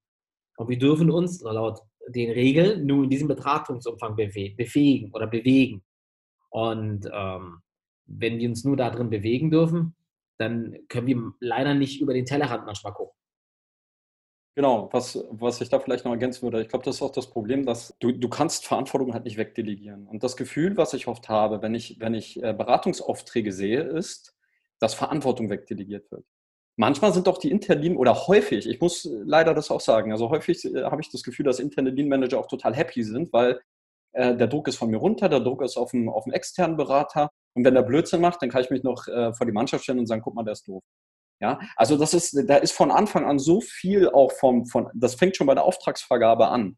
Und 0.56 0.68
wir 0.68 0.78
dürfen 0.78 1.10
uns 1.10 1.40
laut 1.42 1.80
den 2.08 2.30
Regeln 2.30 2.86
nur 2.86 3.04
in 3.04 3.10
diesem 3.10 3.28
Betrachtungsumfang 3.28 4.16
befähigen 4.16 5.12
oder 5.12 5.26
bewegen. 5.26 5.82
Und 6.50 7.08
ähm, 7.12 7.60
wenn 8.06 8.38
wir 8.38 8.48
uns 8.48 8.64
nur 8.64 8.76
darin 8.76 9.10
bewegen 9.10 9.50
dürfen, 9.50 9.94
dann 10.38 10.76
können 10.88 11.06
wir 11.06 11.32
leider 11.40 11.74
nicht 11.74 12.00
über 12.00 12.14
den 12.14 12.26
Tellerrand 12.26 12.66
manchmal 12.66 12.92
gucken. 12.92 13.14
Genau, 14.56 14.88
was, 14.92 15.24
was 15.30 15.60
ich 15.60 15.68
da 15.68 15.78
vielleicht 15.78 16.04
noch 16.04 16.12
ergänzen 16.12 16.42
würde, 16.42 16.60
ich 16.60 16.68
glaube, 16.68 16.84
das 16.84 16.96
ist 16.96 17.02
auch 17.02 17.12
das 17.12 17.30
Problem, 17.30 17.64
dass 17.64 17.94
du, 18.00 18.10
du 18.12 18.28
kannst 18.28 18.66
Verantwortung 18.66 19.14
halt 19.14 19.24
nicht 19.24 19.36
wegdelegieren. 19.36 20.06
Und 20.08 20.24
das 20.24 20.36
Gefühl, 20.36 20.76
was 20.76 20.92
ich 20.92 21.06
oft 21.06 21.28
habe, 21.28 21.62
wenn 21.62 21.74
ich, 21.74 22.00
wenn 22.00 22.14
ich 22.14 22.42
äh, 22.42 22.52
Beratungsaufträge 22.52 23.52
sehe, 23.52 23.82
ist, 23.82 24.34
dass 24.80 24.94
Verantwortung 24.94 25.50
wegdelegiert 25.50 26.10
wird. 26.10 26.24
Manchmal 26.76 27.12
sind 27.12 27.26
doch 27.26 27.38
die 27.38 27.50
internen 27.50 27.96
oder 27.96 28.26
häufig, 28.26 28.68
ich 28.68 28.80
muss 28.80 29.08
leider 29.24 29.54
das 29.54 29.70
auch 29.70 29.80
sagen, 29.80 30.12
also 30.12 30.30
häufig 30.30 30.64
äh, 30.64 30.82
habe 30.84 31.00
ich 31.00 31.10
das 31.10 31.22
Gefühl, 31.22 31.44
dass 31.44 31.60
interne 31.60 31.90
Lean 31.90 32.08
Manager 32.08 32.40
auch 32.40 32.48
total 32.48 32.74
happy 32.74 33.04
sind, 33.04 33.32
weil 33.32 33.60
äh, 34.12 34.36
der 34.36 34.48
Druck 34.48 34.66
ist 34.68 34.76
von 34.76 34.90
mir 34.90 34.96
runter, 34.98 35.28
der 35.28 35.40
Druck 35.40 35.62
ist 35.62 35.76
auf 35.76 35.92
dem, 35.92 36.08
auf 36.08 36.24
dem 36.24 36.32
externen 36.32 36.76
Berater 36.76 37.30
und 37.54 37.64
wenn 37.64 37.74
der 37.74 37.82
Blödsinn 37.82 38.20
macht, 38.20 38.42
dann 38.42 38.50
kann 38.50 38.62
ich 38.62 38.70
mich 38.70 38.82
noch 38.82 39.06
äh, 39.08 39.32
vor 39.34 39.46
die 39.46 39.52
Mannschaft 39.52 39.84
stellen 39.84 40.00
und 40.00 40.06
sagen, 40.06 40.22
guck 40.22 40.34
mal, 40.34 40.44
der 40.44 40.52
ist 40.52 40.66
doof. 40.66 40.82
Ja, 41.40 41.58
also 41.76 41.96
das 41.96 42.12
ist, 42.12 42.36
da 42.46 42.56
ist 42.56 42.72
von 42.72 42.90
Anfang 42.90 43.24
an 43.24 43.38
so 43.38 43.60
viel 43.60 44.08
auch 44.10 44.32
vom, 44.32 44.66
von, 44.66 44.88
das 44.94 45.14
fängt 45.14 45.36
schon 45.36 45.46
bei 45.46 45.54
der 45.54 45.64
Auftragsvergabe 45.64 46.48
an. 46.48 46.76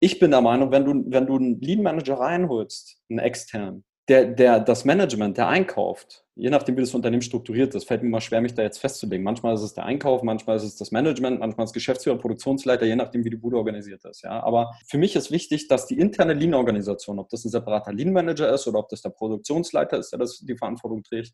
Ich 0.00 0.18
bin 0.18 0.30
der 0.30 0.42
Meinung, 0.42 0.70
wenn 0.70 0.84
du, 0.84 1.04
wenn 1.06 1.26
du 1.26 1.36
einen 1.36 1.60
Lean 1.60 1.82
Manager 1.82 2.18
reinholst, 2.18 2.98
einen 3.08 3.20
externen, 3.20 3.84
der, 4.08 4.26
der, 4.26 4.60
das 4.60 4.84
Management, 4.84 5.38
der 5.38 5.48
einkauft, 5.48 6.24
je 6.34 6.50
nachdem, 6.50 6.76
wie 6.76 6.80
das 6.80 6.94
Unternehmen 6.94 7.22
strukturiert 7.22 7.74
ist, 7.74 7.86
fällt 7.86 8.02
mir 8.02 8.08
mal 8.08 8.20
schwer, 8.20 8.40
mich 8.40 8.52
da 8.52 8.62
jetzt 8.62 8.78
festzulegen. 8.78 9.24
Manchmal 9.24 9.54
ist 9.54 9.62
es 9.62 9.74
der 9.74 9.84
Einkauf, 9.84 10.22
manchmal 10.22 10.56
ist 10.56 10.64
es 10.64 10.76
das 10.76 10.90
Management, 10.90 11.38
manchmal 11.38 11.64
ist 11.64 11.70
es 11.70 11.74
Geschäftsführer, 11.74 12.18
Produktionsleiter, 12.18 12.84
je 12.84 12.96
nachdem, 12.96 13.24
wie 13.24 13.30
die 13.30 13.36
Bude 13.36 13.56
organisiert 13.56 14.04
ist. 14.04 14.22
Ja, 14.22 14.42
aber 14.42 14.72
für 14.86 14.98
mich 14.98 15.14
ist 15.14 15.30
wichtig, 15.30 15.68
dass 15.68 15.86
die 15.86 15.98
interne 15.98 16.34
Lean-Organisation, 16.34 17.18
ob 17.18 17.28
das 17.28 17.44
ein 17.44 17.50
separater 17.50 17.92
Lean-Manager 17.92 18.52
ist 18.52 18.66
oder 18.66 18.80
ob 18.80 18.88
das 18.88 19.02
der 19.02 19.10
Produktionsleiter 19.10 19.98
ist, 19.98 20.10
der 20.10 20.18
das, 20.18 20.38
die 20.38 20.56
Verantwortung 20.56 21.02
trägt, 21.02 21.32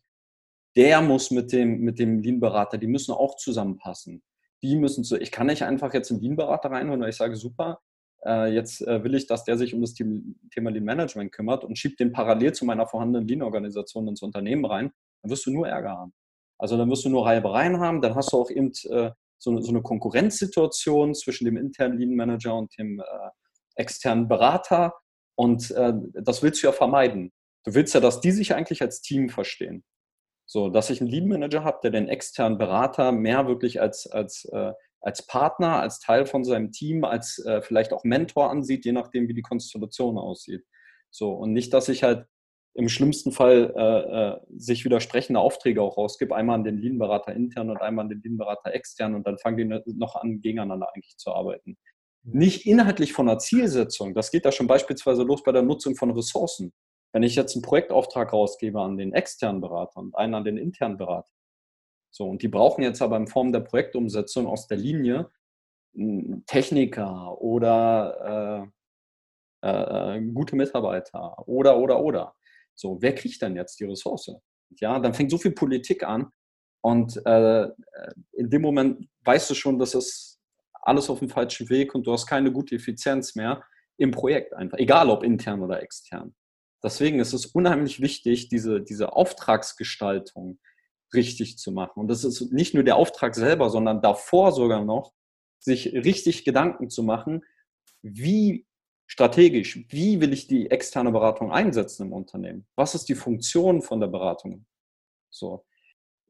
der 0.75 1.01
muss 1.01 1.31
mit 1.31 1.51
dem, 1.51 1.81
mit 1.81 1.99
dem 1.99 2.19
Lean-Berater, 2.19 2.77
die 2.77 2.87
müssen 2.87 3.11
auch 3.11 3.35
zusammenpassen. 3.35 4.21
Die 4.61 4.75
müssen 4.75 5.03
so, 5.03 5.15
ich 5.15 5.31
kann 5.31 5.47
nicht 5.47 5.63
einfach 5.63 5.93
jetzt 5.93 6.11
einen 6.11 6.21
Lean-Berater 6.21 6.71
reinholen, 6.71 7.01
weil 7.01 7.09
ich 7.09 7.15
sage, 7.15 7.35
super, 7.35 7.79
äh, 8.25 8.53
jetzt 8.53 8.85
äh, 8.85 9.03
will 9.03 9.15
ich, 9.15 9.27
dass 9.27 9.45
der 9.45 9.57
sich 9.57 9.73
um 9.73 9.81
das 9.81 9.93
Thema 9.93 10.71
Lean 10.71 10.83
Management 10.83 11.31
kümmert 11.31 11.63
und 11.63 11.77
schiebt 11.77 11.99
den 11.99 12.11
parallel 12.11 12.53
zu 12.53 12.65
meiner 12.65 12.85
vorhandenen 12.85 13.27
Lean-Organisation 13.27 14.07
ins 14.07 14.21
Unternehmen 14.21 14.65
rein, 14.65 14.91
dann 15.21 15.31
wirst 15.31 15.45
du 15.45 15.51
nur 15.51 15.67
Ärger 15.67 15.91
haben. 15.91 16.13
Also 16.57 16.77
dann 16.77 16.89
wirst 16.89 17.05
du 17.05 17.09
nur 17.09 17.25
Reibereien 17.25 17.79
haben, 17.79 18.01
dann 18.01 18.15
hast 18.15 18.33
du 18.33 18.37
auch 18.37 18.51
eben 18.51 18.71
äh, 18.89 19.11
so, 19.37 19.57
eine 19.57 19.81
Konkurrenzsituation 19.81 21.15
zwischen 21.15 21.45
dem 21.45 21.55
internen 21.55 21.97
Lean 21.97 22.15
Manager 22.15 22.55
und 22.55 22.77
dem 22.77 23.01
externen 23.75 24.27
Berater 24.27 24.93
und 25.35 25.71
das 25.71 26.43
willst 26.43 26.61
du 26.61 26.67
ja 26.67 26.73
vermeiden. 26.73 27.31
Du 27.63 27.73
willst 27.73 27.93
ja, 27.93 28.01
dass 28.01 28.19
die 28.19 28.31
sich 28.31 28.53
eigentlich 28.53 28.81
als 28.81 28.99
Team 28.99 29.29
verstehen. 29.29 29.85
So, 30.51 30.69
dass 30.69 30.89
ich 30.89 30.99
einen 30.99 31.11
Lean 31.11 31.27
Manager 31.27 31.63
habe, 31.63 31.77
der 31.83 31.91
den 31.91 32.07
externen 32.07 32.57
Berater 32.57 33.11
mehr 33.11 33.47
wirklich 33.47 33.79
als, 33.79 34.07
als 34.07 34.45
äh, 34.45 34.73
als 35.01 35.25
Partner, 35.25 35.79
als 35.79 35.99
Teil 35.99 36.25
von 36.25 36.43
seinem 36.43 36.71
Team, 36.71 37.03
als 37.03 37.39
äh, 37.45 37.61
vielleicht 37.61 37.93
auch 37.93 38.03
Mentor 38.03 38.49
ansieht, 38.49 38.83
je 38.83 38.91
nachdem, 38.91 39.27
wie 39.27 39.33
die 39.33 39.41
Konstellation 39.41 40.17
aussieht. 40.17 40.65
So, 41.09 41.31
und 41.33 41.53
nicht, 41.53 41.73
dass 41.73 41.87
ich 41.87 42.03
halt 42.03 42.25
im 42.73 42.89
schlimmsten 42.89 43.31
Fall 43.31 43.73
äh, 43.75 43.81
äh, 43.81 44.39
sich 44.57 44.85
widersprechende 44.85 45.39
Aufträge 45.39 45.81
auch 45.81 45.97
rausgebe, 45.97 46.35
einmal 46.35 46.55
an 46.55 46.63
den 46.63 46.77
Lean-Berater 46.77 47.33
intern 47.33 47.69
und 47.69 47.81
einmal 47.81 48.05
an 48.05 48.09
den 48.09 48.21
Lean-Berater 48.21 48.73
extern 48.73 49.15
und 49.15 49.25
dann 49.25 49.37
fangen 49.37 49.57
die 49.57 49.65
ne, 49.65 49.83
noch 49.85 50.15
an, 50.15 50.41
gegeneinander 50.41 50.89
eigentlich 50.93 51.17
zu 51.17 51.31
arbeiten. 51.31 51.77
Mhm. 52.23 52.39
Nicht 52.39 52.65
inhaltlich 52.65 53.13
von 53.13 53.27
einer 53.27 53.39
Zielsetzung, 53.39 54.13
das 54.13 54.31
geht 54.31 54.45
da 54.45 54.51
schon 54.51 54.67
beispielsweise 54.67 55.23
los 55.23 55.43
bei 55.43 55.51
der 55.51 55.61
Nutzung 55.61 55.95
von 55.95 56.11
Ressourcen. 56.11 56.73
Wenn 57.11 57.23
ich 57.23 57.35
jetzt 57.35 57.55
einen 57.55 57.63
Projektauftrag 57.63 58.31
rausgebe 58.31 58.79
an 58.79 58.97
den 58.97 59.13
externen 59.13 59.61
Berater 59.61 59.97
und 59.97 60.15
einen 60.15 60.35
an 60.35 60.43
den 60.43 60.57
internen 60.57 60.97
Berater, 60.97 61.31
so, 62.11 62.27
und 62.27 62.41
die 62.41 62.47
brauchen 62.47 62.83
jetzt 62.83 63.01
aber 63.01 63.17
in 63.17 63.27
Form 63.27 63.51
der 63.51 63.59
Projektumsetzung 63.59 64.47
aus 64.47 64.67
der 64.67 64.77
Linie 64.77 65.29
Techniker 66.45 67.39
oder 67.41 68.69
äh, 69.63 69.67
äh, 69.67 70.17
äh, 70.17 70.21
gute 70.33 70.55
Mitarbeiter 70.55 71.47
oder, 71.47 71.77
oder, 71.77 71.99
oder. 72.01 72.35
So, 72.75 73.01
wer 73.01 73.13
kriegt 73.13 73.41
denn 73.41 73.55
jetzt 73.55 73.79
die 73.79 73.85
Ressource? 73.85 74.31
Ja, 74.79 74.99
dann 74.99 75.13
fängt 75.13 75.31
so 75.31 75.37
viel 75.37 75.51
Politik 75.51 76.03
an 76.03 76.31
und 76.81 77.19
äh, 77.25 77.67
in 78.33 78.49
dem 78.49 78.61
Moment 78.61 79.09
weißt 79.25 79.49
du 79.49 79.55
schon, 79.55 79.79
dass 79.79 79.95
es 79.95 80.39
alles 80.81 81.09
auf 81.09 81.19
dem 81.19 81.29
falschen 81.29 81.69
Weg 81.69 81.93
und 81.93 82.07
du 82.07 82.13
hast 82.13 82.27
keine 82.27 82.51
gute 82.51 82.75
Effizienz 82.75 83.35
mehr 83.35 83.63
im 83.97 84.11
Projekt 84.11 84.53
einfach, 84.53 84.77
egal 84.77 85.09
ob 85.09 85.23
intern 85.23 85.61
oder 85.61 85.81
extern. 85.81 86.33
Deswegen 86.83 87.19
ist 87.19 87.33
es 87.33 87.45
unheimlich 87.45 88.01
wichtig, 88.01 88.49
diese, 88.49 88.81
diese 88.81 89.13
Auftragsgestaltung, 89.13 90.59
richtig 91.13 91.57
zu 91.57 91.71
machen. 91.71 91.99
Und 91.99 92.07
das 92.07 92.23
ist 92.23 92.51
nicht 92.51 92.73
nur 92.73 92.83
der 92.83 92.95
Auftrag 92.95 93.35
selber, 93.35 93.69
sondern 93.69 94.01
davor 94.01 94.51
sogar 94.51 94.85
noch, 94.85 95.13
sich 95.59 95.93
richtig 95.93 96.45
Gedanken 96.45 96.89
zu 96.89 97.03
machen, 97.03 97.43
wie 98.01 98.65
strategisch, 99.07 99.85
wie 99.89 100.21
will 100.21 100.31
ich 100.33 100.47
die 100.47 100.69
externe 100.69 101.11
Beratung 101.11 101.51
einsetzen 101.51 102.07
im 102.07 102.13
Unternehmen? 102.13 102.67
Was 102.75 102.95
ist 102.95 103.09
die 103.09 103.15
Funktion 103.15 103.81
von 103.81 103.99
der 103.99 104.07
Beratung? 104.07 104.65
So. 105.31 105.65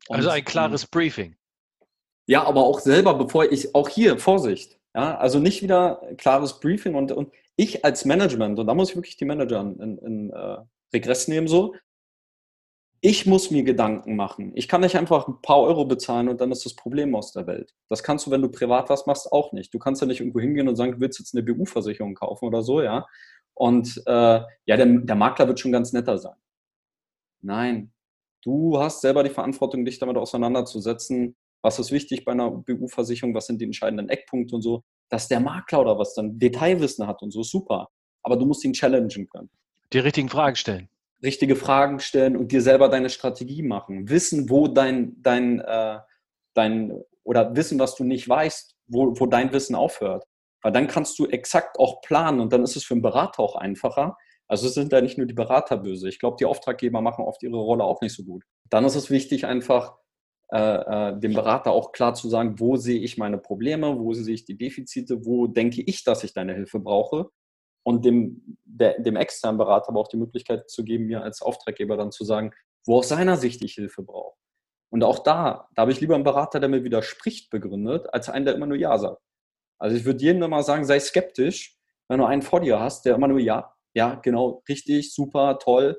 Und, 0.08 0.16
also 0.16 0.30
ein 0.30 0.46
klares 0.46 0.88
Briefing. 0.88 1.36
Ja, 2.26 2.44
aber 2.44 2.64
auch 2.64 2.80
selber, 2.80 3.14
bevor 3.16 3.52
ich, 3.52 3.76
auch 3.76 3.90
hier, 3.90 4.18
Vorsicht. 4.18 4.80
Ja, 4.96 5.18
also 5.18 5.40
nicht 5.40 5.62
wieder 5.62 6.02
klares 6.18 6.60
Briefing 6.60 6.96
und, 6.96 7.12
und 7.12 7.32
ich 7.60 7.84
als 7.84 8.06
Management, 8.06 8.58
und 8.58 8.68
da 8.68 8.74
muss 8.74 8.92
ich 8.92 8.96
wirklich 8.96 9.18
die 9.18 9.26
Manager 9.26 9.60
in, 9.60 9.98
in, 9.98 10.30
äh, 10.32 10.58
Regress 10.94 11.28
nehmen, 11.28 11.48
so, 11.48 11.76
ich 13.02 13.26
muss 13.26 13.52
mir 13.52 13.64
Gedanken 13.64 14.16
machen. 14.16 14.52
Ich 14.56 14.68
kann 14.68 14.82
nicht 14.82 14.96
einfach 14.96 15.28
ein 15.28 15.42
paar 15.42 15.62
Euro 15.62 15.86
bezahlen 15.86 16.30
und 16.30 16.40
dann 16.40 16.52
ist 16.52 16.66
das 16.66 16.76
Problem 16.76 17.16
aus 17.16 17.34
der 17.34 17.48
Welt. 17.48 17.74
Das 17.90 18.02
kannst 18.02 18.26
du, 18.26 18.32
wenn 18.32 18.42
du 18.42 18.50
privat 18.50 18.90
was 18.90 19.06
machst, 19.06 19.32
auch 19.32 19.52
nicht. 19.52 19.74
Du 19.74 19.80
kannst 19.80 20.02
ja 20.02 20.08
nicht 20.08 20.22
irgendwo 20.22 20.40
hingehen 20.40 20.68
und 20.70 20.76
sagen, 20.78 20.94
du 20.94 21.00
willst 21.00 21.20
jetzt 21.20 21.36
eine 21.36 21.44
BU-Versicherung 21.44 22.16
kaufen 22.16 22.46
oder 22.46 22.62
so, 22.62 22.82
ja. 22.82 23.06
Und 23.54 24.02
äh, 24.06 24.12
ja, 24.12 24.78
der, 24.78 24.86
der 24.86 25.16
Makler 25.16 25.48
wird 25.48 25.60
schon 25.60 25.74
ganz 25.74 25.92
netter 25.92 26.18
sein. 26.18 26.36
Nein, 27.42 27.92
du 28.42 28.80
hast 28.80 29.02
selber 29.02 29.24
die 29.24 29.30
Verantwortung, 29.30 29.84
dich 29.84 30.00
damit 30.00 30.18
auseinanderzusetzen. 30.18 31.36
Was 31.62 31.80
ist 31.80 31.92
wichtig 31.92 32.24
bei 32.24 32.32
einer 32.32 32.52
BU-Versicherung? 32.52 33.34
Was 33.36 33.48
sind 33.48 33.60
die 33.60 33.66
entscheidenden 33.66 34.10
Eckpunkte 34.10 34.56
und 34.56 34.62
so? 34.62 34.84
Dass 35.10 35.28
der 35.28 35.40
Makler 35.40 35.82
oder 35.82 35.98
was 35.98 36.14
dann 36.14 36.38
Detailwissen 36.38 37.08
hat 37.08 37.22
und 37.22 37.32
so, 37.32 37.44
super. 37.44 37.90
Aber 38.24 38.38
du 38.38 38.46
musst 38.46 38.64
ihn 38.64 38.74
challengen 38.74 39.28
können. 39.30 39.50
Die 39.92 40.00
richtigen 40.00 40.30
Fragen 40.30 40.56
stellen 40.56 40.90
richtige 41.24 41.56
Fragen 41.56 42.00
stellen 42.00 42.38
und 42.38 42.52
dir 42.52 42.62
selber 42.62 42.90
deine 42.90 43.10
Strategie 43.10 43.64
machen. 43.64 44.10
Wissen, 44.10 44.50
wo 44.50 44.68
dein, 44.68 45.22
dein, 45.22 45.60
äh, 45.60 46.00
dein 46.54 47.04
oder 47.24 47.56
wissen, 47.56 47.80
was 47.80 47.96
du 47.96 48.04
nicht 48.04 48.28
weißt, 48.28 48.76
wo, 48.88 49.14
wo 49.20 49.26
dein 49.26 49.52
Wissen 49.54 49.76
aufhört. 49.76 50.24
Weil 50.62 50.72
dann 50.72 50.88
kannst 50.88 51.18
du 51.20 51.28
exakt 51.28 51.80
auch 51.80 52.02
planen 52.02 52.40
und 52.40 52.52
dann 52.52 52.64
ist 52.64 52.76
es 52.76 52.84
für 52.84 52.94
einen 52.94 53.02
Berater 53.02 53.42
auch 53.42 53.56
einfacher. 53.56 54.18
Also 54.48 54.68
es 54.68 54.74
sind 54.74 54.92
da 54.92 55.00
nicht 55.00 55.18
nur 55.18 55.28
die 55.28 55.34
Berater 55.34 55.78
böse. 55.78 56.10
Ich 56.10 56.20
glaube, 56.20 56.38
die 56.40 56.46
Auftraggeber 56.46 57.02
machen 57.02 57.24
oft 57.24 57.44
ihre 57.44 57.58
Rolle 57.58 57.84
auch 57.84 58.02
nicht 58.02 58.16
so 58.16 58.24
gut. 58.24 58.44
Dann 58.70 58.84
ist 58.84 58.96
es 58.96 59.10
wichtig, 59.10 59.46
einfach 59.46 59.96
äh, 60.52 61.10
äh, 61.12 61.20
dem 61.20 61.34
Berater 61.34 61.72
auch 61.72 61.92
klar 61.92 62.16
zu 62.16 62.28
sagen, 62.28 62.60
wo 62.60 62.76
sehe 62.76 63.00
ich 63.00 63.18
meine 63.18 63.38
Probleme, 63.38 64.00
wo 64.00 64.14
sehe 64.14 64.34
ich 64.34 64.46
die 64.46 64.58
Defizite, 64.58 65.26
wo 65.26 65.48
denke 65.48 65.82
ich, 65.82 66.04
dass 66.04 66.24
ich 66.24 66.34
deine 66.34 66.54
Hilfe 66.56 66.80
brauche 66.80 67.30
und 67.84 68.04
dem, 68.04 68.58
der, 68.66 69.00
dem 69.00 69.16
externen 69.16 69.58
Berater 69.58 69.90
aber 69.90 70.00
auch 70.00 70.08
die 70.08 70.18
Möglichkeit 70.18 70.70
zu 70.70 70.84
geben, 70.84 71.06
mir 71.06 71.22
als 71.22 71.42
Auftraggeber 71.42 71.98
dann 71.98 72.12
zu 72.12 72.24
sagen, 72.24 72.52
wo 72.86 72.98
aus 72.98 73.10
seiner 73.10 73.38
Sicht 73.38 73.64
ich 73.64 73.74
Hilfe 73.74 74.02
brauche. 74.04 74.38
Und 74.92 75.04
auch 75.04 75.20
da, 75.20 75.68
da 75.76 75.84
habe 75.84 75.92
ich 75.92 76.02
lieber 76.02 76.16
einen 76.16 76.24
Berater, 76.24 76.60
der 76.60 76.70
mir 76.70 76.84
widerspricht, 76.84 77.52
begründet, 77.52 78.12
als 78.12 78.30
einen, 78.30 78.46
der 78.46 78.56
immer 78.56 78.66
nur 78.66 78.78
Ja 78.78 78.98
sagt. 78.98 79.22
Also 79.78 79.96
ich 79.96 80.06
würde 80.06 80.24
jedem 80.24 80.42
immer 80.42 80.64
sagen, 80.64 80.84
sei 80.84 81.00
skeptisch, 81.00 81.78
wenn 82.08 82.20
du 82.20 82.26
einen 82.26 82.42
vor 82.42 82.62
dir 82.62 82.80
hast, 82.80 83.06
der 83.06 83.16
immer 83.16 83.28
nur 83.28 83.40
Ja, 83.40 83.74
ja, 83.94 84.16
genau, 84.16 84.64
richtig, 84.68 85.14
super, 85.14 85.60
toll. 85.60 85.98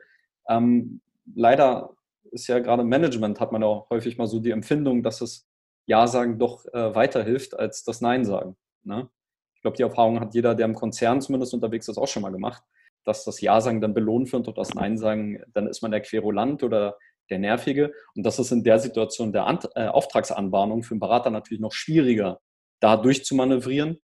Ähm, 0.48 1.00
leider 1.34 1.94
ist 2.32 2.46
ja 2.46 2.58
gerade 2.58 2.82
im 2.82 2.88
Management, 2.88 3.40
hat 3.40 3.52
man 3.52 3.62
auch 3.62 3.88
häufig 3.90 4.18
mal 4.18 4.26
so 4.26 4.40
die 4.40 4.50
Empfindung, 4.50 5.02
dass 5.02 5.18
das 5.18 5.48
Ja 5.86 6.06
sagen 6.06 6.38
doch 6.38 6.64
äh, 6.66 6.94
weiterhilft 6.94 7.58
als 7.58 7.84
das 7.84 8.00
Nein 8.00 8.24
sagen. 8.24 8.56
Ne? 8.82 9.08
Ich 9.54 9.62
glaube, 9.62 9.76
die 9.76 9.82
Erfahrung 9.82 10.20
hat 10.20 10.34
jeder, 10.34 10.54
der 10.54 10.66
im 10.66 10.74
Konzern 10.74 11.20
zumindest 11.20 11.52
unterwegs 11.52 11.88
ist, 11.88 11.98
auch 11.98 12.08
schon 12.08 12.22
mal 12.22 12.32
gemacht, 12.32 12.62
dass 13.04 13.24
das 13.24 13.40
Ja 13.40 13.60
sagen 13.60 13.80
dann 13.80 13.94
belohnt 13.94 14.32
wird 14.32 14.48
und 14.48 14.58
das 14.58 14.74
Nein 14.74 14.98
sagen, 14.98 15.42
dann 15.52 15.66
ist 15.66 15.82
man 15.82 15.90
der 15.90 16.00
Querulant 16.00 16.62
oder 16.62 16.96
der 17.30 17.38
Nervige. 17.38 17.92
Und 18.14 18.24
das 18.24 18.38
ist 18.38 18.50
in 18.50 18.64
der 18.64 18.78
Situation 18.78 19.32
der 19.32 19.46
Ant 19.46 19.68
äh, 19.74 19.86
Auftragsanbahnung 19.86 20.82
für 20.82 20.94
einen 20.94 21.00
Berater 21.00 21.30
natürlich 21.30 21.60
noch 21.60 21.72
schwieriger, 21.72 22.40
da 22.80 22.96
durchzumanövrieren, 22.96 24.00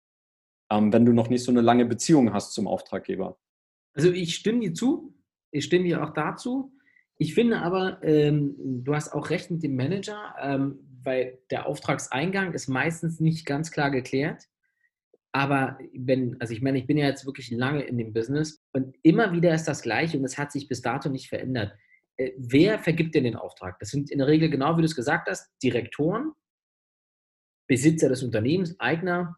ähm, 0.72 0.94
wenn 0.94 1.06
du 1.06 1.14
noch 1.14 1.30
nicht 1.30 1.44
so 1.44 1.52
eine 1.52 1.62
lange 1.62 1.86
Beziehung 1.86 2.34
hast 2.34 2.54
zum 2.54 2.68
Auftraggeber. 2.68 3.38
Also 3.94 4.12
ich 4.12 4.36
stimme 4.36 4.60
dir 4.60 4.74
zu, 4.74 5.14
ich 5.52 5.66
stimme 5.66 5.86
dir 5.86 6.04
auch 6.04 6.14
dazu. 6.14 6.74
Ich 7.18 7.34
finde 7.34 7.62
aber, 7.62 8.02
ähm, 8.04 8.56
du 8.84 8.96
hast 8.96 9.14
auch 9.14 9.30
recht 9.30 9.52
mit 9.52 9.64
dem 9.64 9.76
Manager, 9.76 10.36
ähm, 10.42 10.80
weil 11.04 11.40
der 11.52 11.68
Auftragseingang 11.68 12.54
ist 12.54 12.68
meistens 12.68 13.20
nicht 13.20 13.46
ganz 13.46 13.72
klar 13.72 13.92
geklärt. 13.92 14.48
Aber 15.32 15.80
wenn, 15.94 16.40
also 16.40 16.54
ich 16.54 16.62
meine, 16.62 16.78
ich 16.78 16.86
bin 16.86 16.98
ja 16.98 17.08
jetzt 17.08 17.26
wirklich 17.26 17.50
lange 17.52 17.82
in 17.84 17.98
dem 17.98 18.14
Business 18.14 18.64
und 18.72 18.96
immer 19.02 19.32
wieder 19.32 19.54
ist 19.54 19.66
das 19.66 19.82
Gleiche 19.82 20.18
und 20.18 20.24
es 20.24 20.38
hat 20.38 20.52
sich 20.52 20.68
bis 20.68 20.82
dato 20.82 21.10
nicht 21.10 21.28
verändert. 21.28 21.74
äh, 22.18 22.32
wer 22.38 22.78
vergibt 22.80 23.16
denn 23.16 23.24
den 23.24 23.36
Auftrag? 23.36 23.80
Das 23.80 23.90
sind 23.90 24.12
in 24.12 24.20
der 24.20 24.28
Regel, 24.28 24.50
genau 24.50 24.78
wie 24.78 24.82
du 24.82 24.86
es 24.86 24.96
gesagt 24.96 25.28
hast, 25.28 25.52
Direktoren, 25.64 26.34
Besitzer 27.68 28.10
des 28.10 28.22
Unternehmens, 28.22 28.80
Eigner, 28.80 29.38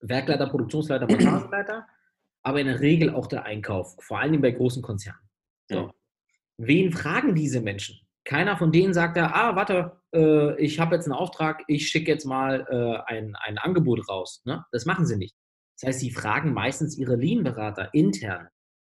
Werkleiter, 0.00 0.48
Produktionsleiter, 0.48 1.06
Montageleiter, 1.10 1.86
aber 2.42 2.60
in 2.60 2.68
der 2.68 2.80
Regel 2.80 3.10
auch 3.10 3.26
der 3.26 3.44
Einkauf, 3.44 3.96
vor 4.00 4.20
allem 4.20 4.40
bei 4.40 4.52
großen 4.52 4.82
Konzernen. 4.82 5.20
So. 5.68 5.90
Ja. 6.60 6.66
Wen 6.66 6.92
fragen 6.92 7.34
diese 7.34 7.60
Menschen? 7.60 8.00
Keiner 8.24 8.56
von 8.56 8.70
denen 8.70 8.92
sagt 8.92 9.16
da, 9.16 9.28
ah, 9.32 9.56
warte, 9.56 10.00
äh, 10.14 10.60
ich 10.62 10.78
habe 10.78 10.94
jetzt 10.94 11.06
einen 11.06 11.14
Auftrag, 11.14 11.62
ich 11.68 11.88
schicke 11.88 12.10
jetzt 12.10 12.24
mal 12.24 12.66
äh, 12.70 13.12
ein, 13.12 13.34
ein 13.36 13.58
Angebot 13.58 14.08
raus. 14.08 14.42
Ne? 14.44 14.64
Das 14.72 14.84
machen 14.84 15.06
sie 15.06 15.16
nicht. 15.16 15.34
Das 15.80 15.88
heißt, 15.88 16.00
sie 16.00 16.10
fragen 16.10 16.52
meistens 16.52 16.98
ihre 16.98 17.16
Lean-Berater 17.16 17.94
intern, 17.94 18.48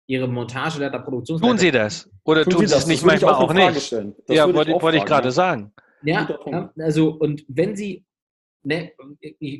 ihre 0.07 0.27
Montageleiter, 0.27 0.99
Produktionsleiter. 0.99 1.51
Tun 1.51 1.59
sie 1.59 1.71
das? 1.71 2.09
Oder 2.23 2.43
tun, 2.43 2.53
tun 2.53 2.67
sie 2.67 2.75
es 2.75 2.87
nicht 2.87 3.05
manchmal 3.05 3.33
auch, 3.33 3.49
auch 3.49 3.53
nicht? 3.53 3.91
Ja, 4.29 4.53
wollte 4.53 4.71
ich, 4.71 4.81
wollt 4.81 4.95
ich 4.95 5.05
gerade 5.05 5.31
sagen. 5.31 5.73
Ja, 6.03 6.27
also 6.79 7.11
und 7.11 7.43
wenn 7.49 7.75
sie, 7.75 8.05
ne, 8.63 8.93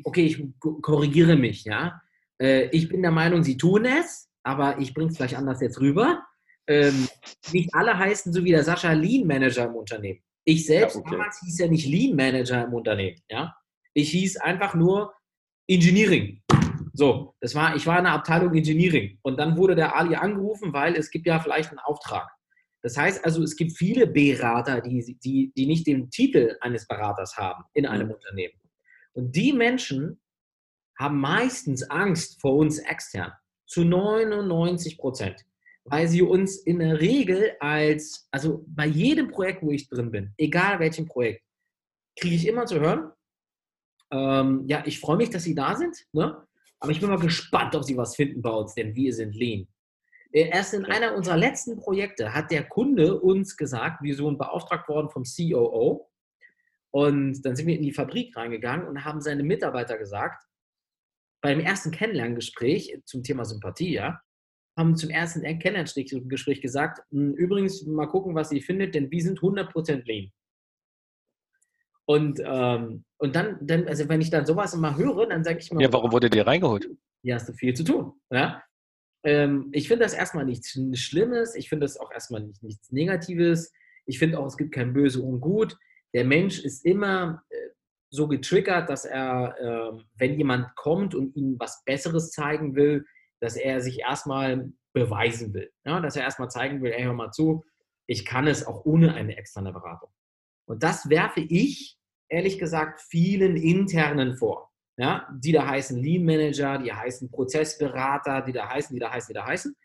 okay, 0.04 0.24
ich 0.24 0.42
korrigiere 0.60 1.36
mich, 1.36 1.64
ja. 1.64 2.00
Äh, 2.40 2.68
ich 2.70 2.88
bin 2.88 3.02
der 3.02 3.10
Meinung, 3.10 3.42
sie 3.42 3.56
tun 3.56 3.84
es, 3.84 4.30
aber 4.42 4.78
ich 4.78 4.94
bringe 4.94 5.10
es 5.10 5.16
gleich 5.16 5.36
anders 5.36 5.60
jetzt 5.60 5.80
rüber. 5.80 6.22
Ähm, 6.68 7.08
nicht 7.52 7.74
alle 7.74 7.96
heißen 7.96 8.32
so 8.32 8.44
wie 8.44 8.50
der 8.50 8.62
Sascha 8.62 8.92
Lean 8.92 9.26
Manager 9.26 9.64
im 9.64 9.74
Unternehmen. 9.74 10.20
Ich 10.44 10.66
selbst 10.66 10.94
ja, 10.94 11.00
okay. 11.00 11.10
damals 11.12 11.40
hieß 11.40 11.58
ja 11.58 11.66
nicht 11.66 11.86
Lean 11.86 12.14
Manager 12.14 12.64
im 12.64 12.74
Unternehmen. 12.74 13.20
Ja? 13.30 13.56
Ich 13.94 14.10
hieß 14.10 14.36
einfach 14.38 14.74
nur 14.74 15.12
Engineering. 15.66 16.42
So, 16.92 17.34
das 17.40 17.54
war, 17.54 17.76
ich 17.76 17.86
war 17.86 17.98
in 17.98 18.04
der 18.04 18.12
Abteilung 18.12 18.54
Engineering. 18.54 19.18
Und 19.22 19.38
dann 19.38 19.56
wurde 19.56 19.74
der 19.74 19.96
Ali 19.96 20.14
angerufen, 20.14 20.72
weil 20.72 20.94
es 20.94 21.10
gibt 21.10 21.26
ja 21.26 21.38
vielleicht 21.38 21.70
einen 21.70 21.78
Auftrag. 21.78 22.28
Das 22.82 22.96
heißt 22.96 23.24
also, 23.24 23.42
es 23.42 23.56
gibt 23.56 23.76
viele 23.76 24.06
Berater, 24.06 24.80
die, 24.80 25.18
die, 25.22 25.52
die 25.56 25.66
nicht 25.66 25.86
den 25.86 26.10
Titel 26.10 26.56
eines 26.60 26.86
Beraters 26.86 27.36
haben 27.36 27.64
in 27.72 27.86
einem 27.86 28.08
mhm. 28.08 28.14
Unternehmen. 28.14 28.54
Und 29.12 29.34
die 29.34 29.52
Menschen 29.52 30.20
haben 30.98 31.20
meistens 31.20 31.88
Angst 31.90 32.40
vor 32.40 32.56
uns 32.56 32.78
extern. 32.78 33.32
Zu 33.66 33.84
99 33.84 34.98
Prozent 34.98 35.44
weil 35.90 36.08
sie 36.08 36.22
uns 36.22 36.58
in 36.58 36.78
der 36.78 37.00
Regel 37.00 37.52
als, 37.60 38.28
also 38.30 38.64
bei 38.66 38.86
jedem 38.86 39.28
Projekt, 39.28 39.62
wo 39.62 39.70
ich 39.70 39.88
drin 39.88 40.10
bin, 40.10 40.32
egal 40.36 40.78
welchem 40.78 41.06
Projekt, 41.06 41.42
kriege 42.18 42.34
ich 42.34 42.46
immer 42.46 42.66
zu 42.66 42.80
hören, 42.80 43.12
ähm, 44.10 44.64
ja, 44.66 44.82
ich 44.86 45.00
freue 45.00 45.16
mich, 45.16 45.30
dass 45.30 45.44
Sie 45.44 45.54
da 45.54 45.76
sind, 45.76 45.96
ne? 46.12 46.46
aber 46.80 46.92
ich 46.92 47.00
bin 47.00 47.08
mal 47.08 47.18
gespannt, 47.18 47.74
ob 47.74 47.84
Sie 47.84 47.96
was 47.96 48.16
finden 48.16 48.42
bei 48.42 48.50
uns, 48.50 48.74
denn 48.74 48.94
wir 48.94 49.12
sind 49.12 49.34
lean. 49.34 49.68
Äh, 50.32 50.48
erst 50.48 50.74
in 50.74 50.84
einer 50.84 51.14
unserer 51.14 51.36
letzten 51.36 51.78
Projekte 51.78 52.34
hat 52.34 52.50
der 52.50 52.64
Kunde 52.64 53.20
uns 53.20 53.56
gesagt, 53.56 54.02
wir 54.02 54.14
sind 54.14 54.38
beauftragt 54.38 54.88
worden 54.88 55.10
vom 55.10 55.24
COO. 55.24 56.10
Und 56.90 57.42
dann 57.42 57.54
sind 57.54 57.66
wir 57.66 57.76
in 57.76 57.82
die 57.82 57.92
Fabrik 57.92 58.34
reingegangen 58.36 58.86
und 58.86 59.04
haben 59.04 59.20
seine 59.20 59.42
Mitarbeiter 59.42 59.98
gesagt, 59.98 60.42
beim 61.42 61.60
ersten 61.60 61.90
Kennenlerngespräch 61.90 63.00
zum 63.04 63.22
Thema 63.22 63.44
Sympathie, 63.44 63.92
ja, 63.92 64.20
haben 64.78 64.96
zum 64.96 65.10
ersten 65.10 65.42
Kennenlerngespräch 65.42 66.62
gesagt, 66.62 67.02
hm, 67.10 67.34
übrigens 67.34 67.84
mal 67.84 68.06
gucken, 68.06 68.34
was 68.34 68.52
ihr 68.52 68.62
findet, 68.62 68.94
denn 68.94 69.10
wir 69.10 69.20
sind 69.20 69.40
100% 69.40 70.04
lean. 70.06 70.32
Und, 72.06 72.40
ähm, 72.42 73.04
und 73.18 73.36
dann, 73.36 73.58
dann, 73.60 73.86
also 73.86 74.08
wenn 74.08 74.22
ich 74.22 74.30
dann 74.30 74.46
sowas 74.46 74.72
immer 74.72 74.96
höre, 74.96 75.26
dann 75.28 75.44
sage 75.44 75.58
ich 75.58 75.70
mir, 75.70 75.82
ja, 75.82 75.92
warum 75.92 76.12
wurde 76.12 76.30
dir 76.30 76.46
reingeholt? 76.46 76.88
Ja, 77.22 77.34
hast 77.34 77.48
du 77.48 77.52
viel 77.52 77.74
zu 77.74 77.84
tun. 77.84 78.12
Ja? 78.30 78.62
Ähm, 79.24 79.68
ich 79.72 79.88
finde 79.88 80.04
das 80.04 80.14
erstmal 80.14 80.46
nichts 80.46 80.78
Schlimmes, 80.94 81.54
ich 81.54 81.68
finde 81.68 81.84
das 81.84 81.98
auch 81.98 82.10
erstmal 82.10 82.42
nicht, 82.42 82.62
nichts 82.62 82.90
Negatives. 82.90 83.72
Ich 84.06 84.18
finde 84.18 84.38
auch, 84.38 84.46
es 84.46 84.56
gibt 84.56 84.72
kein 84.72 84.94
Böse 84.94 85.20
und 85.20 85.40
Gut. 85.40 85.76
Der 86.14 86.24
Mensch 86.24 86.60
ist 86.60 86.86
immer 86.86 87.42
äh, 87.50 87.56
so 88.10 88.26
getriggert, 88.26 88.88
dass 88.88 89.04
er, 89.04 89.54
äh, 89.60 90.02
wenn 90.16 90.38
jemand 90.38 90.74
kommt 90.76 91.14
und 91.14 91.36
ihm 91.36 91.56
was 91.58 91.84
Besseres 91.84 92.30
zeigen 92.30 92.74
will, 92.74 93.04
dass 93.40 93.56
er 93.56 93.80
sich 93.80 94.00
erstmal 94.00 94.72
beweisen 94.92 95.54
will. 95.54 95.70
Ja, 95.84 96.00
dass 96.00 96.16
er 96.16 96.22
erstmal 96.22 96.50
zeigen 96.50 96.82
will, 96.82 96.92
ey, 96.92 97.04
hör 97.04 97.12
mal 97.12 97.30
zu, 97.30 97.64
ich 98.06 98.24
kann 98.24 98.46
es 98.46 98.66
auch 98.66 98.84
ohne 98.84 99.14
eine 99.14 99.36
externe 99.36 99.72
Beratung. 99.72 100.10
Und 100.66 100.82
das 100.82 101.08
werfe 101.08 101.40
ich, 101.40 101.98
ehrlich 102.28 102.58
gesagt, 102.58 103.00
vielen 103.00 103.56
internen 103.56 104.36
vor. 104.36 104.72
Ja, 104.96 105.28
die 105.32 105.52
da 105.52 105.68
heißen 105.68 106.02
Lean 106.02 106.24
Manager, 106.24 106.78
die 106.78 106.92
heißen 106.92 107.30
Prozessberater, 107.30 108.42
die 108.42 108.52
da 108.52 108.68
heißen, 108.68 108.94
die 108.94 109.00
da 109.00 109.12
heißen, 109.12 109.28
die 109.28 109.34
da 109.34 109.46
heißen. 109.46 109.76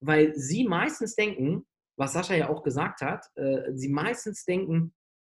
Weil 0.00 0.34
sie 0.34 0.66
meistens 0.66 1.14
denken, 1.14 1.64
was 1.96 2.12
Sascha 2.12 2.34
ja 2.34 2.48
auch 2.48 2.64
gesagt 2.64 3.00
hat, 3.00 3.24
äh, 3.36 3.72
sie 3.74 3.88
meistens 3.88 4.44
denken, 4.44 4.94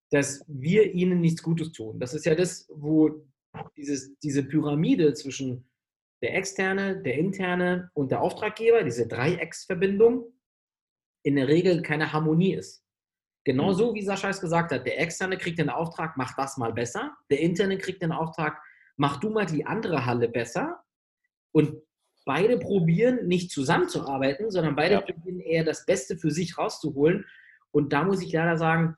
dass 0.09 0.43
wir 0.47 0.91
ihnen 0.93 1.21
nichts 1.21 1.43
Gutes 1.43 1.71
tun. 1.71 1.99
Das 1.99 2.13
ist 2.13 2.25
ja 2.25 2.33
das, 2.33 2.67
wo 2.73 3.25
dieses, 3.77 4.17
diese 4.19 4.43
Pyramide 4.43 5.13
zwischen 5.13 5.69
der 6.21 6.35
externe, 6.35 7.01
der 7.01 7.15
interne 7.15 7.89
und 7.93 8.11
der 8.11 8.21
Auftraggeber, 8.21 8.83
diese 8.83 9.07
Dreiecksverbindung, 9.07 10.31
in 11.23 11.35
der 11.35 11.47
Regel 11.47 11.81
keine 11.81 12.13
Harmonie 12.13 12.53
ist. 12.53 12.83
Genauso 13.43 13.91
mhm. 13.91 13.95
wie 13.95 14.03
Sascha 14.03 14.29
es 14.29 14.41
gesagt 14.41 14.71
hat, 14.71 14.85
der 14.85 14.99
externe 14.99 15.37
kriegt 15.37 15.59
den 15.59 15.69
Auftrag, 15.69 16.15
mach 16.17 16.35
das 16.35 16.57
mal 16.57 16.73
besser. 16.73 17.15
Der 17.29 17.39
interne 17.39 17.77
kriegt 17.77 18.01
den 18.01 18.11
Auftrag, 18.11 18.61
mach 18.97 19.19
du 19.19 19.29
mal 19.29 19.45
die 19.45 19.65
andere 19.65 20.05
Halle 20.05 20.29
besser. 20.29 20.83
Und 21.51 21.81
beide 22.25 22.59
probieren 22.59 23.27
nicht 23.27 23.51
zusammenzuarbeiten, 23.51 24.51
sondern 24.51 24.75
beide 24.75 24.95
ja. 24.95 25.01
probieren 25.01 25.39
eher 25.39 25.63
das 25.63 25.85
Beste 25.85 26.17
für 26.17 26.31
sich 26.31 26.57
rauszuholen. 26.57 27.25
Und 27.71 27.93
da 27.93 28.03
muss 28.03 28.21
ich 28.21 28.31
leider 28.31 28.57
sagen, 28.57 28.95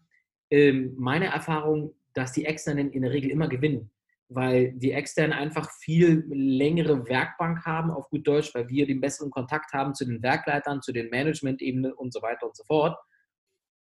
ähm, 0.50 0.94
meine 0.98 1.28
Erfahrung, 1.28 1.96
dass 2.14 2.34
die 2.34 2.46
Externen 2.46 2.92
in 2.92 3.02
der 3.02 3.12
Regel 3.12 3.32
immer 3.32 3.48
gewinnen 3.48 3.93
weil 4.34 4.74
die 4.74 4.92
externen 4.92 5.38
einfach 5.38 5.70
viel 5.72 6.26
längere 6.30 7.08
Werkbank 7.08 7.66
haben, 7.66 7.92
auf 7.92 8.10
gut 8.10 8.28
Deutsch, 8.28 8.54
weil 8.54 8.70
wir 8.70 8.86
den 8.86 9.02
besseren 9.02 9.32
Kontakt 9.32 9.74
haben 9.74 9.94
zu 9.94 10.06
den 10.06 10.22
Werkleitern, 10.22 10.82
zu 10.82 10.92
den 10.92 11.10
Management-Ebenen 11.10 11.94
und 11.94 12.14
so 12.14 12.22
weiter 12.22 12.48
und 12.48 12.56
so 12.56 12.64
fort, 12.64 12.98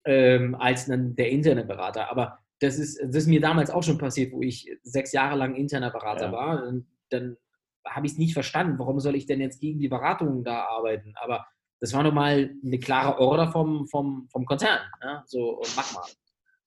ähm, 0.05 0.55
als 0.55 0.85
dann 0.85 1.15
der 1.15 1.29
interne 1.29 1.65
Berater. 1.65 2.09
Aber 2.09 2.39
das 2.59 2.77
ist, 2.77 2.99
das 2.99 3.15
ist 3.23 3.27
mir 3.27 3.41
damals 3.41 3.69
auch 3.69 3.83
schon 3.83 3.97
passiert, 3.97 4.31
wo 4.31 4.41
ich 4.41 4.69
sechs 4.83 5.11
Jahre 5.11 5.37
lang 5.37 5.55
interner 5.55 5.91
Berater 5.91 6.25
ja. 6.25 6.31
war. 6.31 6.67
Und 6.67 6.87
dann 7.09 7.37
habe 7.85 8.05
ich 8.05 8.13
es 8.13 8.17
nicht 8.17 8.33
verstanden, 8.33 8.79
warum 8.79 8.99
soll 8.99 9.15
ich 9.15 9.25
denn 9.25 9.41
jetzt 9.41 9.59
gegen 9.59 9.79
die 9.79 9.89
Beratungen 9.89 10.43
da 10.43 10.65
arbeiten? 10.65 11.13
Aber 11.15 11.45
das 11.79 11.93
war 11.93 12.03
nochmal 12.03 12.51
eine 12.63 12.79
klare 12.79 13.19
Order 13.19 13.51
vom, 13.51 13.87
vom, 13.87 14.27
vom 14.31 14.45
Konzern. 14.45 14.79
Ja? 15.01 15.23
So, 15.25 15.61
mach 15.75 15.93
mal. 15.93 16.05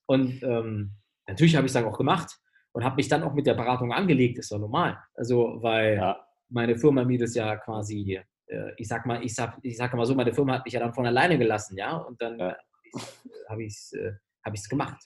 Und 0.06 0.42
ähm, 0.42 0.92
natürlich 1.26 1.56
habe 1.56 1.66
ich 1.66 1.70
es 1.70 1.74
dann 1.74 1.84
auch 1.84 1.96
gemacht 1.96 2.38
und 2.76 2.84
habe 2.84 2.96
mich 2.96 3.08
dann 3.08 3.22
auch 3.22 3.32
mit 3.32 3.46
der 3.46 3.54
Beratung 3.54 3.90
angelegt, 3.90 4.38
ist 4.38 4.52
doch 4.52 4.58
normal. 4.58 4.98
Also, 5.14 5.62
weil 5.62 5.96
ja. 5.96 6.28
meine 6.50 6.76
Firma 6.76 7.06
mir 7.06 7.18
das 7.18 7.34
ja 7.34 7.56
quasi, 7.56 8.20
äh, 8.48 8.72
ich 8.76 8.86
sag 8.86 9.06
mal, 9.06 9.24
ich 9.24 9.34
sag, 9.34 9.58
ich 9.62 9.78
sag 9.78 9.94
mal 9.94 10.04
so, 10.04 10.14
meine 10.14 10.34
Firma 10.34 10.52
hat 10.52 10.66
mich 10.66 10.74
ja 10.74 10.80
dann 10.80 10.92
von 10.92 11.06
alleine 11.06 11.38
gelassen, 11.38 11.78
ja, 11.78 11.96
und 11.96 12.20
dann 12.20 12.38
ja. 12.38 12.54
habe 13.48 13.64
ich 13.64 13.72
es 13.72 13.94
äh, 13.94 14.12
hab 14.44 14.52
gemacht. 14.68 15.02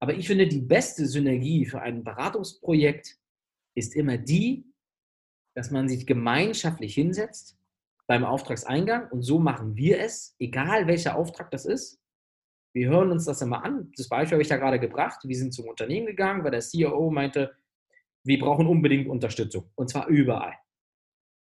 Aber 0.00 0.12
ich 0.12 0.26
finde, 0.26 0.46
die 0.46 0.60
beste 0.60 1.06
Synergie 1.06 1.64
für 1.64 1.80
ein 1.80 2.04
Beratungsprojekt 2.04 3.16
ist 3.74 3.96
immer 3.96 4.18
die, 4.18 4.66
dass 5.54 5.70
man 5.70 5.88
sich 5.88 6.06
gemeinschaftlich 6.06 6.92
hinsetzt 6.92 7.58
beim 8.06 8.22
Auftragseingang 8.22 9.10
und 9.10 9.22
so 9.22 9.38
machen 9.38 9.76
wir 9.76 9.98
es, 9.98 10.36
egal 10.38 10.86
welcher 10.88 11.16
Auftrag 11.16 11.50
das 11.52 11.64
ist. 11.64 12.01
Wir 12.72 12.88
hören 12.88 13.10
uns 13.10 13.26
das 13.26 13.42
immer 13.42 13.64
an. 13.64 13.92
Das 13.96 14.08
Beispiel 14.08 14.36
habe 14.36 14.42
ich 14.42 14.48
da 14.48 14.56
gerade 14.56 14.80
gebracht. 14.80 15.20
Wir 15.24 15.36
sind 15.36 15.52
zum 15.52 15.66
Unternehmen 15.66 16.06
gegangen, 16.06 16.42
weil 16.42 16.52
der 16.52 16.62
COO 16.62 17.10
meinte, 17.10 17.54
wir 18.24 18.38
brauchen 18.38 18.66
unbedingt 18.66 19.08
Unterstützung. 19.08 19.70
Und 19.74 19.90
zwar 19.90 20.06
überall. 20.08 20.54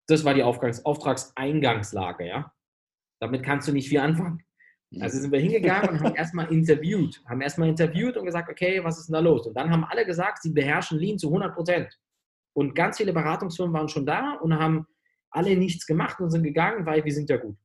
Das 0.07 0.25
war 0.25 0.35
die 0.35 0.43
Auftrags 0.43 0.85
Auftragseingangslage, 0.85 2.27
ja. 2.27 2.53
Damit 3.21 3.43
kannst 3.45 3.69
du 3.69 3.73
nicht 3.73 3.89
viel 3.89 4.01
anfangen. 4.01 4.43
Also 4.99 5.21
sind 5.21 5.31
wir 5.31 5.39
hingegangen 5.39 5.91
und 5.91 6.01
haben 6.01 6.17
erstmal 6.17 6.53
interviewt. 6.53 7.23
Haben 7.29 7.43
erstmal 7.43 7.69
interviewt 7.69 8.17
und 8.17 8.25
gesagt, 8.25 8.49
okay, 8.49 8.83
was 8.83 8.99
ist 8.99 9.07
denn 9.07 9.15
da 9.15 9.21
los? 9.21 9.47
Und 9.47 9.55
dann 9.55 9.71
haben 9.71 9.85
alle 9.85 10.05
gesagt, 10.05 10.43
sie 10.43 10.51
beherrschen 10.51 10.99
Lean 10.99 11.19
zu 11.19 11.29
100 11.29 11.55
Prozent. 11.55 12.01
Und 12.55 12.75
ganz 12.75 12.97
viele 12.97 13.13
Beratungsfirmen 13.13 13.73
waren 13.73 13.89
schon 13.89 14.05
da 14.05 14.35
und 14.43 14.59
haben 14.59 14.87
alle 15.31 15.57
nichts 15.57 15.87
gemacht 15.87 16.21
und 16.21 16.31
sind 16.31 16.43
gegangen, 16.43 16.87
weil 16.87 17.05
wir 17.05 17.13
sind 17.13 17.31
ja 17.31 17.37
gut. 17.37 17.57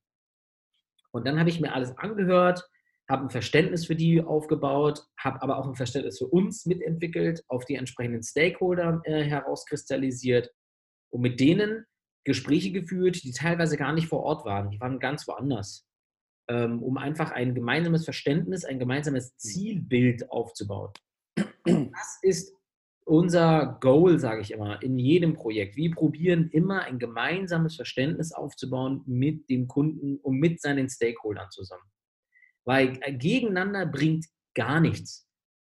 Und 1.12 1.26
dann 1.26 1.40
habe 1.40 1.50
ich 1.50 1.60
mir 1.60 1.74
alles 1.74 1.98
angehört, 1.98 2.70
habe 3.10 3.24
ein 3.24 3.30
Verständnis 3.30 3.86
für 3.86 3.96
die 3.96 4.22
aufgebaut, 4.22 5.06
habe 5.20 5.42
aber 5.42 5.58
auch 5.58 5.68
ein 5.68 5.76
Verständnis 5.76 6.18
für 6.18 6.28
uns 6.28 6.66
mitentwickelt, 6.66 7.44
auf 7.48 7.66
die 7.66 7.76
entsprechenden 7.76 8.24
Stakeholder 8.24 9.02
äh, 9.04 9.24
herauskristallisiert 9.24 10.52
und 11.12 11.22
mit 11.22 11.40
denen 11.40 11.86
Gespräche 12.26 12.72
geführt, 12.72 13.24
die 13.24 13.32
teilweise 13.32 13.78
gar 13.78 13.94
nicht 13.94 14.08
vor 14.08 14.24
Ort 14.24 14.46
waren, 14.46 14.72
die 14.72 14.80
waren 14.80 15.00
ganz 15.00 15.28
woanders, 15.28 15.86
ähm, 16.50 16.82
um 16.82 16.98
einfach 16.98 17.32
ein 17.32 17.54
gemeinsames 17.54 18.04
Verständnis, 18.04 18.66
ein 18.66 18.80
gemeinsames 18.80 19.38
Zielbild 19.38 20.30
aufzubauen. 20.32 20.92
Das 21.66 22.20
ist 22.22 22.56
unser 23.06 23.78
Goal, 23.82 24.20
sage 24.20 24.42
ich 24.42 24.52
immer, 24.52 24.82
in 24.82 24.98
jedem 24.98 25.34
Projekt. 25.34 25.76
Wir 25.76 25.92
probieren 25.92 26.50
immer 26.52 26.84
ein 26.84 27.00
gemeinsames 27.00 27.76
Verständnis 27.76 28.32
aufzubauen 28.32 29.04
mit 29.06 29.50
dem 29.50 29.68
Kunden 29.68 30.18
und 30.18 30.38
mit 30.38 30.60
seinen 30.62 30.90
Stakeholdern 30.90 31.50
zusammen. 31.52 31.84
Weil 32.66 32.98
äh, 33.02 33.14
gegeneinander 33.14 33.86
bringt 33.86 34.26
gar 34.56 34.80
nichts. 34.80 35.28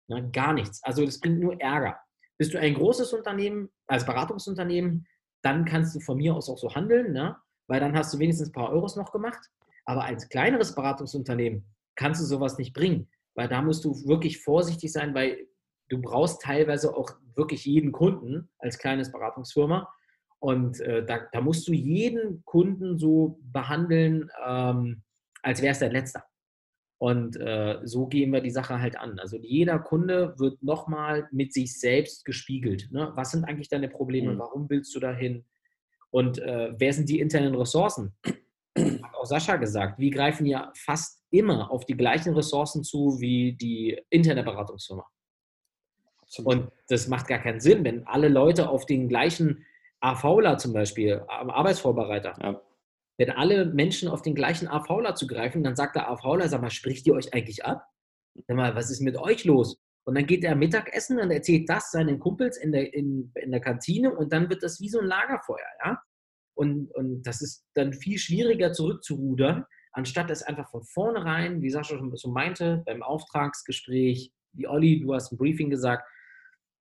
Ja, 0.07 0.19
gar 0.19 0.53
nichts. 0.53 0.83
Also 0.83 1.05
das 1.05 1.19
bringt 1.19 1.39
nur 1.39 1.59
Ärger. 1.59 1.99
Bist 2.37 2.53
du 2.53 2.59
ein 2.59 2.73
großes 2.73 3.13
Unternehmen, 3.13 3.69
als 3.87 4.05
Beratungsunternehmen, 4.05 5.07
dann 5.41 5.65
kannst 5.65 5.95
du 5.95 5.99
von 5.99 6.17
mir 6.17 6.35
aus 6.35 6.49
auch 6.49 6.57
so 6.57 6.73
handeln, 6.73 7.13
ne? 7.13 7.37
weil 7.67 7.79
dann 7.79 7.95
hast 7.95 8.13
du 8.13 8.19
wenigstens 8.19 8.49
ein 8.49 8.53
paar 8.53 8.71
Euros 8.71 8.95
noch 8.95 9.11
gemacht. 9.11 9.39
Aber 9.85 10.05
als 10.05 10.29
kleineres 10.29 10.75
Beratungsunternehmen 10.75 11.65
kannst 11.95 12.21
du 12.21 12.25
sowas 12.25 12.57
nicht 12.57 12.73
bringen, 12.73 13.09
weil 13.35 13.47
da 13.47 13.61
musst 13.61 13.85
du 13.85 13.93
wirklich 14.07 14.41
vorsichtig 14.43 14.91
sein, 14.91 15.13
weil 15.13 15.47
du 15.89 16.01
brauchst 16.01 16.41
teilweise 16.41 16.95
auch 16.95 17.11
wirklich 17.35 17.65
jeden 17.65 17.91
Kunden 17.91 18.49
als 18.59 18.77
kleines 18.77 19.11
Beratungsfirma. 19.11 19.91
Und 20.39 20.79
äh, 20.81 21.05
da, 21.05 21.27
da, 21.31 21.41
musst 21.41 21.67
du 21.67 21.73
jeden 21.73 22.43
Kunden 22.45 22.97
so 22.97 23.39
behandeln, 23.43 24.29
ähm, 24.45 25.03
als 25.43 25.61
wäre 25.61 25.71
es 25.71 25.79
dein 25.79 25.91
letzter. 25.91 26.23
Und 27.01 27.35
äh, 27.37 27.79
so 27.83 28.05
gehen 28.05 28.31
wir 28.31 28.41
die 28.41 28.51
Sache 28.51 28.79
halt 28.79 28.95
an. 28.95 29.17
Also 29.17 29.35
jeder 29.35 29.79
Kunde 29.79 30.35
wird 30.37 30.61
nochmal 30.61 31.27
mit 31.31 31.51
sich 31.51 31.79
selbst 31.79 32.25
gespiegelt. 32.25 32.89
Ne? 32.91 33.11
Was 33.15 33.31
sind 33.31 33.43
eigentlich 33.43 33.69
deine 33.69 33.89
Probleme? 33.89 34.35
Mhm. 34.35 34.37
Warum 34.37 34.69
willst 34.69 34.93
du 34.93 34.99
dahin? 34.99 35.43
Und 36.11 36.37
äh, 36.37 36.71
wer 36.77 36.93
sind 36.93 37.09
die 37.09 37.19
internen 37.19 37.55
Ressourcen? 37.55 38.15
Hat 38.77 39.15
auch 39.15 39.25
Sascha 39.25 39.55
gesagt. 39.55 39.97
Wir 39.97 40.11
greifen 40.11 40.45
ja 40.45 40.71
fast 40.75 41.23
immer 41.31 41.71
auf 41.71 41.87
die 41.87 41.97
gleichen 41.97 42.35
Ressourcen 42.35 42.83
zu 42.83 43.19
wie 43.19 43.53
die 43.53 43.99
interne 44.11 44.43
Beratungsfirma. 44.43 45.07
Und 46.43 46.69
das 46.87 47.07
macht 47.07 47.25
gar 47.25 47.39
keinen 47.39 47.61
Sinn, 47.61 47.83
wenn 47.83 48.05
alle 48.05 48.29
Leute 48.29 48.69
auf 48.69 48.85
den 48.85 49.09
gleichen 49.09 49.65
AVler 50.01 50.59
zum 50.59 50.73
Beispiel, 50.73 51.23
am 51.27 51.49
Arbeitsvorbereiter, 51.49 52.35
ja. 52.43 52.61
Wenn 53.21 53.29
alle 53.29 53.65
Menschen 53.65 54.09
auf 54.09 54.23
den 54.23 54.33
gleichen 54.33 54.67
AVler 54.67 55.13
zugreifen, 55.13 55.63
dann 55.63 55.75
sagt 55.75 55.95
der 55.95 56.09
AVler, 56.09 56.49
sag 56.49 56.59
mal, 56.59 56.71
spricht 56.71 57.05
ihr 57.05 57.13
euch 57.13 57.35
eigentlich 57.35 57.63
ab? 57.63 57.85
Sag 58.47 58.57
mal, 58.57 58.73
was 58.73 58.89
ist 58.89 58.99
mit 58.99 59.15
euch 59.15 59.45
los? 59.45 59.79
Und 60.07 60.15
dann 60.15 60.25
geht 60.25 60.43
er 60.43 60.55
Mittagessen 60.55 61.19
und 61.19 61.29
erzählt 61.29 61.69
das 61.69 61.91
seinen 61.91 62.17
Kumpels 62.17 62.57
in 62.57 62.71
der, 62.71 62.91
in, 62.95 63.31
in 63.35 63.51
der 63.51 63.59
Kantine 63.59 64.11
und 64.15 64.33
dann 64.33 64.49
wird 64.49 64.63
das 64.63 64.81
wie 64.81 64.89
so 64.89 64.99
ein 64.99 65.05
Lagerfeuer, 65.05 65.67
ja? 65.85 66.01
Und, 66.55 66.89
und 66.95 67.21
das 67.21 67.43
ist 67.43 67.63
dann 67.75 67.93
viel 67.93 68.17
schwieriger 68.17 68.73
zurückzurudern, 68.73 69.65
anstatt 69.91 70.31
es 70.31 70.41
einfach 70.41 70.71
von 70.71 70.83
vornherein, 70.83 71.61
wie 71.61 71.69
Sascha 71.69 71.99
schon 71.99 72.15
so 72.15 72.31
meinte, 72.31 72.81
beim 72.87 73.03
Auftragsgespräch, 73.03 74.31
wie 74.53 74.67
Olli, 74.67 74.99
du 74.99 75.13
hast 75.13 75.31
ein 75.31 75.37
Briefing 75.37 75.69
gesagt, 75.69 76.09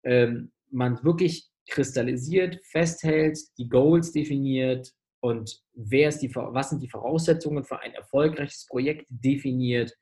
ähm, 0.05 0.53
man 0.71 1.03
wirklich 1.03 1.49
kristallisiert, 1.71 2.61
festhält, 2.67 3.39
die 3.57 3.71
Goals 3.71 4.13
definiert 4.13 4.93
und 5.27 5.61
wer 5.75 6.09
ist 6.09 6.21
die, 6.21 6.33
was 6.33 6.71
sind 6.71 6.85
die 6.85 6.89
Voraussetzungen 6.89 7.65
für 7.65 7.81
ein 7.81 7.93
erfolgreiches 7.95 8.67
Projekt 8.67 9.07
definiert 9.09 9.93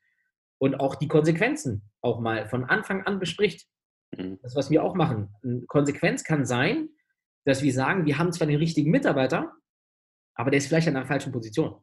und 0.59 0.75
auch 0.79 0.93
die 0.93 1.07
Konsequenzen 1.07 1.89
auch 2.01 2.19
mal 2.19 2.47
von 2.47 2.63
Anfang 2.65 3.01
an 3.07 3.17
bespricht. 3.17 3.67
Mhm. 4.15 4.37
Das, 4.43 4.55
was 4.55 4.69
wir 4.69 4.83
auch 4.83 4.93
machen. 4.93 5.33
Eine 5.43 5.61
Konsequenz 5.61 6.23
kann 6.23 6.45
sein, 6.45 6.89
dass 7.43 7.63
wir 7.63 7.73
sagen, 7.73 8.05
wir 8.05 8.19
haben 8.19 8.33
zwar 8.33 8.45
den 8.45 8.57
richtigen 8.59 8.91
Mitarbeiter, 8.91 9.51
aber 10.35 10.51
der 10.51 10.59
ist 10.59 10.67
vielleicht 10.67 10.87
an 10.89 10.95
einer 10.95 11.07
falschen 11.07 11.31
Position. 11.31 11.75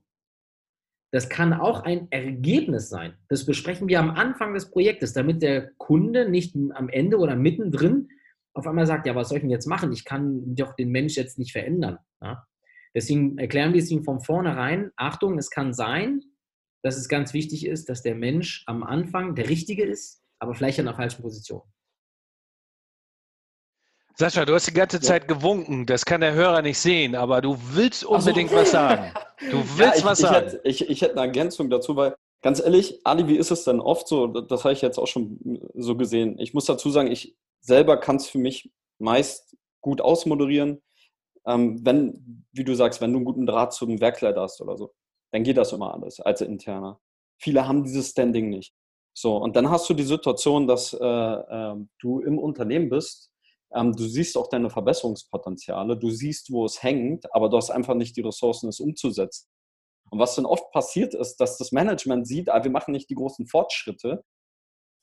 Das 1.11 1.29
kann 1.29 1.53
auch 1.53 1.83
ein 1.83 2.07
Ergebnis 2.13 2.91
sein. 2.91 3.19
Das 3.29 3.45
besprechen 3.45 3.89
wir 3.89 3.99
am 3.99 4.11
Anfang 4.11 4.55
des 4.55 4.71
Projektes, 4.71 5.15
damit 5.15 5.43
der 5.43 5.73
Kunde 5.79 6.31
nicht 6.31 6.55
am 6.75 6.89
Ende 6.89 7.19
oder 7.19 7.35
mittendrin 7.35 8.09
auf 8.55 8.69
einmal 8.69 8.87
sagt, 8.87 9.05
ja, 9.09 9.17
was 9.17 9.31
soll 9.31 9.39
ich 9.39 9.43
denn 9.43 9.51
jetzt 9.51 9.67
machen? 9.67 9.91
Ich 9.91 10.05
kann 10.05 10.55
doch 10.55 10.75
den 10.75 10.91
Mensch 10.91 11.17
jetzt 11.17 11.41
nicht 11.41 11.51
verändern. 11.51 11.99
Ja? 12.21 12.47
Deswegen 12.95 13.39
erklären 13.39 13.73
wir 13.73 13.83
es 13.83 13.91
ihm 13.91 14.05
von 14.05 14.21
vornherein, 14.21 14.91
Achtung, 14.97 15.39
es 15.39 15.51
kann 15.51 15.73
sein, 15.73 16.21
dass 16.83 16.97
es 16.97 17.09
ganz 17.09 17.33
wichtig 17.33 17.67
ist, 17.67 17.89
dass 17.89 18.03
der 18.03 18.15
Mensch 18.15 18.65
am 18.67 18.83
Anfang 18.83 19.35
der 19.35 19.49
Richtige 19.49 19.85
ist, 19.85 20.23
aber 20.39 20.55
vielleicht 20.55 20.79
an 20.79 20.87
der 20.87 20.95
falschen 20.95 21.23
Position. 21.23 21.63
Sascha, 24.17 24.45
du 24.45 24.55
hast 24.55 24.67
die 24.67 24.75
ganze 24.75 25.01
Zeit 25.01 25.27
gewunken. 25.27 25.87
Das 25.87 26.05
kann 26.05 26.21
der 26.21 26.35
Hörer 26.35 26.61
nicht 26.61 26.79
sehen, 26.79 27.15
aber 27.15 27.41
du 27.41 27.57
willst 27.73 28.05
unbedingt 28.05 28.51
so. 28.51 28.57
was 28.57 28.71
sagen. 28.71 29.13
Du 29.51 29.59
willst 29.77 29.79
ja, 29.79 29.95
ich, 29.97 30.05
was 30.05 30.21
ich 30.21 30.27
sagen. 30.27 30.47
Hätte, 30.47 30.61
ich, 30.65 30.89
ich 30.89 31.03
hätte 31.03 31.13
eine 31.13 31.23
Ergänzung 31.23 31.71
dazu, 31.71 31.97
weil 31.97 32.15
ganz 32.43 32.61
ehrlich, 32.61 33.01
Ali, 33.05 33.27
wie 33.27 33.37
ist 33.37 33.51
es 33.51 33.65
denn 33.65 33.81
oft 33.81 34.07
so? 34.07 34.27
Das 34.27 34.65
habe 34.65 34.75
ich 34.75 34.83
jetzt 34.83 34.99
auch 34.99 35.07
schon 35.07 35.61
so 35.75 35.97
gesehen. 35.97 36.39
Ich 36.39 36.53
muss 36.53 36.67
dazu 36.67 36.91
sagen, 36.91 37.11
ich 37.11 37.37
selber 37.61 37.99
kann 37.99 38.17
es 38.17 38.27
für 38.27 38.39
mich 38.39 38.71
meist 38.99 39.57
gut 39.81 40.01
ausmoderieren. 40.01 40.83
Ähm, 41.47 41.85
wenn, 41.85 42.47
wie 42.53 42.65
du 42.65 42.75
sagst, 42.75 43.01
wenn 43.01 43.13
du 43.13 43.19
einen 43.19 43.25
guten 43.25 43.47
Draht 43.47 43.73
zum 43.73 44.01
Werkleiter 44.01 44.43
hast 44.43 44.61
oder 44.61 44.77
so, 44.77 44.93
dann 45.33 45.43
geht 45.43 45.57
das 45.57 45.73
immer 45.73 45.95
alles 45.95 46.21
als 46.21 46.41
interner. 46.41 47.01
Viele 47.41 47.67
haben 47.67 47.85
dieses 47.85 48.11
Standing 48.11 48.49
nicht. 48.51 48.75
So, 49.15 49.37
und 49.37 49.57
dann 49.57 49.71
hast 49.71 49.89
du 49.91 49.95
die 49.95 50.05
Situation, 50.05 50.67
dass 50.67 50.93
äh, 50.95 51.05
äh, 51.05 51.75
du 51.99 52.21
im 52.21 52.39
Unternehmen 52.39 52.89
bist 52.89 53.33
ähm, 53.75 53.93
du 53.93 54.05
siehst 54.05 54.37
auch 54.37 54.49
deine 54.49 54.71
Verbesserungspotenziale, 54.71 55.97
du 55.97 56.11
siehst, 56.11 56.53
wo 56.53 56.65
es 56.65 56.83
hängt, 56.83 57.33
aber 57.35 57.49
du 57.49 57.57
hast 57.57 57.71
einfach 57.71 57.95
nicht 57.95 58.17
die 58.17 58.21
Ressourcen, 58.21 58.69
es 58.69 58.81
umzusetzen. 58.81 59.49
Und 60.11 60.19
was 60.19 60.35
dann 60.37 60.45
oft 60.45 60.71
passiert 60.73 61.15
ist, 61.15 61.37
dass 61.37 61.57
das 61.57 61.73
Management 61.73 62.27
sieht, 62.27 62.51
ah, 62.51 62.63
wir 62.63 62.71
machen 62.71 62.93
nicht 62.93 63.09
die 63.09 63.15
großen 63.15 63.47
Fortschritte. 63.47 64.25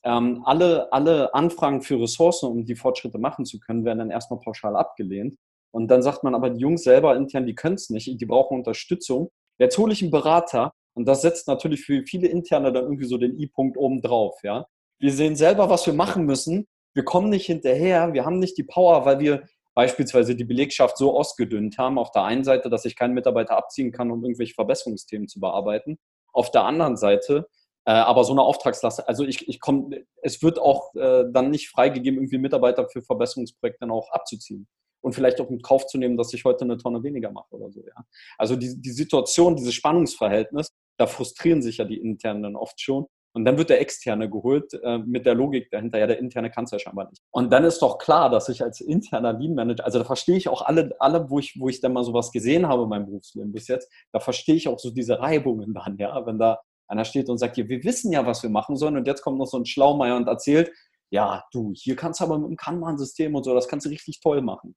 Ähm, 0.03 0.43
alle, 0.45 0.91
alle 0.93 1.33
Anfragen 1.33 1.81
für 1.81 1.99
Ressourcen, 1.99 2.47
um 2.47 2.65
die 2.65 2.75
Fortschritte 2.75 3.17
machen 3.17 3.45
zu 3.45 3.59
können, 3.59 3.85
werden 3.85 3.99
dann 3.99 4.11
erstmal 4.11 4.39
pauschal 4.39 4.75
abgelehnt. 4.75 5.37
Und 5.71 5.89
dann 5.89 6.01
sagt 6.01 6.23
man 6.23 6.35
aber, 6.35 6.49
die 6.49 6.59
Jungs 6.59 6.83
selber 6.83 7.15
intern, 7.15 7.45
die 7.45 7.55
können 7.55 7.75
es 7.75 7.89
nicht, 7.89 8.19
die 8.19 8.25
brauchen 8.25 8.57
Unterstützung. 8.57 9.29
Jetzt 9.59 9.77
hole 9.77 9.93
ich 9.93 10.01
einen 10.01 10.11
Berater 10.11 10.73
und 10.95 11.07
das 11.07 11.21
setzt 11.21 11.47
natürlich 11.47 11.81
für 11.81 12.03
viele 12.03 12.27
Interne 12.27 12.73
dann 12.73 12.83
irgendwie 12.83 13.05
so 13.05 13.17
den 13.17 13.37
I-Punkt 13.37 13.77
oben 13.77 14.01
drauf. 14.01 14.35
Ja? 14.43 14.65
Wir 14.99 15.11
sehen 15.11 15.35
selber, 15.35 15.69
was 15.69 15.85
wir 15.85 15.93
machen 15.93 16.25
müssen 16.25 16.67
wir 16.93 17.05
kommen 17.05 17.29
nicht 17.29 17.45
hinterher, 17.45 18.13
wir 18.13 18.25
haben 18.25 18.39
nicht 18.39 18.57
die 18.57 18.63
Power, 18.63 19.05
weil 19.05 19.19
wir 19.19 19.43
beispielsweise 19.75 20.35
die 20.35 20.43
Belegschaft 20.43 20.97
so 20.97 21.17
ausgedünnt 21.17 21.77
haben, 21.77 21.97
auf 21.97 22.11
der 22.11 22.23
einen 22.23 22.43
Seite, 22.43 22.69
dass 22.69 22.85
ich 22.85 22.95
keinen 22.95 23.13
Mitarbeiter 23.13 23.55
abziehen 23.55 23.91
kann, 23.91 24.11
um 24.11 24.23
irgendwelche 24.23 24.53
Verbesserungsthemen 24.53 25.27
zu 25.27 25.39
bearbeiten, 25.39 25.97
auf 26.33 26.51
der 26.51 26.63
anderen 26.65 26.97
Seite 26.97 27.47
äh, 27.85 27.91
aber 27.91 28.23
so 28.23 28.33
eine 28.33 28.41
Auftragslast, 28.41 29.07
also 29.07 29.23
ich, 29.23 29.47
ich 29.47 29.59
komme, 29.61 30.05
es 30.21 30.43
wird 30.43 30.59
auch 30.59 30.93
äh, 30.95 31.23
dann 31.31 31.49
nicht 31.49 31.69
freigegeben, 31.69 32.19
irgendwie 32.19 32.37
Mitarbeiter 32.37 32.89
für 32.89 33.01
Verbesserungsprojekte 33.01 33.79
dann 33.79 33.91
auch 33.91 34.11
abzuziehen 34.11 34.67
und 35.01 35.13
vielleicht 35.13 35.39
auch 35.41 35.49
in 35.49 35.61
Kauf 35.61 35.87
zu 35.87 35.97
nehmen, 35.97 36.17
dass 36.17 36.33
ich 36.33 36.45
heute 36.45 36.65
eine 36.65 36.77
Tonne 36.77 37.03
weniger 37.03 37.31
mache 37.31 37.55
oder 37.55 37.71
so. 37.71 37.81
Ja. 37.85 38.05
Also 38.37 38.55
die, 38.55 38.79
die 38.79 38.91
Situation, 38.91 39.55
dieses 39.55 39.73
Spannungsverhältnis, 39.73 40.69
da 40.97 41.07
frustrieren 41.07 41.61
sich 41.61 41.77
ja 41.77 41.85
die 41.85 41.97
Internen 41.97 42.55
oft 42.55 42.79
schon 42.81 43.05
und 43.33 43.45
dann 43.45 43.57
wird 43.57 43.69
der 43.69 43.79
Externe 43.79 44.29
geholt 44.29 44.73
äh, 44.83 44.97
mit 44.97 45.25
der 45.25 45.35
Logik 45.35 45.69
dahinter, 45.69 45.99
ja, 45.99 46.07
der 46.07 46.19
Interne 46.19 46.49
kann 46.49 46.63
es 46.63 46.71
ja 46.71 46.79
scheinbar 46.79 47.09
nicht. 47.09 47.21
Und 47.31 47.53
dann 47.53 47.63
ist 47.63 47.81
doch 47.81 47.99
klar, 47.99 48.29
dass 48.29 48.49
ich 48.49 48.63
als 48.63 48.81
interner 48.81 49.33
Lean 49.33 49.53
Manager, 49.53 49.85
also 49.85 49.99
da 49.99 50.05
verstehe 50.05 50.35
ich 50.35 50.49
auch 50.49 50.63
alle, 50.63 50.95
alle 50.99 51.29
wo, 51.29 51.39
ich, 51.39 51.59
wo 51.59 51.69
ich 51.69 51.79
dann 51.79 51.93
mal 51.93 52.03
sowas 52.03 52.31
gesehen 52.31 52.67
habe 52.67 52.83
in 52.83 52.89
meinem 52.89 53.05
Berufsleben 53.05 53.51
bis 53.51 53.67
jetzt, 53.67 53.91
da 54.11 54.19
verstehe 54.19 54.55
ich 54.55 54.67
auch 54.67 54.79
so 54.79 54.89
diese 54.89 55.19
Reibungen 55.19 55.73
dann, 55.73 55.97
ja, 55.97 56.25
wenn 56.25 56.39
da 56.39 56.59
einer 56.87 57.05
steht 57.05 57.29
und 57.29 57.37
sagt, 57.37 57.55
hier, 57.55 57.69
wir 57.69 57.83
wissen 57.83 58.11
ja, 58.11 58.25
was 58.25 58.41
wir 58.41 58.49
machen 58.49 58.75
sollen 58.75 58.97
und 58.97 59.05
jetzt 59.05 59.21
kommt 59.21 59.37
noch 59.37 59.45
so 59.45 59.57
ein 59.57 59.65
Schlaumeier 59.65 60.15
und 60.15 60.27
erzählt, 60.27 60.71
ja, 61.11 61.43
du, 61.51 61.73
hier 61.75 61.95
kannst 61.95 62.19
du 62.19 62.25
aber 62.25 62.37
mit 62.37 62.49
dem 62.49 62.57
Kanban-System 62.57 63.35
und 63.35 63.43
so, 63.43 63.53
das 63.53 63.67
kannst 63.67 63.85
du 63.85 63.89
richtig 63.89 64.19
toll 64.21 64.41
machen. 64.41 64.75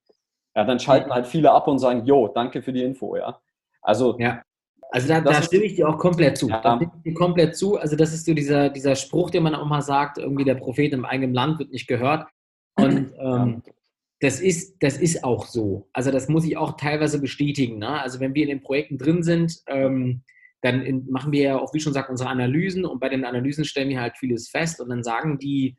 Ja, 0.54 0.64
dann 0.64 0.78
schalten 0.78 1.10
halt 1.10 1.26
viele 1.26 1.50
ab 1.52 1.66
und 1.68 1.78
sagen, 1.78 2.04
jo, 2.04 2.28
danke 2.28 2.62
für 2.62 2.72
die 2.72 2.82
Info, 2.82 3.16
ja. 3.16 3.40
Also 3.80 4.18
ja. 4.18 4.42
Also 4.90 5.08
da, 5.08 5.22
da 5.22 5.42
stimme 5.42 5.64
ich 5.64 5.74
dir 5.74 5.88
auch 5.88 5.96
komplett 5.96 6.36
zu. 6.36 6.50
Ja. 6.50 6.60
Da 6.60 6.76
stimme 6.76 6.92
ich 6.96 7.02
dir 7.02 7.14
komplett 7.14 7.56
zu. 7.56 7.78
Also 7.78 7.96
das 7.96 8.12
ist 8.12 8.26
so 8.26 8.34
dieser, 8.34 8.68
dieser 8.68 8.94
Spruch, 8.94 9.30
den 9.30 9.42
man 9.42 9.54
auch 9.54 9.66
mal 9.66 9.80
sagt, 9.80 10.18
irgendwie 10.18 10.44
der 10.44 10.56
Prophet 10.56 10.92
im 10.92 11.06
eigenen 11.06 11.32
Land 11.32 11.58
wird 11.58 11.70
nicht 11.70 11.86
gehört. 11.86 12.28
Und 12.76 13.12
ähm, 13.18 13.62
das, 14.20 14.40
ist, 14.40 14.82
das 14.82 14.98
ist 14.98 15.24
auch 15.24 15.46
so. 15.46 15.88
Also 15.94 16.10
das 16.10 16.28
muss 16.28 16.44
ich 16.44 16.58
auch 16.58 16.76
teilweise 16.76 17.20
bestätigen. 17.20 17.78
Ne? 17.78 17.88
Also 17.88 18.20
wenn 18.20 18.34
wir 18.34 18.42
in 18.42 18.50
den 18.50 18.62
Projekten 18.62 18.98
drin 18.98 19.22
sind, 19.22 19.62
ähm, 19.66 20.24
dann 20.60 20.82
in, 20.82 21.10
machen 21.10 21.32
wir 21.32 21.42
ja 21.42 21.58
auch, 21.58 21.72
wie 21.72 21.80
schon 21.80 21.94
gesagt, 21.94 22.10
unsere 22.10 22.28
Analysen 22.28 22.84
und 22.84 23.00
bei 23.00 23.08
den 23.08 23.24
Analysen 23.24 23.64
stellen 23.64 23.88
wir 23.88 24.00
halt 24.00 24.18
vieles 24.18 24.50
fest 24.50 24.78
und 24.78 24.90
dann 24.90 25.02
sagen 25.02 25.38
die 25.38 25.78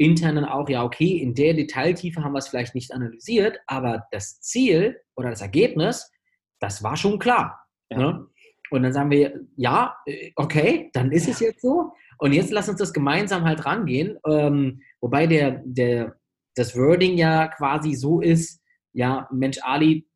internen 0.00 0.46
auch, 0.46 0.68
ja, 0.70 0.82
okay, 0.82 1.18
in 1.18 1.34
der 1.34 1.52
Detailtiefe 1.52 2.24
haben 2.24 2.32
wir 2.32 2.38
es 2.38 2.48
vielleicht 2.48 2.74
nicht 2.74 2.92
analysiert, 2.92 3.60
aber 3.66 4.06
das 4.10 4.40
Ziel 4.40 4.98
oder 5.14 5.28
das 5.28 5.42
Ergebnis, 5.42 6.10
das 6.58 6.82
war 6.82 6.96
schon 6.96 7.18
klar. 7.18 7.66
Ja. 7.90 7.98
Ne? 7.98 8.26
Und 8.70 8.82
dann 8.82 8.94
sagen 8.94 9.10
wir, 9.10 9.40
ja, 9.56 9.94
äh, 10.06 10.30
okay, 10.36 10.88
dann 10.94 11.12
ist 11.12 11.28
es 11.28 11.40
jetzt 11.40 11.60
so. 11.60 11.92
Und 12.16 12.32
jetzt 12.32 12.50
lass 12.50 12.68
uns 12.68 12.78
das 12.78 12.94
gemeinsam 12.94 13.44
halt 13.44 13.66
rangehen. 13.66 14.18
Ähm, 14.26 14.80
wobei 15.02 15.26
der, 15.26 15.62
der, 15.66 16.16
das 16.54 16.74
Wording 16.76 17.18
ja 17.18 17.48
quasi 17.48 17.94
so 17.94 18.20
ist, 18.20 18.62
ja, 18.92 19.28
Mensch, 19.30 19.58
Ali, 19.62 20.08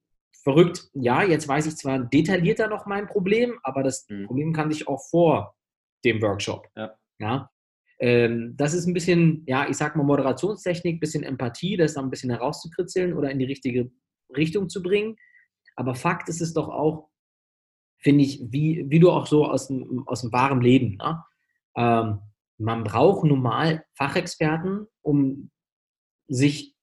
verrückt, 0.43 0.89
ja, 0.95 1.23
jetzt 1.23 1.47
weiß 1.47 1.67
ich 1.67 1.77
zwar 1.77 1.99
detaillierter 1.99 2.69
noch 2.69 2.87
mein 2.87 3.07
Problem, 3.07 3.59
aber 3.63 3.83
das 3.83 4.07
mhm. 4.09 4.27
Problem 4.27 4.53
kann 4.55 4.73
sich 4.73 4.89
auch 4.89 5.03
vor 5.11 5.57
dem 6.07 6.23
Workshop. 6.23 6.69
Ja. 6.75 6.95
ja? 7.19 7.51
Ähm, 8.05 8.55
das 8.59 8.75
ist 8.75 8.87
ein 8.87 8.93
bisschen, 8.93 9.45
ja, 9.47 9.67
ich 9.67 9.79
sag 9.79 9.97
mal 9.97 10.03
Moderationstechnik, 10.03 11.01
bisschen 11.01 11.23
Empathie, 11.23 11.79
das 11.79 11.95
dann 11.95 12.05
ein 12.05 12.11
bisschen 12.11 12.29
herauszukritzeln 12.29 13.15
oder 13.15 13.31
in 13.31 13.39
die 13.39 13.47
richtige 13.47 13.91
Richtung 14.37 14.69
zu 14.69 14.83
bringen. 14.83 15.17
Aber 15.75 15.95
Fakt 15.95 16.29
ist 16.29 16.43
es 16.43 16.53
doch 16.53 16.69
auch, 16.69 17.09
finde 17.97 18.25
ich, 18.25 18.43
wie, 18.51 18.85
wie 18.91 19.01
du 19.01 19.11
auch 19.11 19.27
so 19.27 19.47
aus 19.47 19.69
dem, 19.69 20.07
aus 20.07 20.21
dem 20.21 20.33
wahren 20.33 20.61
Leben. 20.61 20.99
Ne? 20.99 21.25
Ähm, 21.79 22.19
man 22.59 22.85
braucht 22.85 23.25
normal 23.25 23.87
Fachexperten, 23.95 24.87
um 25.01 25.51
sich 26.29 26.77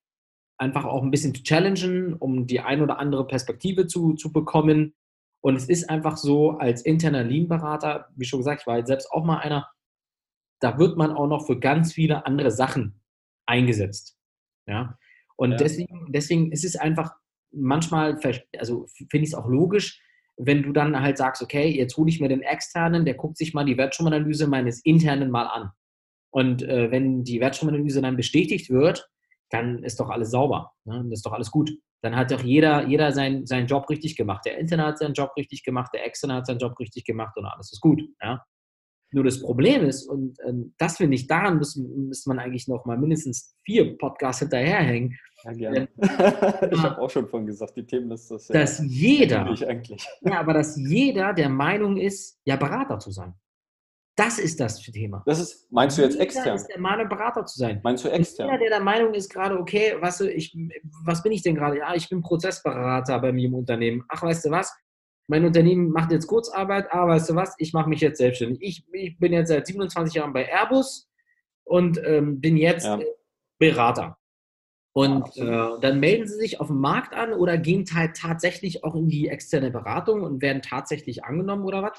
einfach 0.58 0.86
auch 0.86 1.04
ein 1.04 1.12
bisschen 1.12 1.36
zu 1.36 1.44
challengen, 1.44 2.16
um 2.16 2.48
die 2.48 2.62
ein 2.62 2.82
oder 2.82 2.98
andere 2.98 3.28
Perspektive 3.28 3.86
zu, 3.86 4.16
zu 4.16 4.34
bekommen. 4.34 4.96
Und 5.42 5.56
es 5.56 5.70
ist 5.70 5.88
einfach 5.88 6.18
so, 6.18 6.58
als 6.58 6.82
interner 6.82 7.24
Lean-Berater, 7.24 8.08
wie 8.16 8.26
schon 8.26 8.40
gesagt, 8.40 8.62
ich 8.62 8.68
war 8.68 8.80
jetzt 8.80 8.88
selbst 8.88 9.12
auch 9.12 9.24
mal 9.24 9.38
einer, 9.38 9.70
da 10.62 10.80
wird 10.80 10.96
man 10.96 11.12
auch 11.12 11.28
noch 11.28 11.46
für 11.46 11.60
ganz 11.60 11.92
viele 11.92 12.26
andere 12.26 12.52
Sachen 12.52 13.02
eingesetzt. 13.46 14.18
Ja. 14.68 14.98
Und 15.36 15.52
ja. 15.52 15.58
Deswegen, 15.58 16.12
deswegen 16.12 16.52
ist 16.52 16.64
es 16.64 16.76
einfach 16.76 17.14
manchmal, 17.52 18.18
also 18.58 18.86
finde 18.88 19.24
ich 19.24 19.30
es 19.30 19.36
auch 19.36 19.48
logisch, 19.48 20.02
wenn 20.38 20.64
du 20.64 20.72
dann 20.72 21.00
halt 21.02 21.18
sagst, 21.18 21.42
okay, 21.42 21.68
jetzt 21.68 21.98
hole 21.98 22.10
ich 22.10 22.22
mir 22.22 22.30
den 22.30 22.42
externen, 22.42 23.06
der 23.06 23.16
guckt 23.16 23.38
sich 23.38 23.54
mal 23.54 23.66
die 23.66 23.78
Wertstromanalyse 23.78 24.48
meines 24.48 24.84
internen 24.86 25.30
mal 25.30 25.48
an. 25.48 25.72
Und 26.32 26.64
äh, 26.64 26.90
wenn 26.92 27.24
die 27.24 27.42
Wertstromanalyse 27.42 28.02
dann 28.02 28.16
bestätigt 28.16 28.70
wird, 28.70 29.10
dann 29.50 29.84
ist 29.84 30.00
doch 30.00 30.10
alles 30.10 30.32
sauber. 30.32 30.72
Ne? 30.86 30.96
Dann 30.96 31.12
ist 31.12 31.26
doch 31.26 31.34
alles 31.34 31.52
gut. 31.52 31.72
Dann 32.02 32.16
hat 32.16 32.32
doch 32.32 32.42
jeder, 32.42 32.88
jeder 32.88 33.12
sein, 33.12 33.46
seinen 33.46 33.68
Job 33.68 33.90
richtig 33.90 34.16
gemacht. 34.16 34.46
Der 34.46 34.58
Interne 34.58 34.86
hat 34.86 34.98
seinen 34.98 35.14
Job 35.14 35.34
richtig 35.38 35.64
gemacht, 35.64 35.92
der 35.94 36.06
Externe 36.06 36.36
hat 36.36 36.48
seinen 36.48 36.60
Job 36.60 36.80
richtig 36.80 37.04
gemacht 37.04 37.38
und 37.38 37.46
alles 37.46 37.72
ist 37.72 37.82
gut. 37.82 38.02
Ja? 38.22 38.44
Nur 39.14 39.26
das 39.26 39.42
Problem 39.42 39.84
ist, 39.84 40.08
und 40.08 40.38
ähm, 40.48 40.74
das 40.78 40.98
finde 40.98 41.16
ich, 41.16 41.28
daran 41.28 41.58
müsste 41.58 42.30
man 42.30 42.40
eigentlich 42.40 42.68
noch 42.68 42.86
mal 42.86 42.98
mindestens 42.98 43.56
vier 43.66 43.98
Podcasts 43.98 44.40
hinterherhängen. 44.40 45.18
Ja, 45.44 45.52
gerne. 45.52 45.90
ich 46.72 46.82
habe 46.82 46.98
auch 46.98 47.10
schon 47.10 47.28
von 47.28 47.46
gesagt, 47.46 47.76
die 47.76 47.86
Themen 47.86 48.12
ist 48.12 48.32
das 48.32 48.48
ja. 48.48 48.54
Dass 48.54 48.82
jeder, 48.86 49.46
eigentlich. 49.68 50.08
ja, 50.22 50.40
aber 50.40 50.54
dass 50.54 50.78
jeder 50.78 51.34
der 51.34 51.50
Meinung 51.50 51.98
ist, 51.98 52.40
ja, 52.46 52.56
Berater 52.56 53.00
zu 53.00 53.12
sein. 53.12 53.34
Das 54.16 54.40
ist 54.40 54.60
das 54.60 54.80
Thema. 54.80 55.24
Das 55.26 55.40
ist, 55.40 55.72
meinst 55.72 55.98
du 55.98 56.04
jetzt 56.04 56.14
jeder 56.14 56.26
extern? 56.26 56.56
ist 56.56 56.68
der 56.68 56.80
Meinung, 56.80 57.10
Berater 57.10 57.46
zu 57.46 57.58
sein. 57.58 57.82
Meinst 57.84 58.06
du 58.06 58.10
extern? 58.10 58.48
Jeder, 58.48 58.60
der 58.60 58.70
der 58.70 58.80
Meinung 58.82 59.14
ist 59.14 59.30
gerade, 59.30 59.58
okay, 59.58 59.96
was, 60.00 60.22
ich, 60.22 60.56
was 61.04 61.24
bin 61.24 61.32
ich 61.32 61.42
denn 61.42 61.56
gerade? 61.56 61.80
Ja, 61.80 61.96
ich 61.96 62.08
bin 62.08 62.22
Prozessberater 62.22 63.20
bei 63.20 63.32
mir 63.32 63.48
im 63.48 63.56
Unternehmen. 63.56 64.04
Ach, 64.10 64.22
weißt 64.22 64.46
du 64.46 64.52
was? 64.52 64.74
Mein 65.32 65.46
Unternehmen 65.46 65.92
macht 65.92 66.12
jetzt 66.12 66.28
Kurzarbeit, 66.28 66.92
aber 66.92 67.14
weißt 67.14 67.30
du 67.30 67.36
was, 67.36 67.56
ich 67.58 67.72
mache 67.72 67.88
mich 67.88 68.02
jetzt 68.02 68.18
selbstständig. 68.18 68.60
Ich, 68.62 68.86
ich, 68.92 69.18
bin 69.18 69.32
jetzt 69.32 69.48
seit 69.48 69.66
27 69.66 70.14
Jahren 70.14 70.34
bei 70.34 70.46
Airbus 70.46 71.10
und 71.64 72.02
ähm, 72.04 72.42
bin 72.42 72.58
jetzt 72.58 72.86
ja. 72.86 73.00
Berater. 73.58 74.18
Und 74.92 75.38
äh, 75.38 75.80
dann 75.80 76.02
melden 76.02 76.28
sie 76.28 76.36
sich 76.36 76.60
auf 76.60 76.68
dem 76.68 76.82
Markt 76.82 77.14
an 77.14 77.32
oder 77.32 77.58
gehen 77.58 77.86
halt 77.94 78.18
tatsächlich 78.18 78.84
auch 78.84 78.94
in 78.94 79.08
die 79.08 79.30
externe 79.30 79.72
Beratung 79.72 80.24
und 80.24 80.42
werden 80.42 80.62
tatsächlich 80.62 81.24
angenommen 81.24 81.64
oder 81.64 81.82
was. 81.82 81.98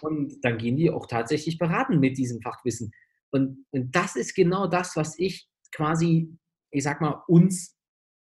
Und 0.00 0.44
dann 0.44 0.58
gehen 0.58 0.76
die 0.76 0.90
auch 0.90 1.06
tatsächlich 1.06 1.58
beraten 1.58 2.00
mit 2.00 2.18
diesem 2.18 2.42
Fachwissen. 2.42 2.90
Und, 3.30 3.64
und 3.70 3.94
das 3.94 4.16
ist 4.16 4.34
genau 4.34 4.66
das, 4.66 4.96
was 4.96 5.16
ich 5.20 5.48
quasi, 5.70 6.36
ich 6.72 6.82
sag 6.82 7.00
mal, 7.00 7.22
uns 7.28 7.76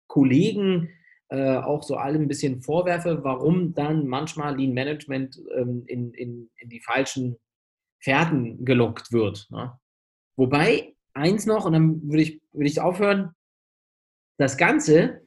Kollegen 0.08 0.90
äh, 1.28 1.56
auch 1.56 1.82
so 1.82 1.96
allem 1.96 2.22
ein 2.22 2.28
bisschen 2.28 2.60
vorwerfe, 2.60 3.24
warum 3.24 3.74
dann 3.74 4.06
manchmal 4.06 4.56
Lean 4.56 4.72
Management 4.72 5.40
ähm, 5.56 5.84
in, 5.86 6.12
in, 6.14 6.50
in 6.56 6.68
die 6.68 6.80
falschen 6.80 7.36
Fährten 8.00 8.64
gelockt 8.64 9.12
wird. 9.12 9.46
Ne? 9.50 9.78
Wobei, 10.36 10.94
eins 11.14 11.46
noch, 11.46 11.64
und 11.64 11.72
dann 11.72 12.02
würde 12.02 12.22
ich, 12.22 12.40
würde 12.52 12.68
ich 12.68 12.80
aufhören, 12.80 13.34
das 14.38 14.56
Ganze 14.56 15.26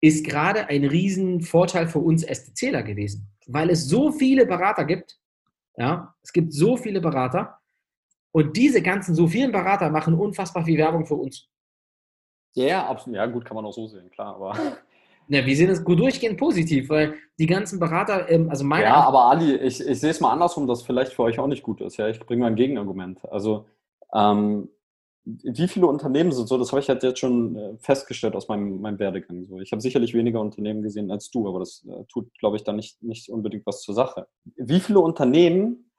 ist 0.00 0.26
gerade 0.26 0.68
ein 0.68 0.84
Riesenvorteil 0.84 1.88
für 1.88 2.00
uns 2.00 2.22
STCler 2.22 2.82
gewesen, 2.82 3.30
weil 3.46 3.70
es 3.70 3.88
so 3.88 4.12
viele 4.12 4.46
Berater 4.46 4.84
gibt. 4.84 5.18
Ja, 5.76 6.14
es 6.22 6.32
gibt 6.32 6.52
so 6.52 6.76
viele 6.76 7.00
Berater 7.00 7.58
und 8.32 8.56
diese 8.56 8.82
ganzen 8.82 9.14
so 9.14 9.26
vielen 9.26 9.52
Berater 9.52 9.90
machen 9.90 10.14
unfassbar 10.14 10.64
viel 10.64 10.78
Werbung 10.78 11.06
für 11.06 11.14
uns. 11.14 11.48
Ja, 12.54 12.86
absolut. 12.86 13.16
Ja, 13.16 13.26
gut, 13.26 13.44
kann 13.44 13.54
man 13.54 13.66
auch 13.66 13.72
so 13.72 13.86
sehen, 13.86 14.10
klar. 14.10 14.34
Aber 14.34 14.54
ja, 15.28 15.44
wir 15.44 15.56
sehen 15.56 15.70
es 15.70 15.84
gut 15.84 15.98
durchgehend 15.98 16.38
positiv, 16.38 16.88
weil 16.88 17.14
die 17.38 17.46
ganzen 17.46 17.80
Berater, 17.80 18.30
ähm, 18.30 18.48
also 18.48 18.64
meine. 18.64 18.84
Ja, 18.84 19.04
aber 19.04 19.24
Ali, 19.24 19.56
ich, 19.56 19.80
ich 19.80 20.00
sehe 20.00 20.10
es 20.10 20.20
mal 20.20 20.32
andersrum, 20.32 20.66
dass 20.66 20.82
vielleicht 20.82 21.12
für 21.12 21.22
euch 21.22 21.38
auch 21.38 21.48
nicht 21.48 21.62
gut 21.62 21.80
ist. 21.80 21.96
Ja, 21.96 22.08
ich 22.08 22.20
bringe 22.20 22.42
mal 22.42 22.48
ein 22.48 22.56
Gegenargument. 22.56 23.24
Also, 23.30 23.66
ähm, 24.14 24.68
wie 25.24 25.66
viele 25.66 25.88
Unternehmen 25.88 26.30
sind 26.30 26.46
so, 26.46 26.56
das 26.56 26.70
habe 26.70 26.80
ich 26.80 26.88
halt 26.88 27.02
jetzt 27.02 27.18
schon 27.18 27.56
äh, 27.56 27.76
festgestellt 27.78 28.36
aus 28.36 28.46
meinem, 28.46 28.80
meinem 28.80 29.00
Werdegang. 29.00 29.44
So, 29.44 29.58
ich 29.58 29.72
habe 29.72 29.82
sicherlich 29.82 30.14
weniger 30.14 30.40
Unternehmen 30.40 30.82
gesehen 30.82 31.10
als 31.10 31.30
du, 31.30 31.48
aber 31.48 31.58
das 31.58 31.84
äh, 31.84 32.04
tut, 32.04 32.32
glaube 32.38 32.56
ich, 32.56 32.62
dann 32.62 32.76
nicht, 32.76 33.02
nicht 33.02 33.28
unbedingt 33.28 33.66
was 33.66 33.82
zur 33.82 33.94
Sache. 33.94 34.28
Wie 34.56 34.78
viele 34.78 35.00
Unternehmen, 35.00 35.90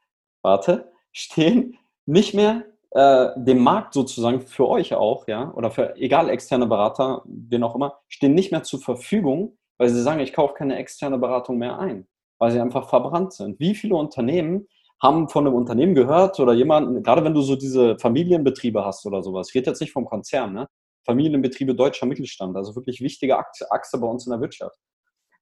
warte, 0.41 0.91
stehen 1.11 1.77
nicht 2.05 2.33
mehr 2.33 2.63
äh, 2.97 3.29
dem 3.35 3.59
Markt 3.59 3.93
sozusagen 3.93 4.41
für 4.41 4.67
euch 4.67 4.95
auch, 4.95 5.27
ja, 5.27 5.53
oder 5.53 5.69
für 5.69 5.95
egal 5.97 6.29
externe 6.29 6.65
Berater, 6.65 7.21
wen 7.25 7.63
auch 7.63 7.75
immer, 7.75 7.99
stehen 8.07 8.33
nicht 8.33 8.51
mehr 8.51 8.63
zur 8.63 8.79
Verfügung, 8.81 9.55
weil 9.77 9.89
sie 9.89 10.01
sagen, 10.01 10.19
ich 10.19 10.33
kaufe 10.33 10.55
keine 10.55 10.77
externe 10.77 11.19
Beratung 11.19 11.59
mehr 11.59 11.77
ein, 11.77 12.07
weil 12.39 12.51
sie 12.51 12.59
einfach 12.59 12.89
verbrannt 12.89 13.33
sind. 13.33 13.59
Wie 13.59 13.75
viele 13.75 13.95
Unternehmen 13.95 14.67
haben 14.99 15.29
von 15.29 15.45
einem 15.45 15.55
Unternehmen 15.55 15.93
gehört 15.93 16.39
oder 16.39 16.53
jemanden, 16.53 17.03
gerade 17.03 17.23
wenn 17.23 17.35
du 17.35 17.41
so 17.41 17.55
diese 17.55 17.99
Familienbetriebe 17.99 18.83
hast 18.83 19.05
oder 19.05 19.21
sowas, 19.21 19.49
ich 19.53 19.63
jetzt 19.63 19.79
nicht 19.79 19.93
vom 19.93 20.05
Konzern, 20.05 20.53
ne? 20.53 20.67
Familienbetriebe 21.05 21.75
deutscher 21.75 22.07
Mittelstand, 22.07 22.57
also 22.57 22.75
wirklich 22.75 22.99
wichtige 23.01 23.37
Achse 23.37 23.99
bei 23.99 24.07
uns 24.07 24.25
in 24.25 24.31
der 24.31 24.41
Wirtschaft 24.41 24.79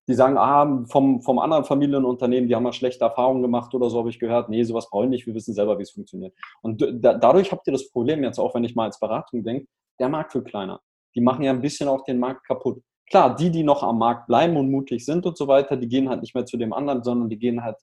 die 0.08 0.14
sagen, 0.14 0.38
ah, 0.38 0.86
vom, 0.88 1.22
vom 1.22 1.39
anderen 1.39 1.64
Familienunternehmen, 1.64 2.47
die 2.47 2.56
haben 2.56 2.64
mal 2.64 2.74
schlechte 2.74 3.03
Erfahrungen 3.03 3.41
gemacht 3.41 3.74
oder 3.74 3.89
so, 3.89 3.99
habe 3.99 4.10
ich 4.10 4.20
gehört. 4.20 4.49
Nee, 4.49 4.64
sowas 4.64 4.89
brauche 4.89 5.06
ich 5.06 5.10
nicht, 5.10 5.26
wir 5.26 5.34
wissen 5.34 5.53
selber, 5.53 5.78
wie 5.80 5.84
es 5.84 5.91
funktioniert. 5.91 6.34
Und 6.62 6.82
da, 6.82 7.16
dadurch 7.16 7.51
habt 7.51 7.66
ihr 7.68 7.74
das 7.74 7.89
Problem 7.89 8.24
jetzt 8.24 8.39
auch, 8.39 8.53
wenn 8.53 8.64
ich 8.64 8.76
mal 8.76 8.86
als 8.86 8.99
Beratung 8.99 9.43
denke, 9.43 9.68
der 9.99 10.10
Markt 10.10 10.36
wird 10.36 10.47
kleiner. 10.47 10.80
Die 11.16 11.22
machen 11.22 11.43
ja 11.43 11.51
ein 11.51 11.62
bisschen 11.62 11.88
auch 11.88 12.03
den 12.03 12.20
Markt 12.20 12.45
kaputt. 12.45 12.82
Klar, 13.10 13.36
die, 13.36 13.49
die 13.49 13.64
noch 13.64 13.84
am 13.84 13.99
Markt 13.99 14.28
bleiben 14.28 14.58
und 14.58 14.70
mutig 14.70 15.06
sind 15.06 15.26
und 15.26 15.38
so 15.38 15.47
weiter, 15.47 15.78
die 15.78 15.88
gehen 15.88 16.10
halt 16.10 16.22
nicht 16.22 16.36
mehr 16.36 16.45
zu 16.45 16.58
dem 16.58 16.74
anderen, 16.74 17.03
sondern 17.03 17.30
die 17.30 17.38
gehen 17.38 17.64
halt 17.64 17.78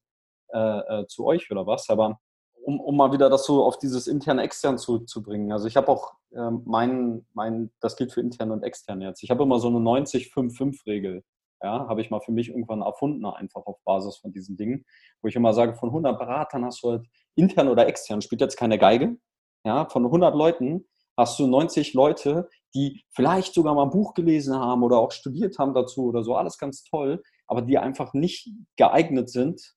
äh, 0.53 1.01
äh, 1.01 1.07
zu 1.07 1.25
euch 1.27 1.51
oder 1.51 1.67
was. 1.67 1.89
Aber 1.89 2.19
um, 2.65 2.81
um 2.81 2.97
mal 2.97 3.13
wieder 3.13 3.31
das 3.31 3.45
so 3.47 3.65
auf 3.65 3.79
dieses 3.79 4.07
interne-extern 4.07 4.79
zurückzubringen. 4.79 5.53
Also 5.53 5.67
ich 5.67 5.77
habe 5.77 5.89
auch 5.89 6.13
äh, 6.31 6.51
mein, 6.65 7.27
mein, 7.35 7.71
das 7.81 7.97
gilt 7.97 8.13
für 8.13 8.21
intern 8.21 8.51
und 8.51 8.63
extern 8.63 9.01
jetzt. 9.01 9.23
Ich 9.23 9.31
habe 9.31 9.43
immer 9.43 9.59
so 9.59 9.69
eine 9.69 9.79
90-5-5-Regel. 9.79 11.25
Ja, 11.63 11.87
habe 11.89 12.01
ich 12.01 12.11
mal 12.11 12.21
für 12.21 12.33
mich 12.33 12.49
irgendwann 12.49 12.83
erfunden, 12.83 13.25
einfach 13.25 13.65
auf 13.67 13.83
Basis 13.85 14.17
von 14.17 14.33
diesen 14.33 14.57
Dingen, 14.57 14.85
wo 15.21 15.29
ich 15.29 15.37
immer 15.37 15.53
sage, 15.53 15.75
von 15.75 15.91
100 15.91 16.19
Beratern 16.19 16.65
hast 16.65 16.83
du 16.83 16.91
halt 16.91 17.07
intern 17.37 17.69
oder 17.69 17.87
extern, 17.87 18.21
spielt 18.21 18.41
jetzt 18.41 18.57
keine 18.57 18.79
Geige. 18.79 19.17
Ja, 19.65 19.89
von 19.89 20.05
100 20.05 20.35
Leuten 20.35 20.87
hast 21.17 21.39
du 21.39 21.47
90 21.47 21.95
Leute, 21.95 22.49
die 22.75 23.05
vielleicht 23.11 23.55
sogar 23.55 23.75
mal 23.75 23.85
ein 23.85 23.91
Buch 23.91 24.15
gelesen 24.15 24.55
haben 24.55 24.83
oder 24.83 24.99
auch 24.99 25.13
studiert 25.13 25.59
haben 25.59 25.75
dazu 25.75 26.07
oder 26.07 26.25
so, 26.25 26.35
alles 26.35 26.59
ganz 26.59 26.83
toll, 26.85 27.23
aber 27.47 27.63
die 27.63 27.79
einfach 27.79 28.13
nicht 28.15 28.51
geeignet 28.77 29.31
sind, 29.31 29.75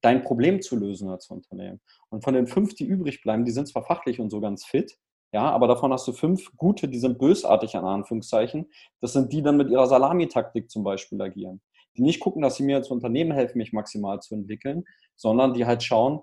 dein 0.00 0.22
Problem 0.22 0.60
zu 0.60 0.76
lösen 0.76 1.08
als 1.08 1.28
Unternehmen. 1.28 1.80
Und 2.10 2.22
von 2.22 2.34
den 2.34 2.46
fünf, 2.46 2.74
die 2.74 2.84
übrig 2.84 3.22
bleiben, 3.22 3.44
die 3.44 3.52
sind 3.52 3.68
zwar 3.68 3.84
fachlich 3.84 4.20
und 4.20 4.30
so 4.30 4.40
ganz 4.40 4.64
fit, 4.64 4.98
ja, 5.32 5.50
aber 5.50 5.68
davon 5.68 5.92
hast 5.92 6.08
du 6.08 6.12
fünf 6.12 6.56
gute, 6.56 6.88
die 6.88 6.98
sind 6.98 7.18
bösartig 7.18 7.76
an 7.76 7.84
Anführungszeichen. 7.84 8.70
Das 9.00 9.12
sind 9.12 9.32
die 9.32 9.38
die 9.38 9.42
dann 9.42 9.56
mit 9.56 9.70
ihrer 9.70 9.86
Salamitaktik 9.86 10.70
zum 10.70 10.84
Beispiel 10.84 11.20
agieren. 11.20 11.60
Die 11.96 12.02
nicht 12.02 12.20
gucken, 12.20 12.42
dass 12.42 12.56
sie 12.56 12.64
mir 12.64 12.76
als 12.76 12.90
Unternehmen 12.90 13.32
helfen, 13.32 13.58
mich 13.58 13.72
maximal 13.72 14.20
zu 14.20 14.34
entwickeln, 14.34 14.84
sondern 15.16 15.54
die 15.54 15.66
halt 15.66 15.82
schauen, 15.82 16.22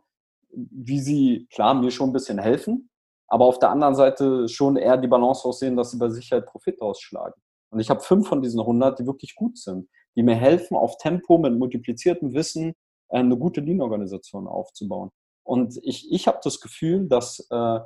wie 0.51 0.99
sie, 0.99 1.47
klar, 1.51 1.73
mir 1.73 1.91
schon 1.91 2.09
ein 2.09 2.13
bisschen 2.13 2.39
helfen, 2.39 2.89
aber 3.27 3.45
auf 3.45 3.59
der 3.59 3.69
anderen 3.71 3.95
Seite 3.95 4.47
schon 4.47 4.77
eher 4.77 4.97
die 4.97 5.07
Balance 5.07 5.47
aussehen, 5.47 5.75
dass 5.75 5.91
sie 5.91 5.97
bei 5.97 6.09
Sicherheit 6.09 6.45
Profit 6.45 6.81
ausschlagen. 6.81 7.39
Und 7.69 7.79
ich 7.79 7.89
habe 7.89 7.99
fünf 7.99 8.27
von 8.27 8.41
diesen 8.41 8.59
100, 8.59 8.99
die 8.99 9.05
wirklich 9.05 9.35
gut 9.35 9.57
sind, 9.57 9.87
die 10.15 10.23
mir 10.23 10.35
helfen, 10.35 10.77
auf 10.77 10.97
Tempo 10.97 11.37
mit 11.37 11.57
multipliziertem 11.57 12.33
Wissen 12.33 12.73
äh, 13.09 13.19
eine 13.19 13.37
gute 13.37 13.61
Lean-Organisation 13.61 14.47
aufzubauen. 14.47 15.11
Und 15.43 15.79
ich, 15.83 16.11
ich 16.11 16.27
habe 16.27 16.39
das 16.43 16.59
Gefühl, 16.59 17.07
dass 17.07 17.45
äh, 17.51 17.79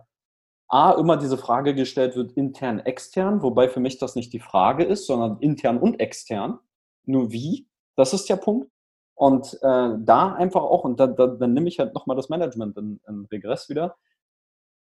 A, 0.70 0.92
immer 0.92 1.18
diese 1.18 1.38
Frage 1.38 1.74
gestellt 1.74 2.16
wird, 2.16 2.34
intern, 2.34 2.80
extern, 2.80 3.42
wobei 3.42 3.70
für 3.70 3.80
mich 3.80 3.98
das 3.98 4.16
nicht 4.16 4.32
die 4.34 4.40
Frage 4.40 4.84
ist, 4.84 5.08
sondern 5.08 5.40
intern 5.40 5.80
und 5.80 6.00
extern. 6.00 6.60
Nur 7.06 7.32
wie? 7.32 7.68
Das 7.96 8.14
ist 8.14 8.30
der 8.30 8.38
Punkt. 8.38 8.70
Und 9.16 9.56
äh, 9.62 9.98
da 10.00 10.34
einfach 10.36 10.62
auch, 10.62 10.84
und 10.86 11.00
da, 11.00 11.08
da, 11.08 11.28
dann 11.28 11.54
nehme 11.54 11.68
ich 11.68 11.80
halt 11.80 11.94
nochmal 11.94 12.16
das 12.16 12.30
Management 12.30 12.78
in, 12.78 13.02
in 13.08 13.26
Regress 13.26 13.68
wieder. 13.68 13.98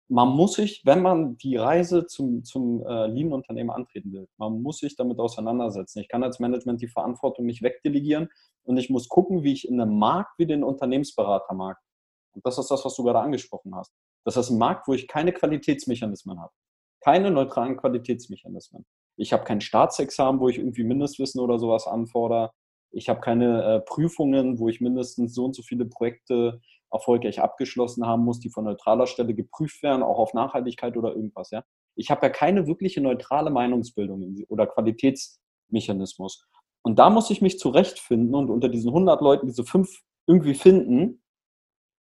Man 0.07 0.29
muss 0.29 0.53
sich, 0.53 0.83
wenn 0.85 1.01
man 1.01 1.37
die 1.37 1.57
Reise 1.57 2.05
zum, 2.05 2.43
zum 2.43 2.85
äh, 2.85 3.07
Lean-Unternehmen 3.07 3.69
antreten 3.69 4.13
will, 4.13 4.27
man 4.37 4.61
muss 4.61 4.77
sich 4.79 4.95
damit 4.95 5.19
auseinandersetzen. 5.19 5.99
Ich 5.99 6.07
kann 6.07 6.23
als 6.23 6.39
Management 6.39 6.81
die 6.81 6.87
Verantwortung 6.87 7.45
nicht 7.45 7.61
wegdelegieren 7.61 8.29
und 8.63 8.77
ich 8.77 8.89
muss 8.89 9.09
gucken, 9.09 9.43
wie 9.43 9.53
ich 9.53 9.67
in 9.67 9.81
einem 9.81 9.97
Markt 9.99 10.37
wie 10.37 10.47
den 10.47 10.63
Unternehmensberatermarkt, 10.63 11.81
und 12.33 12.45
das 12.45 12.57
ist 12.57 12.71
das, 12.71 12.85
was 12.85 12.95
du 12.95 13.03
gerade 13.03 13.19
angesprochen 13.19 13.75
hast, 13.75 13.93
das 14.25 14.37
ist 14.37 14.49
ein 14.49 14.57
Markt, 14.57 14.87
wo 14.87 14.93
ich 14.93 15.07
keine 15.07 15.33
Qualitätsmechanismen 15.33 16.39
habe. 16.39 16.51
Keine 17.01 17.31
neutralen 17.31 17.77
Qualitätsmechanismen. 17.77 18.85
Ich 19.17 19.33
habe 19.33 19.43
kein 19.43 19.61
Staatsexamen, 19.61 20.39
wo 20.39 20.49
ich 20.49 20.57
irgendwie 20.57 20.83
Mindestwissen 20.83 21.41
oder 21.41 21.59
sowas 21.59 21.87
anfordere. 21.87 22.51
Ich 22.91 23.09
habe 23.09 23.19
keine 23.19 23.63
äh, 23.63 23.79
Prüfungen, 23.81 24.59
wo 24.59 24.69
ich 24.69 24.81
mindestens 24.81 25.35
so 25.35 25.45
und 25.45 25.55
so 25.55 25.61
viele 25.61 25.85
Projekte 25.85 26.61
erfolgreich 26.91 27.39
abgeschlossen 27.39 28.05
haben 28.05 28.23
muss, 28.23 28.39
die 28.39 28.49
von 28.49 28.65
neutraler 28.65 29.07
Stelle 29.07 29.33
geprüft 29.33 29.83
werden, 29.83 30.03
auch 30.03 30.17
auf 30.17 30.33
Nachhaltigkeit 30.33 30.97
oder 30.97 31.15
irgendwas. 31.15 31.51
Ja? 31.51 31.63
Ich 31.95 32.09
habe 32.09 32.25
ja 32.25 32.29
keine 32.29 32.67
wirkliche 32.67 33.01
neutrale 33.01 33.51
Meinungsbildung 33.51 34.43
oder 34.47 34.65
Qualitätsmechanismus. 34.65 36.47
Und 36.81 36.97
da 36.97 37.09
muss 37.09 37.29
ich 37.29 37.41
mich 37.41 37.59
zurechtfinden 37.59 38.33
und 38.33 38.49
unter 38.49 38.69
diesen 38.69 38.89
100 38.89 39.21
Leuten 39.21 39.47
diese 39.47 39.65
fünf 39.65 40.01
irgendwie 40.27 40.53
finden, 40.53 41.21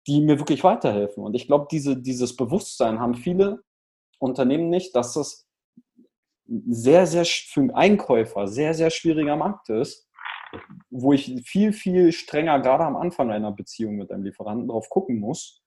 die 0.08 0.22
mir 0.22 0.40
wirklich 0.40 0.64
weiterhelfen. 0.64 1.24
Und 1.24 1.34
ich 1.36 1.48
glaube, 1.48 1.68
diese, 1.72 1.98
dieses 1.98 2.36
Bewusstsein 2.36 3.00
haben 3.00 3.16
viele 3.16 3.64
Unternehmen 4.20 4.70
nicht, 4.70 4.96
dass 4.96 5.14
das 5.14 5.48
sehr, 6.46 7.06
sehr 7.06 7.26
für 7.26 7.62
einen 7.62 7.72
Einkäufer 7.72 8.48
sehr, 8.48 8.74
sehr 8.74 8.90
schwieriger 8.90 9.36
Markt 9.36 9.70
ist, 9.70 10.08
wo 10.90 11.14
ich 11.14 11.44
viel, 11.46 11.74
viel 11.74 12.12
strenger, 12.12 12.60
gerade 12.60 12.86
am 12.86 12.96
Anfang 12.96 13.30
einer 13.32 13.52
Beziehung 13.52 13.98
mit 13.98 14.12
einem 14.12 14.24
Lieferanten 14.24 14.68
drauf 14.68 14.90
gucken 14.90 15.20
muss, 15.20 15.64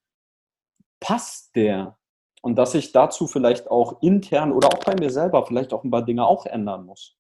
passt 1.01 1.55
der? 1.55 1.99
Und 2.43 2.57
dass 2.57 2.75
ich 2.75 2.91
dazu 2.91 3.29
vielleicht 3.29 3.71
auch 3.71 4.03
intern 4.03 4.51
oder 4.51 4.69
auch 4.69 4.85
bei 4.85 4.97
mir 4.99 5.11
selber 5.11 5.47
vielleicht 5.47 5.73
auch 5.73 5.85
ein 5.85 5.93
paar 5.93 6.05
Dinge 6.05 6.27
auch 6.27 6.47
ändern 6.47 6.85
muss. 6.85 7.17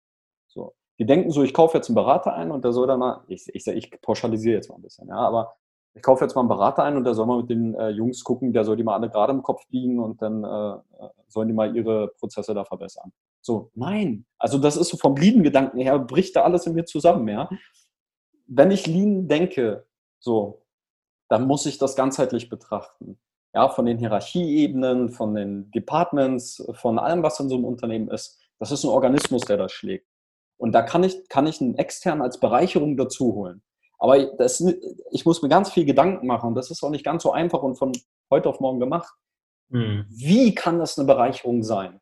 So. 0.48 0.74
Die 0.98 1.06
denken 1.06 1.30
so, 1.30 1.44
ich 1.44 1.54
kaufe 1.54 1.78
jetzt 1.78 1.88
einen 1.88 1.94
Berater 1.94 2.34
ein 2.34 2.50
und 2.50 2.64
der 2.64 2.72
soll 2.72 2.88
dann 2.88 2.98
mal, 2.98 3.24
ich, 3.28 3.48
ich, 3.54 3.66
ich 3.66 3.90
pauschalisiere 4.02 4.56
jetzt 4.56 4.68
mal 4.68 4.76
ein 4.76 4.82
bisschen, 4.82 5.08
ja, 5.08 5.16
aber 5.16 5.54
ich 5.94 6.02
kaufe 6.02 6.24
jetzt 6.24 6.34
mal 6.34 6.40
einen 6.40 6.48
Berater 6.48 6.84
ein 6.84 6.96
und 6.96 7.04
der 7.04 7.14
soll 7.14 7.26
mal 7.26 7.38
mit 7.38 7.50
den 7.50 7.74
äh, 7.74 7.90
Jungs 7.90 8.24
gucken, 8.24 8.52
der 8.52 8.64
soll 8.64 8.76
die 8.76 8.82
mal 8.82 8.94
alle 8.94 9.10
gerade 9.10 9.32
im 9.32 9.42
Kopf 9.42 9.66
biegen 9.68 10.00
und 10.00 10.22
dann 10.22 10.42
äh, 10.42 11.08
sollen 11.28 11.48
die 11.48 11.54
mal 11.54 11.76
ihre 11.76 12.08
Prozesse 12.18 12.54
da 12.54 12.64
verbessern. 12.64 13.12
So, 13.42 13.70
nein. 13.74 14.24
Also 14.38 14.58
das 14.58 14.76
ist 14.76 14.88
so 14.88 14.96
vom 14.96 15.16
Lean-Gedanken 15.16 15.80
her, 15.80 15.98
bricht 15.98 16.36
da 16.36 16.42
alles 16.42 16.66
in 16.66 16.74
mir 16.74 16.84
zusammen, 16.84 17.28
ja. 17.28 17.50
Wenn 18.46 18.70
ich 18.70 18.86
Lean 18.86 19.28
denke, 19.28 19.86
so, 20.18 20.62
dann 21.28 21.46
muss 21.46 21.66
ich 21.66 21.78
das 21.78 21.96
ganzheitlich 21.96 22.48
betrachten. 22.48 23.18
Ja, 23.54 23.68
von 23.68 23.84
den 23.84 23.98
Hierarchieebenen, 23.98 25.10
von 25.10 25.34
den 25.34 25.70
Departments, 25.72 26.66
von 26.72 26.98
allem, 26.98 27.22
was 27.22 27.38
in 27.38 27.50
so 27.50 27.56
einem 27.56 27.66
Unternehmen 27.66 28.08
ist. 28.08 28.40
Das 28.58 28.72
ist 28.72 28.84
ein 28.84 28.90
Organismus, 28.90 29.42
der 29.42 29.58
das 29.58 29.72
schlägt. 29.72 30.08
Und 30.56 30.72
da 30.72 30.80
kann 30.80 31.04
ich, 31.04 31.28
kann 31.28 31.46
ich 31.46 31.60
einen 31.60 31.74
extern 31.74 32.22
als 32.22 32.40
Bereicherung 32.40 32.96
dazu 32.96 33.34
holen. 33.34 33.62
Aber 34.02 34.18
das, 34.18 34.60
ich 35.12 35.24
muss 35.24 35.42
mir 35.42 35.48
ganz 35.48 35.70
viel 35.70 35.84
Gedanken 35.84 36.26
machen 36.26 36.56
das 36.56 36.72
ist 36.72 36.82
auch 36.82 36.90
nicht 36.90 37.04
ganz 37.04 37.22
so 37.22 37.30
einfach 37.30 37.62
und 37.62 37.76
von 37.76 37.92
heute 38.32 38.48
auf 38.48 38.58
morgen 38.58 38.80
gemacht. 38.80 39.14
Mhm. 39.68 40.06
Wie 40.08 40.56
kann 40.56 40.80
das 40.80 40.98
eine 40.98 41.06
Bereicherung 41.06 41.62
sein? 41.62 42.00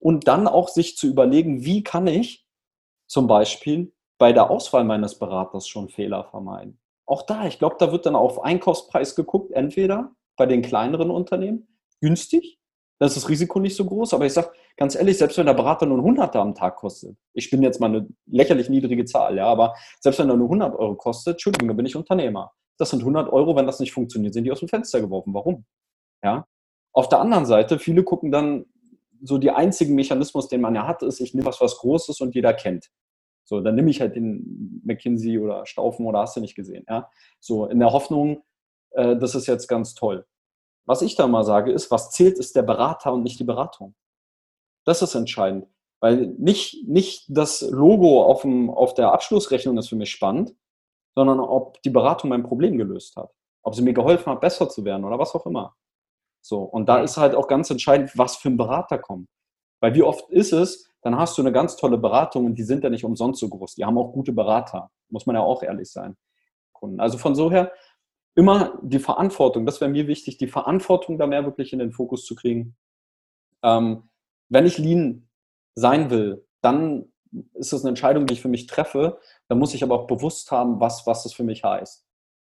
Und 0.00 0.26
dann 0.26 0.48
auch 0.48 0.66
sich 0.66 0.96
zu 0.96 1.06
überlegen, 1.06 1.64
wie 1.64 1.84
kann 1.84 2.08
ich 2.08 2.44
zum 3.06 3.28
Beispiel 3.28 3.94
bei 4.18 4.32
der 4.32 4.50
Auswahl 4.50 4.82
meines 4.82 5.20
Beraters 5.20 5.68
schon 5.68 5.88
Fehler 5.88 6.24
vermeiden? 6.24 6.80
Auch 7.06 7.22
da, 7.22 7.46
ich 7.46 7.60
glaube, 7.60 7.76
da 7.78 7.92
wird 7.92 8.06
dann 8.06 8.16
auf 8.16 8.42
Einkaufspreis 8.42 9.14
geguckt, 9.14 9.52
entweder 9.52 10.16
bei 10.36 10.46
den 10.46 10.62
kleineren 10.62 11.12
Unternehmen 11.12 11.78
günstig 12.00 12.58
dann 12.98 13.08
ist 13.08 13.16
das 13.16 13.28
Risiko 13.28 13.60
nicht 13.60 13.76
so 13.76 13.84
groß. 13.84 14.14
Aber 14.14 14.26
ich 14.26 14.32
sage 14.32 14.50
ganz 14.76 14.94
ehrlich, 14.94 15.18
selbst 15.18 15.36
wenn 15.38 15.46
der 15.46 15.54
Berater 15.54 15.86
nur 15.86 15.98
ein 15.98 16.04
Hunderter 16.04 16.40
am 16.40 16.54
Tag 16.54 16.76
kostet, 16.76 17.16
ich 17.34 17.50
bin 17.50 17.62
jetzt 17.62 17.80
mal 17.80 17.86
eine 17.86 18.08
lächerlich 18.26 18.68
niedrige 18.68 19.04
Zahl, 19.04 19.36
ja, 19.36 19.46
aber 19.46 19.74
selbst 20.00 20.18
wenn 20.18 20.30
er 20.30 20.36
nur 20.36 20.46
100 20.46 20.74
Euro 20.74 20.94
kostet, 20.94 21.34
Entschuldigung, 21.34 21.68
dann 21.68 21.76
bin 21.76 21.86
ich 21.86 21.96
Unternehmer. 21.96 22.52
Das 22.78 22.90
sind 22.90 23.00
100 23.00 23.32
Euro, 23.32 23.56
wenn 23.56 23.66
das 23.66 23.80
nicht 23.80 23.92
funktioniert, 23.92 24.34
sind 24.34 24.44
die 24.44 24.52
aus 24.52 24.60
dem 24.60 24.68
Fenster 24.68 25.00
geworfen. 25.00 25.34
Warum? 25.34 25.64
Ja. 26.22 26.46
Auf 26.92 27.08
der 27.08 27.20
anderen 27.20 27.46
Seite, 27.46 27.78
viele 27.78 28.02
gucken 28.04 28.30
dann, 28.30 28.66
so 29.22 29.38
die 29.38 29.50
einzigen 29.50 29.94
Mechanismus, 29.94 30.48
den 30.48 30.60
man 30.60 30.74
ja 30.74 30.86
hat, 30.86 31.02
ist, 31.02 31.20
ich 31.20 31.32
nehme 31.32 31.46
was, 31.46 31.60
was 31.60 31.78
Großes 31.78 32.20
und 32.20 32.34
jeder 32.34 32.52
kennt. 32.52 32.90
So, 33.44 33.60
dann 33.60 33.74
nehme 33.74 33.90
ich 33.90 34.00
halt 34.00 34.14
den 34.14 34.82
McKinsey 34.84 35.38
oder 35.38 35.64
Staufen 35.64 36.04
oder 36.04 36.20
hast 36.20 36.36
du 36.36 36.40
nicht 36.40 36.54
gesehen. 36.54 36.84
Ja? 36.88 37.08
So, 37.40 37.66
in 37.66 37.78
der 37.78 37.92
Hoffnung, 37.92 38.42
äh, 38.90 39.16
das 39.16 39.34
ist 39.34 39.46
jetzt 39.46 39.68
ganz 39.68 39.94
toll 39.94 40.26
was 40.86 41.02
ich 41.02 41.16
da 41.16 41.26
mal 41.26 41.44
sage, 41.44 41.72
ist, 41.72 41.90
was 41.90 42.10
zählt, 42.10 42.38
ist 42.38 42.56
der 42.56 42.62
Berater 42.62 43.12
und 43.12 43.22
nicht 43.22 43.38
die 43.38 43.44
Beratung. 43.44 43.94
Das 44.84 45.02
ist 45.02 45.14
entscheidend. 45.14 45.66
Weil 46.00 46.26
nicht, 46.38 46.86
nicht 46.86 47.26
das 47.28 47.62
Logo 47.62 48.24
auf, 48.24 48.42
dem, 48.42 48.70
auf 48.70 48.94
der 48.94 49.12
Abschlussrechnung 49.12 49.76
ist 49.78 49.88
für 49.88 49.96
mich 49.96 50.10
spannend, 50.10 50.54
sondern 51.14 51.40
ob 51.40 51.82
die 51.82 51.90
Beratung 51.90 52.30
mein 52.30 52.42
Problem 52.42 52.76
gelöst 52.76 53.16
hat. 53.16 53.32
Ob 53.62 53.74
sie 53.74 53.82
mir 53.82 53.94
geholfen 53.94 54.30
hat, 54.30 54.40
besser 54.40 54.68
zu 54.68 54.84
werden 54.84 55.04
oder 55.04 55.18
was 55.18 55.34
auch 55.34 55.46
immer. 55.46 55.74
So. 56.40 56.60
Und 56.60 56.88
da 56.88 57.00
ist 57.00 57.16
halt 57.16 57.34
auch 57.34 57.48
ganz 57.48 57.70
entscheidend, 57.70 58.16
was 58.16 58.36
für 58.36 58.48
ein 58.48 58.56
Berater 58.56 58.98
kommt. 58.98 59.28
Weil 59.80 59.94
wie 59.94 60.02
oft 60.02 60.30
ist 60.30 60.52
es, 60.52 60.88
dann 61.02 61.18
hast 61.18 61.36
du 61.38 61.42
eine 61.42 61.52
ganz 61.52 61.76
tolle 61.76 61.98
Beratung 61.98 62.46
und 62.46 62.54
die 62.54 62.62
sind 62.62 62.84
ja 62.84 62.90
nicht 62.90 63.04
umsonst 63.04 63.40
so 63.40 63.48
groß. 63.48 63.74
Die 63.74 63.84
haben 63.84 63.98
auch 63.98 64.12
gute 64.12 64.32
Berater. 64.32 64.90
Muss 65.08 65.26
man 65.26 65.36
ja 65.36 65.42
auch 65.42 65.62
ehrlich 65.62 65.90
sein. 65.90 66.16
Also 66.98 67.18
von 67.18 67.34
so 67.34 67.50
her, 67.50 67.72
immer 68.36 68.78
die 68.82 68.98
Verantwortung, 68.98 69.66
das 69.66 69.80
wäre 69.80 69.90
mir 69.90 70.06
wichtig, 70.06 70.36
die 70.36 70.46
Verantwortung 70.46 71.18
da 71.18 71.26
mehr 71.26 71.44
wirklich 71.44 71.72
in 71.72 71.78
den 71.80 71.92
Fokus 71.92 72.24
zu 72.24 72.36
kriegen. 72.36 72.76
Ähm, 73.62 74.08
wenn 74.48 74.66
ich 74.66 74.78
Lean 74.78 75.28
sein 75.74 76.10
will, 76.10 76.46
dann 76.60 77.12
ist 77.54 77.72
das 77.72 77.82
eine 77.82 77.90
Entscheidung, 77.90 78.26
die 78.26 78.34
ich 78.34 78.42
für 78.42 78.48
mich 78.48 78.66
treffe. 78.66 79.18
Da 79.48 79.54
muss 79.54 79.74
ich 79.74 79.82
aber 79.82 79.94
auch 79.94 80.06
bewusst 80.06 80.50
haben, 80.50 80.80
was, 80.80 81.06
was 81.06 81.24
das 81.24 81.32
für 81.32 81.44
mich 81.44 81.64
heißt. 81.64 82.06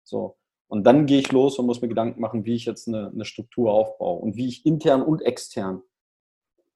So. 0.05 0.37
Und 0.69 0.85
dann 0.85 1.07
gehe 1.07 1.21
ich 1.21 1.31
los 1.31 1.59
und 1.59 1.67
muss 1.67 1.83
mir 1.83 1.89
Gedanken 1.89 2.21
machen, 2.21 2.45
wie 2.45 2.55
ich 2.55 2.65
jetzt 2.65 2.89
eine, 2.89 3.11
eine 3.11 3.25
Struktur 3.25 3.71
aufbaue 3.73 4.21
und 4.21 4.37
wie 4.37 4.49
ich 4.49 4.67
intern 4.67 5.03
und 5.03 5.23
extern 5.23 5.83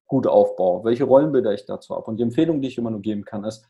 gut 0.07 0.27
aufbaue, 0.27 0.85
welche 0.85 1.05
Rollenbilder 1.05 1.53
ich 1.53 1.65
dazu 1.67 1.95
habe. 1.95 2.07
Und 2.07 2.19
die 2.19 2.23
Empfehlung, 2.23 2.61
die 2.61 2.69
ich 2.69 2.79
immer 2.79 2.91
nur 2.91 3.03
geben 3.03 3.25
kann, 3.25 3.45
ist, 3.45 3.69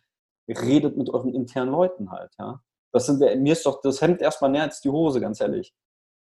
redet 0.49 0.97
mit 0.97 1.11
euren 1.11 1.33
internen 1.35 1.71
Leuten 1.71 2.11
halt. 2.11 2.33
Ja? 2.39 2.63
Das 2.93 3.07
sind, 3.07 3.21
mir 3.21 3.53
ist 3.53 3.67
doch 3.67 3.81
das 3.81 4.01
Hemd 4.01 4.23
erstmal 4.23 4.51
näher 4.51 4.63
als 4.63 4.81
die 4.81 4.91
Hose, 4.91 5.21
ganz 5.21 5.41
ehrlich. 5.41 5.75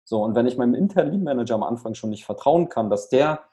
So, 0.03 0.24
und 0.24 0.36
wenn 0.36 0.47
ich 0.47 0.57
meinem 0.57 0.76
internen 0.76 1.11
Lean 1.11 1.24
Manager 1.24 1.55
am 1.55 1.63
Anfang 1.63 1.95
schon 1.95 2.11
nicht 2.11 2.26
vertrauen 2.26 2.70
kann, 2.70 2.89
dass 2.89 3.09
der 3.09 3.43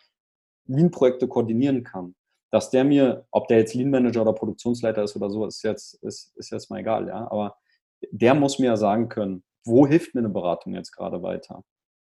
Lean-Projekte 0.66 1.28
koordinieren 1.28 1.82
kann, 1.82 2.14
dass 2.50 2.70
der 2.70 2.84
mir, 2.84 3.26
ob 3.30 3.48
der 3.48 3.58
jetzt 3.58 3.74
Lean 3.74 3.90
Manager 3.90 4.22
oder 4.22 4.34
Produktionsleiter 4.34 5.02
ist 5.02 5.16
oder 5.16 5.30
so, 5.30 5.46
ist 5.46 5.62
jetzt, 5.62 5.94
ist, 6.02 6.36
ist 6.36 6.50
jetzt 6.50 6.70
mal 6.70 6.80
egal, 6.80 7.08
ja. 7.08 7.30
Aber 7.30 7.56
der 8.10 8.34
muss 8.34 8.58
mir 8.58 8.66
ja 8.66 8.76
sagen 8.76 9.08
können, 9.08 9.42
wo 9.64 9.86
hilft 9.86 10.14
mir 10.14 10.20
eine 10.20 10.28
Beratung 10.28 10.74
jetzt 10.74 10.92
gerade 10.92 11.22
weiter? 11.22 11.64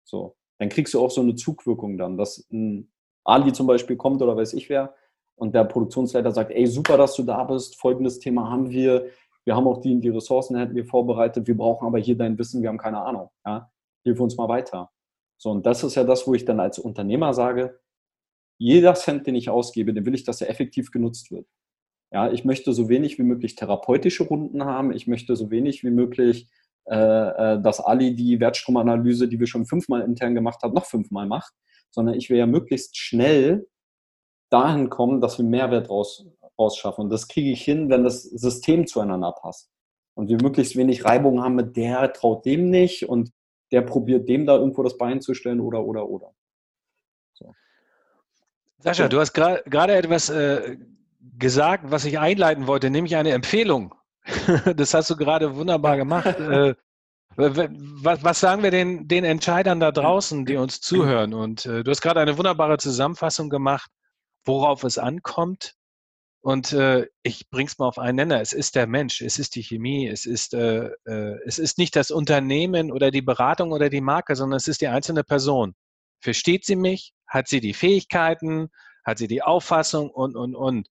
So, 0.04 0.36
dann 0.58 0.68
kriegst 0.68 0.94
du 0.94 1.04
auch 1.04 1.10
so 1.10 1.20
eine 1.20 1.36
Zugwirkung 1.36 1.96
dann, 1.96 2.16
dass 2.16 2.48
ein 2.50 2.92
Ali 3.24 3.52
zum 3.52 3.66
Beispiel 3.66 3.96
kommt 3.96 4.20
oder 4.22 4.36
weiß 4.36 4.54
ich 4.54 4.68
wer 4.68 4.94
und 5.36 5.54
der 5.54 5.64
Produktionsleiter 5.64 6.32
sagt, 6.32 6.50
ey, 6.50 6.66
super, 6.66 6.96
dass 6.96 7.14
du 7.14 7.22
da 7.22 7.44
bist, 7.44 7.80
folgendes 7.80 8.18
Thema 8.18 8.50
haben 8.50 8.70
wir, 8.70 9.06
wir 9.44 9.56
haben 9.56 9.66
auch 9.66 9.80
die, 9.80 10.00
die 10.00 10.08
Ressourcen 10.08 10.56
hätten 10.56 10.74
wir 10.74 10.84
vorbereitet, 10.84 11.46
wir 11.46 11.56
brauchen 11.56 11.86
aber 11.86 11.98
hier 11.98 12.16
dein 12.16 12.38
Wissen, 12.38 12.62
wir 12.62 12.68
haben 12.68 12.78
keine 12.78 13.02
Ahnung. 13.02 13.30
Ja? 13.44 13.70
Hilf 14.04 14.20
uns 14.20 14.36
mal 14.36 14.48
weiter. 14.48 14.90
So, 15.38 15.50
und 15.50 15.66
das 15.66 15.82
ist 15.82 15.96
ja 15.96 16.04
das, 16.04 16.26
wo 16.26 16.34
ich 16.34 16.44
dann 16.44 16.60
als 16.60 16.78
Unternehmer 16.78 17.34
sage, 17.34 17.80
jeder 18.58 18.94
Cent, 18.94 19.26
den 19.26 19.34
ich 19.34 19.50
ausgebe, 19.50 19.92
den 19.92 20.06
will 20.06 20.14
ich, 20.14 20.24
dass 20.24 20.40
er 20.40 20.48
effektiv 20.48 20.92
genutzt 20.92 21.32
wird. 21.32 21.46
Ja, 22.12 22.30
ich 22.30 22.44
möchte 22.44 22.72
so 22.72 22.88
wenig 22.88 23.18
wie 23.18 23.24
möglich 23.24 23.56
therapeutische 23.56 24.24
Runden 24.24 24.64
haben. 24.64 24.92
Ich 24.92 25.06
möchte 25.06 25.34
so 25.34 25.50
wenig 25.50 25.82
wie 25.82 25.90
möglich, 25.90 26.48
äh, 26.84 26.94
äh 26.94 27.60
dass 27.60 27.80
Ali 27.80 28.14
die 28.14 28.38
Wertstromanalyse, 28.38 29.28
die 29.28 29.40
wir 29.40 29.46
schon 29.46 29.66
fünfmal 29.66 30.02
intern 30.02 30.34
gemacht 30.34 30.62
haben, 30.62 30.74
noch 30.74 30.84
fünfmal 30.84 31.26
macht, 31.26 31.54
sondern 31.90 32.14
ich 32.14 32.30
will 32.30 32.36
ja 32.36 32.46
möglichst 32.46 32.96
schnell 32.96 33.66
dahin 34.50 34.90
kommen, 34.90 35.20
dass 35.20 35.38
wir 35.38 35.44
Mehrwert 35.44 35.88
raus, 35.88 36.26
rausschaffen. 36.58 37.04
Und 37.04 37.10
das 37.10 37.28
kriege 37.28 37.50
ich 37.50 37.62
hin, 37.62 37.90
wenn 37.90 38.04
das 38.04 38.22
System 38.22 38.86
zueinander 38.86 39.32
passt. 39.32 39.70
Und 40.14 40.28
wir 40.28 40.40
möglichst 40.40 40.76
wenig 40.76 41.04
Reibung 41.04 41.42
haben 41.42 41.54
mit 41.54 41.76
der 41.76 42.12
traut 42.12 42.44
dem 42.44 42.70
nicht 42.70 43.08
und 43.08 43.32
der 43.70 43.82
probiert 43.82 44.28
dem 44.28 44.46
da 44.46 44.56
irgendwo 44.56 44.82
das 44.82 44.98
Bein 44.98 45.20
zu 45.20 45.34
stellen 45.34 45.60
oder, 45.60 45.82
oder, 45.84 46.06
oder. 46.08 46.34
So. 47.32 47.54
Sascha, 48.78 49.08
du 49.08 49.18
hast 49.18 49.32
gerade 49.32 49.94
etwas 49.94 50.28
äh, 50.28 50.76
gesagt, 51.38 51.90
was 51.90 52.04
ich 52.04 52.18
einleiten 52.18 52.66
wollte, 52.66 52.90
nämlich 52.90 53.16
eine 53.16 53.30
Empfehlung. 53.30 53.94
das 54.76 54.92
hast 54.94 55.08
du 55.10 55.16
gerade 55.16 55.56
wunderbar 55.56 55.96
gemacht. 55.96 56.26
äh, 56.38 56.74
was, 57.34 58.22
was, 58.22 58.40
sagen 58.40 58.62
wir 58.62 58.70
den, 58.70 59.08
den 59.08 59.24
Entscheidern 59.24 59.80
da 59.80 59.90
draußen, 59.90 60.44
die 60.44 60.56
uns 60.56 60.82
zuhören? 60.82 61.32
Und 61.32 61.64
äh, 61.64 61.82
du 61.82 61.90
hast 61.90 62.02
gerade 62.02 62.20
eine 62.20 62.36
wunderbare 62.36 62.76
Zusammenfassung 62.76 63.48
gemacht, 63.48 63.90
worauf 64.44 64.84
es 64.84 64.98
ankommt, 64.98 65.74
und 66.42 66.72
äh, 66.72 67.06
ich 67.22 67.48
bring's 67.50 67.78
mal 67.78 67.86
auf 67.86 67.98
einen 67.98 68.16
Nenner. 68.16 68.40
Es 68.40 68.52
ist 68.52 68.74
der 68.74 68.88
Mensch, 68.88 69.20
es 69.20 69.38
ist 69.38 69.54
die 69.54 69.62
Chemie, 69.62 70.08
es 70.08 70.26
ist, 70.26 70.54
äh, 70.54 70.90
äh, 71.06 71.38
es 71.46 71.60
ist 71.60 71.78
nicht 71.78 71.94
das 71.94 72.10
Unternehmen 72.10 72.90
oder 72.90 73.12
die 73.12 73.22
Beratung 73.22 73.70
oder 73.70 73.88
die 73.88 74.00
Marke, 74.00 74.34
sondern 74.34 74.56
es 74.56 74.66
ist 74.66 74.80
die 74.80 74.88
einzelne 74.88 75.22
Person. 75.22 75.74
Versteht 76.20 76.64
sie 76.64 76.74
mich? 76.74 77.14
Hat 77.28 77.46
sie 77.46 77.60
die 77.60 77.74
Fähigkeiten? 77.74 78.70
Hat 79.04 79.18
sie 79.18 79.28
die 79.28 79.42
Auffassung? 79.42 80.10
Und, 80.10 80.34
und, 80.34 80.56
und. 80.56 80.88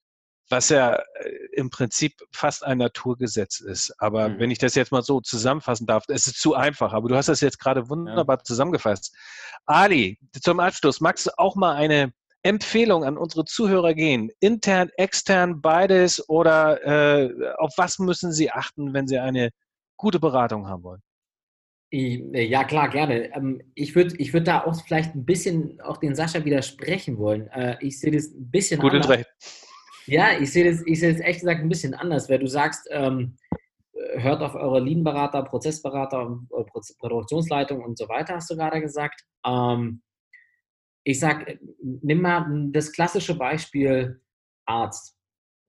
Was 0.49 0.69
ja 0.69 0.95
äh, 0.95 1.29
im 1.53 1.69
Prinzip 1.69 2.13
fast 2.31 2.63
ein 2.63 2.77
Naturgesetz 2.77 3.59
ist. 3.59 3.93
Aber 3.99 4.29
mhm. 4.29 4.39
wenn 4.39 4.51
ich 4.51 4.57
das 4.57 4.75
jetzt 4.75 4.93
mal 4.93 5.03
so 5.03 5.19
zusammenfassen 5.19 5.85
darf, 5.85 6.05
es 6.07 6.27
ist 6.27 6.39
zu 6.39 6.55
einfach, 6.55 6.93
aber 6.93 7.09
du 7.09 7.15
hast 7.15 7.27
das 7.27 7.41
jetzt 7.41 7.59
gerade 7.59 7.89
wunderbar 7.89 8.37
ja. 8.37 8.43
zusammengefasst. 8.43 9.13
Ali, 9.65 10.17
zum 10.41 10.61
Abschluss, 10.61 11.01
magst 11.01 11.25
du 11.25 11.31
auch 11.37 11.55
mal 11.55 11.75
eine 11.75 12.13
Empfehlung 12.43 13.03
an 13.03 13.17
unsere 13.17 13.45
Zuhörer 13.45 13.93
gehen? 13.93 14.31
Intern, 14.39 14.89
extern, 14.97 15.61
beides 15.61 16.27
oder 16.29 16.83
äh, 16.85 17.53
auf 17.57 17.73
was 17.77 17.99
müssen 17.99 18.31
sie 18.31 18.51
achten, 18.51 18.93
wenn 18.93 19.07
sie 19.07 19.19
eine 19.19 19.49
gute 19.97 20.19
Beratung 20.19 20.67
haben 20.67 20.83
wollen? 20.83 21.01
Äh, 21.91 22.45
ja, 22.45 22.63
klar, 22.63 22.89
gerne. 22.89 23.35
Ähm, 23.35 23.61
ich 23.75 23.95
würde 23.95 24.15
ich 24.17 24.33
würd 24.33 24.47
da 24.47 24.63
auch 24.63 24.81
vielleicht 24.83 25.13
ein 25.13 25.25
bisschen 25.25 25.79
auch 25.81 25.97
den 25.97 26.15
Sascha 26.15 26.43
widersprechen 26.45 27.17
wollen. 27.17 27.47
Äh, 27.49 27.77
ich 27.81 27.99
sehe 27.99 28.11
das 28.11 28.27
ein 28.27 28.49
bisschen 28.49 28.79
Gut 28.79 28.93
anders. 28.93 29.09
Recht. 29.09 29.25
Ja, 30.07 30.37
ich 30.39 30.51
sehe 30.51 30.69
das, 30.69 30.81
ich 30.85 30.99
sehe 30.99 31.13
das 31.13 31.21
echt 31.21 31.41
gesagt 31.41 31.61
ein 31.61 31.69
bisschen 31.69 31.93
anders, 31.93 32.29
weil 32.29 32.39
du 32.39 32.47
sagst, 32.47 32.87
ähm, 32.91 33.37
hört 34.13 34.41
auf 34.41 34.55
eure 34.55 34.79
Lean-Berater, 34.79 35.43
Prozessberater, 35.43 36.39
Produktionsleitung 36.99 37.83
und 37.83 37.97
so 37.97 38.07
weiter, 38.09 38.35
hast 38.35 38.49
du 38.49 38.55
gerade 38.55 38.81
gesagt. 38.81 39.21
Ähm, 39.45 40.01
ich 41.03 41.19
sag, 41.19 41.59
nimm 41.81 42.21
mal 42.21 42.45
das 42.71 42.91
klassische 42.91 43.35
Beispiel 43.35 44.21
Arzt. 44.65 45.17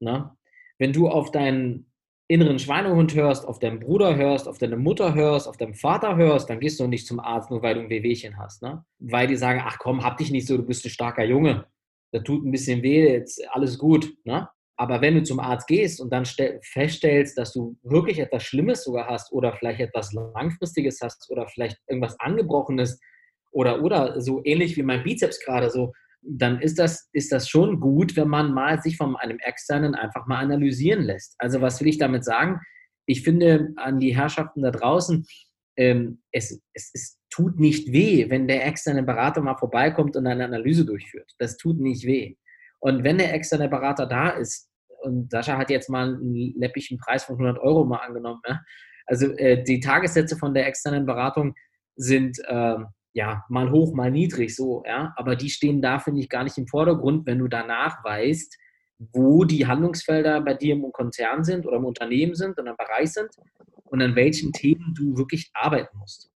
Ne? 0.01 0.37
Wenn 0.79 0.93
du 0.93 1.09
auf 1.09 1.31
deinen 1.31 1.93
inneren 2.29 2.59
Schweinehund 2.59 3.15
hörst, 3.15 3.47
auf 3.47 3.59
deinen 3.59 3.81
Bruder 3.81 4.17
hörst, 4.17 4.49
auf 4.49 4.59
deine 4.59 4.77
Mutter 4.77 5.15
hörst, 5.15 5.49
auf 5.49 5.57
deinen 5.57 5.75
Vater 5.75 6.17
hörst, 6.17 6.49
dann 6.49 6.61
gehst 6.61 6.81
du 6.81 6.87
nicht 6.87 7.07
zum 7.07 7.21
Arzt, 7.21 7.51
nur 7.51 7.63
weil 7.63 7.75
du 7.75 7.81
ein 7.81 7.91
Wehwehchen 7.91 8.39
hast. 8.39 8.63
Ne? 8.63 8.85
Weil 8.99 9.27
die 9.27 9.37
sagen, 9.37 9.63
ach 9.65 9.79
komm, 9.79 10.03
hab 10.03 10.17
dich 10.17 10.31
nicht 10.31 10.47
so, 10.47 10.57
du 10.57 10.63
bist 10.63 10.85
ein 10.85 10.91
starker 10.91 11.25
Junge. 11.25 11.67
Da 12.13 12.21
tut 12.21 12.45
ein 12.45 12.51
bisschen 12.51 12.83
weh, 12.83 13.09
jetzt 13.09 13.43
alles 13.51 13.79
gut. 13.79 14.15
Ne? 14.25 14.49
Aber 14.77 15.01
wenn 15.01 15.15
du 15.15 15.23
zum 15.23 15.41
Arzt 15.41 15.67
gehst 15.67 16.01
und 16.01 16.13
dann 16.13 16.25
feststellst, 16.63 17.37
dass 17.39 17.53
du 17.53 17.77
wirklich 17.83 18.19
etwas 18.19 18.43
Schlimmes 18.45 18.85
sogar 18.85 19.09
hast 19.09 19.33
oder 19.33 19.53
vielleicht 19.53 19.81
etwas 19.81 20.13
Langfristiges 20.13 21.01
hast 21.03 21.31
oder 21.31 21.47
vielleicht 21.47 21.79
irgendwas 21.87 22.19
Angebrochenes 22.19 22.99
oder, 23.53 23.83
oder 23.83 24.21
so 24.21 24.41
ähnlich 24.45 24.77
wie 24.77 24.83
mein 24.83 25.05
Bizeps 25.05 25.41
gerade 25.45 25.71
so, 25.71 25.93
dann 26.23 26.61
ist 26.61 26.79
das, 26.79 27.09
ist 27.13 27.33
das 27.33 27.49
schon 27.49 27.81
gut, 27.81 28.17
wenn 28.17 28.29
man 28.29 28.53
mal 28.53 28.81
sich 28.81 28.97
von 28.97 29.17
einem 29.17 29.39
Externen 29.41 29.95
einfach 29.95 30.27
mal 30.27 30.39
analysieren 30.39 31.03
lässt. 31.03 31.35
Also 31.39 31.61
was 31.61 31.81
will 31.81 31.89
ich 31.89 31.99
damit 31.99 32.25
sagen? 32.25 32.61
Ich 33.07 33.23
finde 33.23 33.73
an 33.77 33.99
die 33.99 34.15
Herrschaften 34.17 34.63
da 34.63 34.71
draußen, 34.71 35.27
ähm, 35.77 36.23
es, 36.31 36.61
es, 36.75 36.91
es 36.95 37.19
tut 37.31 37.59
nicht 37.59 37.93
weh, 37.93 38.31
wenn 38.31 38.47
der 38.47 38.67
externe 38.67 39.03
Berater 39.03 39.41
mal 39.41 39.57
vorbeikommt 39.57 40.17
und 40.17 40.27
eine 40.27 40.45
Analyse 40.45 40.85
durchführt. 40.85 41.33
Das 41.39 41.57
tut 41.57 41.81
nicht 41.81 42.07
weh. 42.07 42.37
Und 42.79 43.05
wenn 43.05 43.19
der 43.19 43.35
externe 43.35 43.69
Berater 43.69 44.07
da 44.07 44.31
ist, 44.31 44.69
und 45.03 45.31
Sascha 45.33 45.59
hat 45.59 45.71
jetzt 45.71 45.89
mal 45.89 46.15
einen 46.15 46.55
läppigen 46.57 46.99
Preis 46.99 47.25
von 47.25 47.35
100 47.35 47.59
Euro 47.59 47.85
mal 47.85 47.99
angenommen, 47.99 48.41
ja? 48.47 48.61
also 49.07 49.33
äh, 49.33 49.63
die 49.65 49.81
Tagessätze 49.81 50.37
von 50.37 50.55
der 50.55 50.67
externen 50.67 51.07
Beratung 51.07 51.55
sind 51.97 52.39
äh, 52.47 52.77
ja 53.13 53.45
mal 53.49 53.71
hoch, 53.71 53.95
mal 53.95 54.11
niedrig, 54.11 54.55
so, 54.55 54.83
ja, 54.87 55.13
aber 55.17 55.37
die 55.37 55.51
stehen 55.51 55.83
da, 55.83 55.99
finde 55.99 56.21
ich, 56.21 56.29
gar 56.29 56.45
nicht 56.45 56.59
im 56.59 56.67
Vordergrund, 56.67 57.27
wenn 57.27 57.39
du 57.39 57.49
danach 57.49 58.03
weißt, 58.05 58.59
wo 59.13 59.45
die 59.45 59.67
Handlungsfelder 59.67 60.41
bei 60.41 60.55
dir 60.55 60.75
im 60.75 60.93
Konzern 60.93 61.45
sind 61.45 61.67
oder 61.67 61.77
im 61.77 61.85
Unternehmen 61.85 62.35
sind 62.35 62.59
und 62.59 62.67
im 62.67 62.77
Bereich 62.77 63.13
sind 63.13 63.31
und 63.85 64.01
an 64.01 64.15
welchen 64.15 64.53
Themen 64.53 64.95
du 64.97 65.17
wirklich 65.17 65.51
arbeiten 65.55 65.99
musst. 65.99 66.31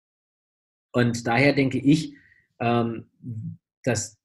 Und 0.92 1.26
daher 1.26 1.52
denke 1.52 1.78
ich, 1.78 2.14
ähm, 2.58 3.10
dass 3.84 4.18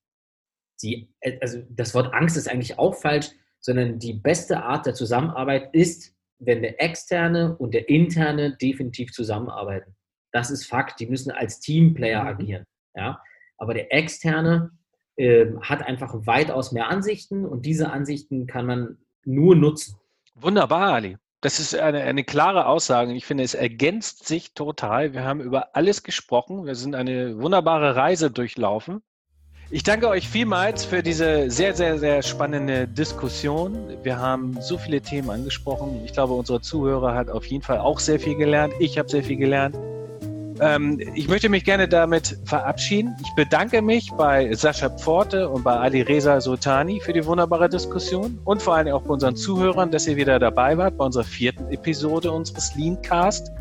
die, 0.81 1.13
also 1.41 1.61
das 1.69 1.93
Wort 1.93 2.13
Angst 2.13 2.37
ist 2.37 2.49
eigentlich 2.49 2.79
auch 2.79 2.95
falsch, 2.95 3.29
sondern 3.59 3.99
die 3.99 4.13
beste 4.13 4.63
Art 4.63 4.85
der 4.85 4.93
Zusammenarbeit 4.93 5.73
ist, 5.73 6.15
wenn 6.39 6.63
der 6.63 6.81
externe 6.81 7.55
und 7.57 7.73
der 7.73 7.87
interne 7.87 8.57
definitiv 8.57 9.11
zusammenarbeiten. 9.11 9.95
Das 10.31 10.51
ist 10.51 10.65
Fakt. 10.65 10.99
Die 10.99 11.07
müssen 11.07 11.31
als 11.31 11.59
Teamplayer 11.59 12.23
mhm. 12.23 12.27
agieren. 12.27 12.65
Ja? 12.95 13.21
Aber 13.57 13.73
der 13.73 13.93
externe 13.93 14.71
äh, 15.17 15.47
hat 15.61 15.83
einfach 15.83 16.13
weitaus 16.25 16.71
mehr 16.71 16.89
Ansichten 16.89 17.45
und 17.45 17.65
diese 17.65 17.91
Ansichten 17.91 18.47
kann 18.47 18.65
man 18.65 18.97
nur 19.23 19.55
nutzen. 19.55 19.95
Wunderbar, 20.35 20.93
Ali. 20.93 21.17
Das 21.41 21.59
ist 21.59 21.75
eine, 21.75 22.01
eine 22.01 22.23
klare 22.23 22.67
Aussage. 22.67 23.13
Ich 23.13 23.25
finde, 23.25 23.43
es 23.43 23.55
ergänzt 23.55 24.27
sich 24.27 24.53
total. 24.53 25.13
Wir 25.13 25.23
haben 25.23 25.41
über 25.41 25.75
alles 25.75 26.03
gesprochen. 26.03 26.65
Wir 26.65 26.75
sind 26.75 26.93
eine 26.93 27.39
wunderbare 27.41 27.95
Reise 27.95 28.29
durchlaufen. 28.29 29.01
Ich 29.73 29.83
danke 29.83 30.09
euch 30.09 30.27
vielmals 30.27 30.83
für 30.83 31.01
diese 31.01 31.49
sehr, 31.49 31.73
sehr, 31.73 31.97
sehr 31.97 32.21
spannende 32.21 32.87
Diskussion. 32.87 33.97
Wir 34.03 34.19
haben 34.19 34.61
so 34.61 34.77
viele 34.77 35.01
Themen 35.01 35.29
angesprochen. 35.29 36.01
Ich 36.05 36.13
glaube, 36.13 36.33
unsere 36.33 36.61
Zuhörer 36.61 37.15
hat 37.15 37.29
auf 37.29 37.45
jeden 37.45 37.63
Fall 37.63 37.79
auch 37.79 37.99
sehr 37.99 38.19
viel 38.19 38.35
gelernt. 38.35 38.73
Ich 38.79 38.99
habe 38.99 39.09
sehr 39.09 39.23
viel 39.23 39.37
gelernt. 39.37 39.75
Ähm, 40.61 40.99
ich 41.15 41.27
möchte 41.27 41.49
mich 41.49 41.63
gerne 41.63 41.87
damit 41.87 42.37
verabschieden. 42.45 43.15
Ich 43.19 43.33
bedanke 43.35 43.81
mich 43.81 44.11
bei 44.15 44.53
Sascha 44.53 44.89
Pforte 44.89 45.49
und 45.49 45.63
bei 45.63 45.73
Ali 45.73 46.01
Reza 46.01 46.39
Sultani 46.39 46.99
für 46.99 47.13
die 47.13 47.25
wunderbare 47.25 47.67
Diskussion 47.67 48.39
und 48.45 48.61
vor 48.61 48.75
allem 48.75 48.93
auch 48.93 49.01
bei 49.01 49.09
unseren 49.09 49.35
Zuhörern, 49.35 49.89
dass 49.89 50.07
ihr 50.07 50.17
wieder 50.17 50.37
dabei 50.37 50.77
wart 50.77 50.97
bei 50.97 51.05
unserer 51.05 51.23
vierten 51.23 51.67
Episode 51.71 52.31
unseres 52.31 52.75
Leancast 52.75 53.51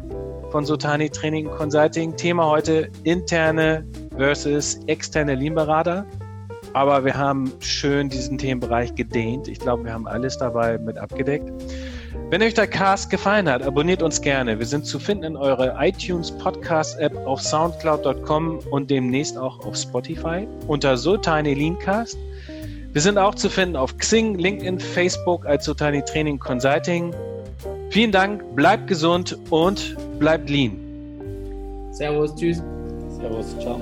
von 0.50 0.66
Sultani 0.66 1.08
Training 1.08 1.46
Consulting. 1.46 2.14
Thema 2.16 2.46
heute 2.46 2.90
interne 3.04 3.86
versus 4.14 4.78
externe 4.86 5.36
Lean-Berater. 5.36 6.04
Aber 6.74 7.04
wir 7.06 7.16
haben 7.16 7.50
schön 7.60 8.10
diesen 8.10 8.36
Themenbereich 8.36 8.94
gedehnt. 8.94 9.48
Ich 9.48 9.58
glaube, 9.58 9.84
wir 9.84 9.92
haben 9.94 10.06
alles 10.06 10.36
dabei 10.36 10.76
mit 10.76 10.98
abgedeckt. 10.98 11.50
Wenn 12.30 12.42
euch 12.42 12.54
der 12.54 12.68
Cast 12.68 13.10
gefallen 13.10 13.48
hat, 13.48 13.60
abonniert 13.62 14.04
uns 14.04 14.20
gerne. 14.20 14.56
Wir 14.56 14.66
sind 14.66 14.86
zu 14.86 15.00
finden 15.00 15.24
in 15.24 15.36
eurer 15.36 15.74
iTunes 15.84 16.30
Podcast 16.30 16.96
App 17.00 17.12
auf 17.26 17.42
soundcloud.com 17.42 18.60
und 18.70 18.88
demnächst 18.88 19.36
auch 19.36 19.58
auf 19.66 19.76
Spotify 19.76 20.46
unter 20.68 20.96
So 20.96 21.16
Tiny 21.16 21.54
Leancast. 21.54 22.16
Wir 22.92 23.02
sind 23.02 23.18
auch 23.18 23.34
zu 23.34 23.48
finden 23.50 23.74
auf 23.74 23.98
Xing, 23.98 24.38
LinkedIn, 24.38 24.78
Facebook 24.78 25.44
als 25.44 25.64
So 25.64 25.74
Tiny 25.74 26.02
Training 26.04 26.38
Consulting. 26.38 27.12
Vielen 27.90 28.12
Dank, 28.12 28.54
bleibt 28.54 28.86
gesund 28.86 29.36
und 29.50 29.96
bleibt 30.20 30.48
lean. 30.48 30.78
Servus, 31.90 32.32
tschüss. 32.36 32.62
Servus, 33.18 33.58
ciao. 33.58 33.80